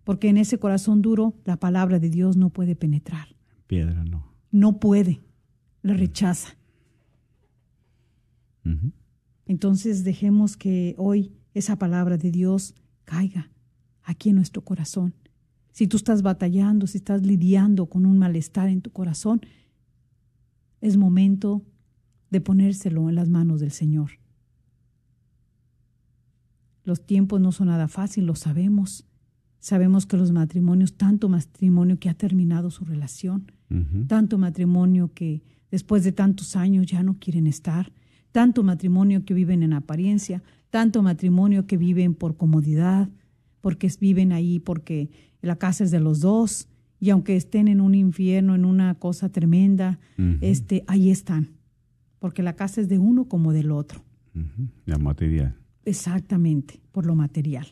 Porque 0.05 0.28
en 0.28 0.39
ese 0.39 0.59
corazón 0.59 1.03
duro 1.03 1.34
la 1.45 1.59
palabra 1.59 1.99
de 1.99 2.09
Dios 2.09 2.36
no 2.36 2.51
puede 2.51 2.76
penetrar. 2.76 3.36
Piedra 3.66 4.05
no. 4.05 4.32
No 4.51 4.80
puede, 4.80 5.20
la 5.82 5.94
rechaza. 5.94 6.56
Entonces 9.46 10.04
dejemos 10.04 10.56
que 10.56 10.94
hoy 10.98 11.32
esa 11.54 11.76
palabra 11.76 12.18
de 12.18 12.30
Dios 12.30 12.74
caiga 13.04 13.50
aquí 14.02 14.28
en 14.30 14.36
nuestro 14.36 14.62
corazón. 14.62 15.14
Si 15.72 15.86
tú 15.86 15.96
estás 15.96 16.22
batallando, 16.22 16.86
si 16.86 16.98
estás 16.98 17.22
lidiando 17.22 17.86
con 17.86 18.04
un 18.04 18.18
malestar 18.18 18.68
en 18.68 18.82
tu 18.82 18.90
corazón, 18.90 19.40
es 20.80 20.96
momento 20.96 21.62
de 22.30 22.40
ponérselo 22.40 23.08
en 23.08 23.14
las 23.14 23.28
manos 23.28 23.60
del 23.60 23.70
Señor. 23.70 24.10
Los 26.84 27.04
tiempos 27.04 27.40
no 27.40 27.52
son 27.52 27.68
nada 27.68 27.88
fácil, 27.88 28.26
lo 28.26 28.34
sabemos. 28.34 29.06
Sabemos 29.60 30.06
que 30.06 30.16
los 30.16 30.32
matrimonios, 30.32 30.94
tanto 30.96 31.28
matrimonio 31.28 31.98
que 31.98 32.08
ha 32.08 32.14
terminado 32.14 32.70
su 32.70 32.84
relación, 32.84 33.52
tanto 34.06 34.38
matrimonio 34.38 35.12
que 35.12 35.42
después 35.70 36.04
de 36.04 36.12
tantos 36.12 36.56
años 36.56 36.86
ya 36.86 37.02
no 37.02 37.18
quieren 37.18 37.46
estar, 37.46 37.92
tanto 38.32 38.62
matrimonio 38.62 39.24
que 39.24 39.34
viven 39.34 39.62
en 39.62 39.72
apariencia, 39.72 40.42
tanto 40.70 41.02
matrimonio 41.02 41.66
que 41.66 41.76
viven 41.76 42.14
por 42.14 42.36
comodidad, 42.36 43.08
porque 43.60 43.90
viven 44.00 44.32
ahí 44.32 44.58
porque 44.58 45.10
la 45.42 45.56
casa 45.56 45.84
es 45.84 45.90
de 45.90 46.00
los 46.00 46.20
dos, 46.20 46.68
y 47.00 47.10
aunque 47.10 47.36
estén 47.36 47.68
en 47.68 47.80
un 47.80 47.94
infierno, 47.94 48.54
en 48.54 48.64
una 48.64 48.94
cosa 48.94 49.28
tremenda, 49.28 49.98
este, 50.40 50.84
ahí 50.88 51.10
están, 51.10 51.50
porque 52.18 52.42
la 52.42 52.54
casa 52.54 52.80
es 52.80 52.88
de 52.88 52.98
uno 52.98 53.26
como 53.26 53.52
del 53.52 53.70
otro. 53.70 54.04
La 54.84 54.98
material. 54.98 55.56
Exactamente, 55.84 56.80
por 56.92 57.06
lo 57.06 57.14
material. 57.14 57.66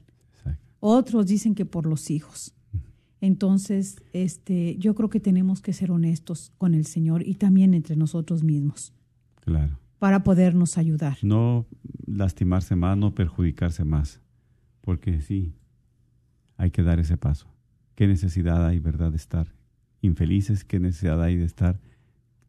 Otros 0.81 1.27
dicen 1.27 1.55
que 1.55 1.65
por 1.65 1.87
los 1.87 2.11
hijos. 2.11 2.55
Entonces, 3.27 3.97
este, 4.13 4.77
yo 4.79 4.95
creo 4.95 5.11
que 5.11 5.19
tenemos 5.19 5.61
que 5.61 5.73
ser 5.73 5.91
honestos 5.91 6.53
con 6.59 6.75
el 6.75 6.87
Señor 6.87 7.27
y 7.27 7.35
también 7.35 7.75
entre 7.75 7.97
nosotros 7.97 8.45
mismos. 8.45 8.93
Claro. 9.41 9.81
Para 9.99 10.23
podernos 10.23 10.79
ayudar. 10.79 11.19
No 11.23 11.67
lastimarse 12.07 12.77
más, 12.77 12.97
no 12.97 13.17
perjudicarse 13.17 13.85
más, 13.85 14.21
porque 14.81 15.21
sí, 15.23 15.57
hay 16.57 16.71
que 16.71 16.85
dar 16.85 17.01
ese 17.01 17.17
paso. 17.17 17.49
¿Qué 17.97 18.07
necesidad 18.07 18.65
hay, 18.65 18.79
verdad, 18.79 19.11
de 19.11 19.17
estar 19.17 19.53
infelices? 20.03 20.63
¿Qué 20.63 20.79
necesidad 20.79 21.21
hay 21.21 21.35
de 21.35 21.47
estar 21.47 21.81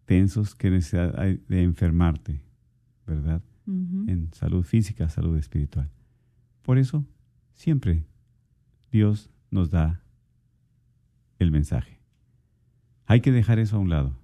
tensos? 0.06 0.54
¿Qué 0.54 0.70
necesidad 0.70 1.20
hay 1.20 1.42
de 1.50 1.64
enfermarte, 1.64 2.44
verdad? 3.08 3.42
En 3.66 4.30
salud 4.32 4.64
física, 4.64 5.10
salud 5.10 5.38
espiritual. 5.38 5.90
Por 6.62 6.78
eso, 6.78 7.04
siempre 7.56 8.06
Dios 8.92 9.32
nos 9.50 9.72
da 9.72 10.04
el 11.40 11.52
mensaje. 11.52 12.00
Hay 13.06 13.22
que 13.22 13.32
dejar 13.32 13.60
eso 13.60 13.78
a 13.78 13.80
un 13.80 13.90
lado. 13.90 14.18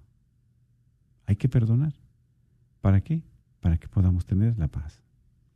Hay 1.26 1.36
que 1.36 1.48
perdonar. 1.48 1.94
¿Para 2.80 3.00
qué? 3.00 3.22
Para 3.60 3.78
que 3.78 3.88
podamos 3.88 4.26
tener 4.26 4.58
la 4.58 4.68
paz. 4.68 5.02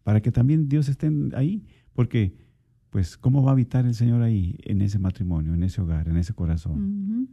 Para 0.03 0.23
que 0.23 0.33
también 0.33 0.69
Dios 0.69 0.89
esté 0.89 1.11
ahí. 1.35 1.67
Porque 1.93 2.35
pues 2.91 3.17
¿cómo 3.17 3.43
va 3.43 3.51
a 3.51 3.53
habitar 3.53 3.87
el 3.87 3.95
Señor 3.95 4.23
ahí, 4.23 4.57
en 4.63 4.81
ese 4.81 4.99
matrimonio, 4.99 5.55
en 5.55 5.63
ese 5.63 5.81
hogar, 5.81 6.09
en 6.09 6.17
ese 6.17 6.33
corazón? 6.33 7.29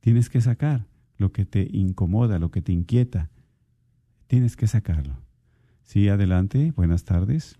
Tienes 0.00 0.28
que 0.28 0.40
sacar 0.40 0.84
lo 1.22 1.32
que 1.32 1.46
te 1.46 1.66
incomoda, 1.72 2.38
lo 2.38 2.50
que 2.50 2.60
te 2.60 2.72
inquieta. 2.72 3.30
Tienes 4.26 4.56
que 4.56 4.66
sacarlo. 4.66 5.14
Sí, 5.82 6.08
adelante. 6.08 6.72
Buenas 6.76 7.04
tardes. 7.04 7.58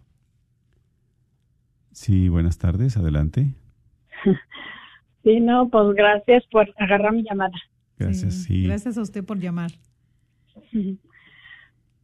Sí, 1.93 2.29
buenas 2.29 2.59
tardes. 2.59 2.97
Adelante. 2.97 3.55
Sí, 5.25 5.39
no, 5.39 5.69
pues 5.69 5.95
gracias 5.95 6.43
por 6.51 6.69
agarrar 6.77 7.13
mi 7.13 7.23
llamada. 7.23 7.55
Gracias, 7.97 8.35
sí. 8.43 8.65
Gracias 8.65 8.99
a 8.99 9.03
usted 9.03 9.25
por 9.25 9.39
llamar. 9.39 9.71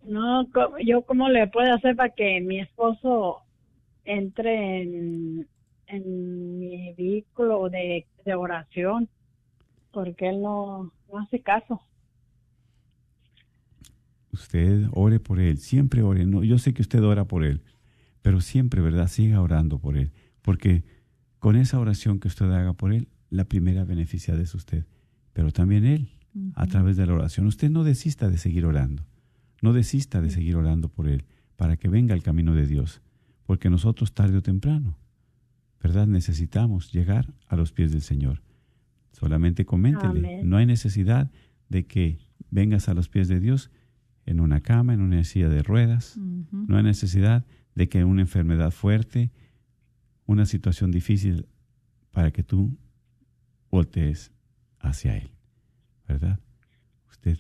No, 0.04 0.48
yo 0.86 1.02
cómo 1.02 1.28
le 1.28 1.48
puedo 1.48 1.74
hacer 1.74 1.94
para 1.94 2.14
que 2.14 2.40
mi 2.40 2.60
esposo 2.60 3.42
entre 4.04 4.80
en, 4.80 5.46
en 5.86 6.58
mi 6.58 6.94
vehículo 6.94 7.68
de, 7.68 8.06
de 8.24 8.34
oración, 8.34 9.08
porque 9.90 10.30
él 10.30 10.40
no, 10.40 10.92
no 11.10 11.18
hace 11.18 11.40
caso. 11.40 11.80
Usted 14.32 14.86
ore 14.92 15.20
por 15.20 15.40
él, 15.40 15.58
siempre 15.58 16.02
ore. 16.02 16.26
No, 16.26 16.44
yo 16.44 16.58
sé 16.58 16.74
que 16.74 16.82
usted 16.82 17.02
ora 17.02 17.24
por 17.26 17.44
él, 17.44 17.62
pero 18.22 18.40
siempre, 18.40 18.80
¿verdad? 18.80 19.08
Siga 19.08 19.40
orando 19.40 19.78
por 19.78 19.96
él, 19.96 20.12
porque 20.42 20.84
con 21.38 21.56
esa 21.56 21.78
oración 21.78 22.20
que 22.20 22.28
usted 22.28 22.50
haga 22.50 22.72
por 22.72 22.92
él, 22.92 23.08
la 23.30 23.44
primera 23.44 23.84
beneficiada 23.84 24.40
es 24.40 24.54
usted, 24.54 24.86
pero 25.32 25.50
también 25.50 25.84
él, 25.84 26.10
a 26.54 26.66
través 26.66 26.96
de 26.96 27.06
la 27.06 27.14
oración. 27.14 27.46
Usted 27.46 27.70
no 27.70 27.84
desista 27.84 28.28
de 28.28 28.38
seguir 28.38 28.64
orando, 28.64 29.04
no 29.62 29.72
desista 29.72 30.20
de 30.20 30.30
seguir 30.30 30.56
orando 30.56 30.88
por 30.88 31.08
él, 31.08 31.24
para 31.56 31.76
que 31.76 31.88
venga 31.88 32.14
el 32.14 32.22
camino 32.22 32.54
de 32.54 32.66
Dios, 32.66 33.00
porque 33.44 33.70
nosotros 33.70 34.12
tarde 34.14 34.38
o 34.38 34.42
temprano, 34.42 34.96
¿verdad? 35.82 36.06
Necesitamos 36.06 36.92
llegar 36.92 37.34
a 37.46 37.56
los 37.56 37.72
pies 37.72 37.92
del 37.92 38.02
Señor. 38.02 38.42
Solamente 39.18 39.64
coméntele, 39.64 40.44
no 40.44 40.58
hay 40.58 40.66
necesidad 40.66 41.32
de 41.68 41.86
que 41.86 42.18
vengas 42.50 42.88
a 42.88 42.94
los 42.94 43.08
pies 43.08 43.26
de 43.26 43.40
Dios 43.40 43.72
en 44.26 44.38
una 44.38 44.60
cama, 44.60 44.94
en 44.94 45.00
una 45.00 45.24
silla 45.24 45.48
de 45.48 45.64
ruedas, 45.64 46.16
no 46.52 46.76
hay 46.76 46.84
necesidad 46.84 47.44
de 47.74 47.88
que 47.88 48.04
una 48.04 48.20
enfermedad 48.22 48.70
fuerte, 48.70 49.32
una 50.26 50.46
situación 50.46 50.92
difícil 50.92 51.46
para 52.12 52.30
que 52.30 52.44
tú 52.44 52.76
voltees 53.72 54.30
hacia 54.78 55.16
Él, 55.16 55.32
¿verdad? 56.06 56.38
Usted 57.10 57.38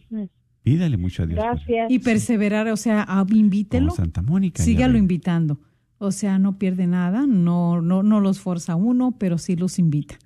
pídale 0.62 0.96
mucho 0.96 1.22
a 1.22 1.26
Dios. 1.26 1.38
Gracias. 1.38 1.92
Y 1.92 2.00
perseverar, 2.00 2.66
o 2.68 2.76
sea, 2.76 3.06
invítelo. 3.30 3.92
Santa 3.92 4.22
Mónica. 4.22 4.64
Sígalo 4.64 4.98
invitando. 4.98 5.60
O 5.98 6.10
sea, 6.10 6.40
no 6.40 6.58
pierde 6.58 6.88
nada, 6.88 7.24
no, 7.26 7.80
no, 7.80 8.02
no 8.02 8.20
los 8.20 8.40
forza 8.40 8.74
uno, 8.74 9.16
pero 9.16 9.38
sí 9.38 9.54
los 9.54 9.78
invita. 9.78 10.18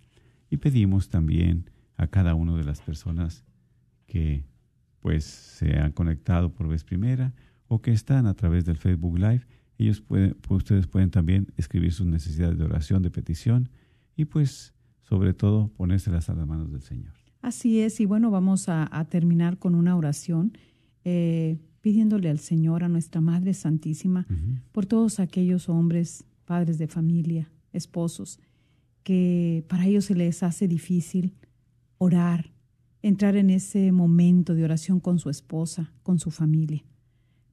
Y 0.50 0.58
pedimos 0.58 1.08
también 1.08 1.70
a 1.96 2.06
cada 2.06 2.34
una 2.34 2.56
de 2.56 2.64
las 2.64 2.80
personas 2.80 3.44
que 4.06 4.44
pues 5.00 5.24
se 5.24 5.78
han 5.78 5.92
conectado 5.92 6.52
por 6.52 6.68
vez 6.68 6.84
primera 6.84 7.34
o 7.66 7.80
que 7.80 7.92
están 7.92 8.26
a 8.26 8.34
través 8.34 8.64
del 8.64 8.76
Facebook 8.76 9.18
Live, 9.18 9.46
ellos 9.78 10.00
pueden, 10.00 10.36
pues, 10.40 10.58
ustedes 10.58 10.86
pueden 10.86 11.10
también 11.10 11.48
escribir 11.56 11.92
sus 11.92 12.06
necesidades 12.06 12.58
de 12.58 12.64
oración, 12.64 13.02
de 13.02 13.10
petición 13.10 13.68
y 14.16 14.26
pues 14.26 14.74
sobre 15.00 15.34
todo 15.34 15.68
ponérselas 15.68 16.28
a 16.28 16.34
las 16.34 16.46
manos 16.46 16.70
del 16.70 16.82
Señor. 16.82 17.12
Así 17.40 17.80
es, 17.80 17.98
y 17.98 18.06
bueno, 18.06 18.30
vamos 18.30 18.68
a, 18.68 19.06
terminar 19.10 19.58
con 19.58 19.74
una 19.74 19.96
oración 19.96 20.56
eh, 21.04 21.58
pidiéndole 21.82 22.30
al 22.30 22.38
Señor, 22.38 22.84
a 22.84 22.88
nuestra 22.88 23.20
Madre 23.20 23.52
Santísima, 23.52 24.26
por 24.70 24.86
todos 24.86 25.20
aquellos 25.20 25.68
hombres, 25.68 26.24
padres 26.46 26.78
de 26.78 26.86
familia, 26.86 27.50
esposos, 27.72 28.40
que 29.02 29.64
para 29.68 29.86
ellos 29.86 30.06
se 30.06 30.14
les 30.14 30.42
hace 30.42 30.68
difícil 30.68 31.34
orar, 31.98 32.52
entrar 33.02 33.36
en 33.36 33.50
ese 33.50 33.90
momento 33.90 34.54
de 34.54 34.64
oración 34.64 35.00
con 35.00 35.18
su 35.18 35.28
esposa, 35.28 35.92
con 36.04 36.20
su 36.20 36.30
familia, 36.30 36.84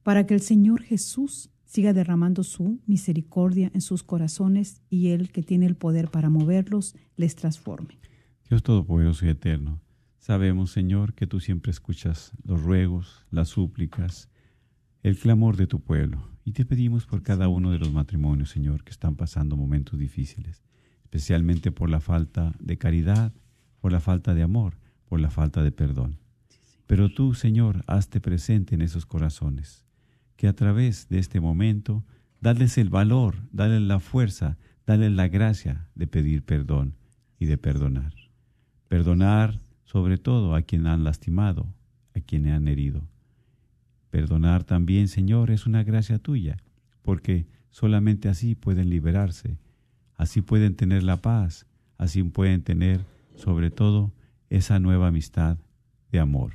para 0.04 0.26
que 0.26 0.34
el 0.34 0.40
Señor 0.40 0.82
Jesús 0.82 1.50
siga 1.64 1.92
derramando 1.92 2.44
su 2.44 2.80
misericordia 2.86 3.70
en 3.74 3.80
sus 3.80 4.04
corazones 4.04 4.80
y 4.90 5.08
Él 5.08 5.30
que 5.30 5.42
tiene 5.42 5.66
el 5.66 5.76
poder 5.76 6.08
para 6.08 6.30
moverlos, 6.30 6.94
les 7.16 7.34
transforme. 7.34 7.98
Dios 8.48 8.62
Todopoderoso 8.62 9.26
y 9.26 9.28
Eterno, 9.28 9.80
sabemos, 10.20 10.70
Señor, 10.70 11.14
que 11.14 11.26
tú 11.26 11.40
siempre 11.40 11.72
escuchas 11.72 12.32
los 12.44 12.62
ruegos, 12.62 13.26
las 13.30 13.48
súplicas, 13.48 14.28
el 15.02 15.18
clamor 15.18 15.56
de 15.56 15.66
tu 15.66 15.80
pueblo. 15.80 16.22
Y 16.44 16.52
te 16.52 16.64
pedimos 16.64 17.06
por 17.06 17.22
cada 17.22 17.48
uno 17.48 17.70
de 17.70 17.78
los 17.78 17.92
matrimonios, 17.92 18.50
Señor, 18.50 18.84
que 18.84 18.90
están 18.90 19.16
pasando 19.16 19.56
momentos 19.56 19.98
difíciles, 19.98 20.62
especialmente 21.02 21.72
por 21.72 21.90
la 21.90 22.00
falta 22.00 22.54
de 22.60 22.76
caridad, 22.76 23.32
por 23.80 23.92
la 23.92 24.00
falta 24.00 24.34
de 24.34 24.42
amor, 24.42 24.78
por 25.06 25.20
la 25.20 25.30
falta 25.30 25.62
de 25.62 25.72
perdón. 25.72 26.18
Pero 26.86 27.12
tú, 27.12 27.34
Señor, 27.34 27.82
hazte 27.86 28.20
presente 28.20 28.74
en 28.74 28.82
esos 28.82 29.06
corazones, 29.06 29.86
que 30.36 30.48
a 30.48 30.52
través 30.52 31.08
de 31.08 31.18
este 31.18 31.40
momento, 31.40 32.04
dales 32.40 32.76
el 32.78 32.90
valor, 32.90 33.36
dale 33.52 33.80
la 33.80 34.00
fuerza, 34.00 34.58
dale 34.86 35.08
la 35.08 35.28
gracia 35.28 35.88
de 35.94 36.06
pedir 36.06 36.42
perdón 36.42 36.96
y 37.38 37.46
de 37.46 37.56
perdonar. 37.56 38.12
Perdonar 38.88 39.60
sobre 39.90 40.18
todo 40.18 40.54
a 40.54 40.62
quien 40.62 40.86
han 40.86 41.02
lastimado, 41.02 41.66
a 42.14 42.20
quien 42.20 42.46
han 42.46 42.68
herido. 42.68 43.02
Perdonar 44.10 44.62
también, 44.62 45.08
Señor, 45.08 45.50
es 45.50 45.66
una 45.66 45.82
gracia 45.82 46.20
tuya, 46.20 46.58
porque 47.02 47.48
solamente 47.70 48.28
así 48.28 48.54
pueden 48.54 48.88
liberarse, 48.88 49.58
así 50.14 50.42
pueden 50.42 50.76
tener 50.76 51.02
la 51.02 51.16
paz, 51.16 51.66
así 51.98 52.22
pueden 52.22 52.62
tener 52.62 53.04
sobre 53.34 53.72
todo 53.72 54.12
esa 54.48 54.78
nueva 54.78 55.08
amistad 55.08 55.58
de 56.12 56.20
amor. 56.20 56.52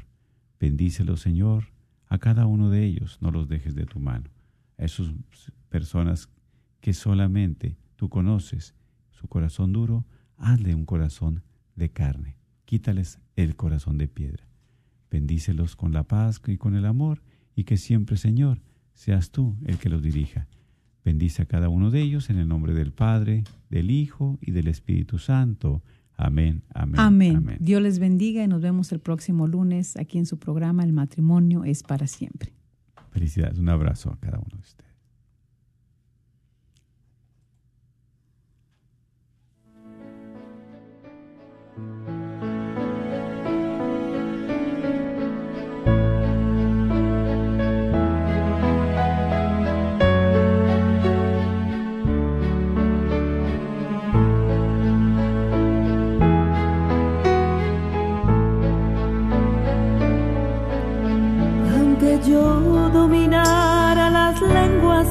Bendícelo, 0.57 1.17
Señor, 1.17 1.65
a 2.07 2.19
cada 2.19 2.45
uno 2.45 2.69
de 2.69 2.85
ellos, 2.85 3.17
no 3.19 3.31
los 3.31 3.49
dejes 3.49 3.75
de 3.75 3.85
tu 3.85 3.99
mano. 3.99 4.29
A 4.77 4.85
esas 4.85 5.11
personas 5.67 6.29
que 6.79 6.93
solamente 6.93 7.75
tú 7.97 8.07
conoces, 8.07 8.75
su 9.11 9.27
corazón 9.27 9.73
duro, 9.73 10.05
hazle 10.37 10.73
un 10.73 10.85
corazón 10.85 11.43
de 11.75 11.89
carne. 11.89 12.34
Quítales 12.65 13.19
el 13.35 13.55
corazón 13.55 13.97
de 13.97 14.07
piedra. 14.07 14.47
Bendícelos 15.09 15.75
con 15.75 15.93
la 15.93 16.03
paz 16.03 16.41
y 16.47 16.57
con 16.57 16.75
el 16.75 16.85
amor, 16.85 17.21
y 17.55 17.63
que 17.63 17.77
siempre, 17.77 18.17
Señor, 18.17 18.61
seas 18.93 19.31
tú 19.31 19.55
el 19.65 19.77
que 19.77 19.89
los 19.89 20.01
dirija. 20.01 20.47
Bendice 21.03 21.43
a 21.43 21.45
cada 21.45 21.69
uno 21.69 21.91
de 21.91 22.01
ellos 22.01 22.29
en 22.29 22.37
el 22.37 22.47
nombre 22.47 22.73
del 22.73 22.91
Padre, 22.91 23.43
del 23.69 23.91
Hijo 23.91 24.39
y 24.41 24.51
del 24.51 24.67
Espíritu 24.67 25.19
Santo. 25.19 25.83
Amén, 26.17 26.63
amén, 26.73 26.99
amén. 26.99 27.57
Dios 27.59 27.81
les 27.81 27.99
bendiga 27.99 28.43
y 28.43 28.47
nos 28.47 28.61
vemos 28.61 28.91
el 28.91 28.99
próximo 28.99 29.47
lunes 29.47 29.97
aquí 29.97 30.17
en 30.17 30.25
su 30.25 30.39
programa 30.39 30.83
El 30.83 30.93
matrimonio 30.93 31.63
es 31.63 31.83
para 31.83 32.07
siempre. 32.07 32.53
Felicidades, 33.11 33.59
un 33.59 33.69
abrazo 33.69 34.11
a 34.11 34.19
cada 34.19 34.39
uno 34.39 34.49
de 34.51 34.61
ustedes. 34.61 34.95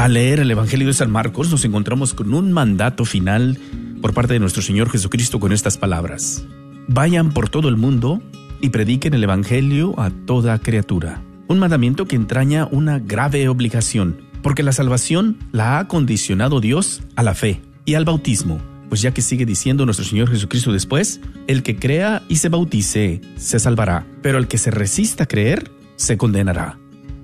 Al 0.00 0.14
leer 0.14 0.40
el 0.40 0.50
Evangelio 0.50 0.86
de 0.86 0.94
San 0.94 1.10
Marcos 1.10 1.50
nos 1.50 1.62
encontramos 1.66 2.14
con 2.14 2.32
un 2.32 2.52
mandato 2.52 3.04
final 3.04 3.58
por 4.00 4.14
parte 4.14 4.32
de 4.32 4.38
nuestro 4.38 4.62
Señor 4.62 4.88
Jesucristo 4.88 5.38
con 5.38 5.52
estas 5.52 5.76
palabras. 5.76 6.42
Vayan 6.88 7.32
por 7.34 7.50
todo 7.50 7.68
el 7.68 7.76
mundo 7.76 8.22
y 8.62 8.70
prediquen 8.70 9.12
el 9.12 9.24
Evangelio 9.24 9.92
a 10.00 10.08
toda 10.08 10.58
criatura. 10.58 11.22
Un 11.48 11.58
mandamiento 11.58 12.06
que 12.06 12.16
entraña 12.16 12.66
una 12.70 12.98
grave 12.98 13.46
obligación, 13.50 14.22
porque 14.40 14.62
la 14.62 14.72
salvación 14.72 15.36
la 15.52 15.78
ha 15.78 15.86
condicionado 15.86 16.62
Dios 16.62 17.02
a 17.14 17.22
la 17.22 17.34
fe 17.34 17.60
y 17.84 17.92
al 17.92 18.06
bautismo, 18.06 18.58
pues 18.88 19.02
ya 19.02 19.12
que 19.12 19.20
sigue 19.20 19.44
diciendo 19.44 19.84
nuestro 19.84 20.06
Señor 20.06 20.30
Jesucristo 20.30 20.72
después, 20.72 21.20
el 21.46 21.62
que 21.62 21.76
crea 21.76 22.22
y 22.26 22.36
se 22.36 22.48
bautice 22.48 23.20
se 23.36 23.58
salvará, 23.58 24.06
pero 24.22 24.38
el 24.38 24.48
que 24.48 24.56
se 24.56 24.70
resista 24.70 25.24
a 25.24 25.28
creer 25.28 25.70
se 25.96 26.16
condenará. 26.16 26.79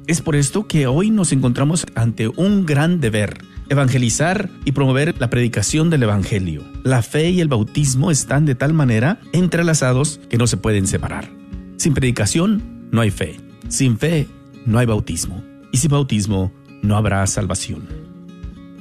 Es 0.07 0.22
por 0.22 0.36
esto 0.36 0.68
que 0.68 0.86
hoy 0.86 1.11
nos 1.11 1.32
encontramos 1.32 1.84
ante 1.96 2.28
un 2.28 2.64
gran 2.64 3.00
deber, 3.00 3.38
evangelizar 3.68 4.48
y 4.64 4.70
promover 4.70 5.16
la 5.18 5.30
predicación 5.30 5.90
del 5.90 6.04
Evangelio. 6.04 6.62
La 6.84 7.02
fe 7.02 7.30
y 7.30 7.40
el 7.40 7.48
bautismo 7.48 8.12
están 8.12 8.46
de 8.46 8.54
tal 8.54 8.72
manera 8.72 9.18
entrelazados 9.32 10.20
que 10.30 10.36
no 10.36 10.46
se 10.46 10.59
pueden 10.59 10.86
separar. 10.86 11.28
Sin 11.76 11.92
predicación 11.92 12.88
no 12.92 13.00
hay 13.00 13.11
fe, 13.11 13.40
sin 13.66 13.98
fe 13.98 14.28
no 14.64 14.78
hay 14.78 14.86
bautismo, 14.86 15.42
y 15.72 15.78
sin 15.78 15.90
bautismo 15.90 16.52
no 16.82 16.96
habrá 16.96 17.26
salvación. 17.26 17.88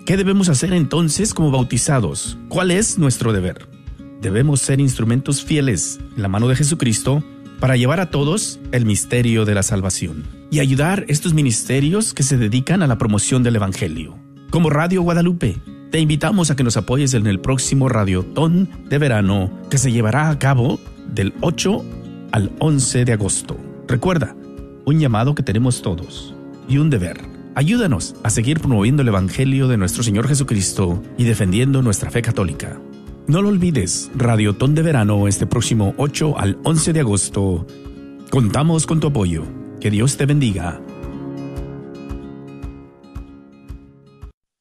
¿Qué 0.05 0.17
debemos 0.17 0.49
hacer 0.49 0.73
entonces 0.73 1.33
como 1.33 1.49
bautizados? 1.49 2.37
¿Cuál 2.49 2.69
es 2.69 2.99
nuestro 2.99 3.33
deber? 3.33 3.67
Debemos 4.21 4.61
ser 4.61 4.79
instrumentos 4.79 5.43
fieles 5.43 5.99
en 6.15 6.21
la 6.21 6.27
mano 6.27 6.47
de 6.47 6.55
Jesucristo 6.55 7.23
para 7.59 7.75
llevar 7.75 7.99
a 7.99 8.09
todos 8.09 8.59
el 8.71 8.85
misterio 8.85 9.45
de 9.45 9.55
la 9.55 9.63
salvación 9.63 10.23
y 10.51 10.59
ayudar 10.59 11.05
estos 11.07 11.33
ministerios 11.33 12.13
que 12.13 12.23
se 12.23 12.37
dedican 12.37 12.81
a 12.81 12.87
la 12.87 12.97
promoción 12.97 13.43
del 13.43 13.55
Evangelio. 13.55 14.17
Como 14.49 14.69
Radio 14.69 15.01
Guadalupe, 15.01 15.57
te 15.91 15.99
invitamos 15.99 16.51
a 16.51 16.55
que 16.55 16.63
nos 16.63 16.77
apoyes 16.77 17.13
en 17.13 17.27
el 17.27 17.39
próximo 17.39 17.89
Radiotón 17.89 18.69
de 18.89 18.97
verano 18.97 19.51
que 19.69 19.77
se 19.77 19.91
llevará 19.91 20.29
a 20.29 20.39
cabo 20.39 20.79
del 21.13 21.33
8 21.41 21.85
al 22.31 22.51
11 22.59 23.05
de 23.05 23.13
agosto. 23.13 23.57
Recuerda, 23.87 24.35
un 24.85 24.99
llamado 24.99 25.35
que 25.35 25.43
tenemos 25.43 25.81
todos 25.81 26.35
y 26.67 26.77
un 26.77 26.89
deber. 26.89 27.21
Ayúdanos 27.55 28.15
a 28.23 28.29
seguir 28.29 28.59
promoviendo 28.59 29.01
el 29.01 29.07
Evangelio 29.07 29.67
de 29.67 29.77
nuestro 29.77 30.03
Señor 30.03 30.27
Jesucristo 30.27 31.01
y 31.17 31.23
defendiendo 31.23 31.81
nuestra 31.81 32.11
fe 32.11 32.21
católica. 32.21 32.79
No 33.27 33.41
lo 33.41 33.49
olvides, 33.49 34.11
Radiotón 34.15 34.75
de 34.75 34.83
Verano 34.83 35.27
este 35.27 35.47
próximo 35.47 35.95
8 35.97 36.37
al 36.37 36.59
11 36.63 36.93
de 36.93 36.99
agosto. 36.99 37.65
Contamos 38.29 38.85
con 38.85 38.99
tu 38.99 39.07
apoyo. 39.07 39.43
Que 39.81 39.89
Dios 39.89 40.15
te 40.15 40.27
bendiga. 40.27 40.79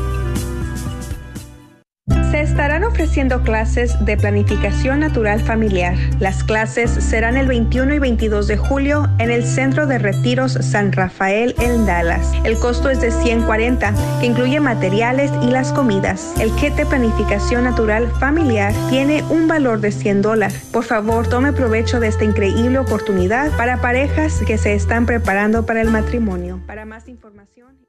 Se 2.31 2.39
estarán 2.39 2.85
ofreciendo 2.85 3.43
clases 3.43 3.93
de 4.05 4.15
planificación 4.15 5.01
natural 5.01 5.41
familiar. 5.41 5.97
Las 6.21 6.45
clases 6.45 6.89
serán 6.89 7.35
el 7.35 7.45
21 7.45 7.93
y 7.93 7.99
22 7.99 8.47
de 8.47 8.55
julio 8.55 9.09
en 9.19 9.31
el 9.31 9.43
Centro 9.43 9.85
de 9.85 9.97
Retiros 9.97 10.53
San 10.53 10.93
Rafael 10.93 11.53
en 11.59 11.85
Dallas. 11.85 12.31
El 12.45 12.57
costo 12.57 12.89
es 12.89 13.01
de 13.01 13.11
140, 13.11 13.93
que 14.21 14.27
incluye 14.27 14.61
materiales 14.61 15.29
y 15.43 15.47
las 15.47 15.73
comidas. 15.73 16.33
El 16.39 16.55
kit 16.55 16.73
de 16.75 16.85
planificación 16.85 17.65
natural 17.65 18.09
familiar 18.17 18.73
tiene 18.89 19.23
un 19.29 19.49
valor 19.49 19.81
de 19.81 19.91
100 19.91 20.21
dólares. 20.21 20.69
Por 20.71 20.85
favor, 20.85 21.27
tome 21.27 21.51
provecho 21.51 21.99
de 21.99 22.07
esta 22.07 22.23
increíble 22.23 22.79
oportunidad 22.79 23.51
para 23.57 23.81
parejas 23.81 24.39
que 24.47 24.57
se 24.57 24.73
están 24.73 25.05
preparando 25.05 25.65
para 25.65 25.81
el 25.81 25.89
matrimonio. 25.89 26.61
Para 26.65 26.85
más 26.85 27.09
información, 27.09 27.80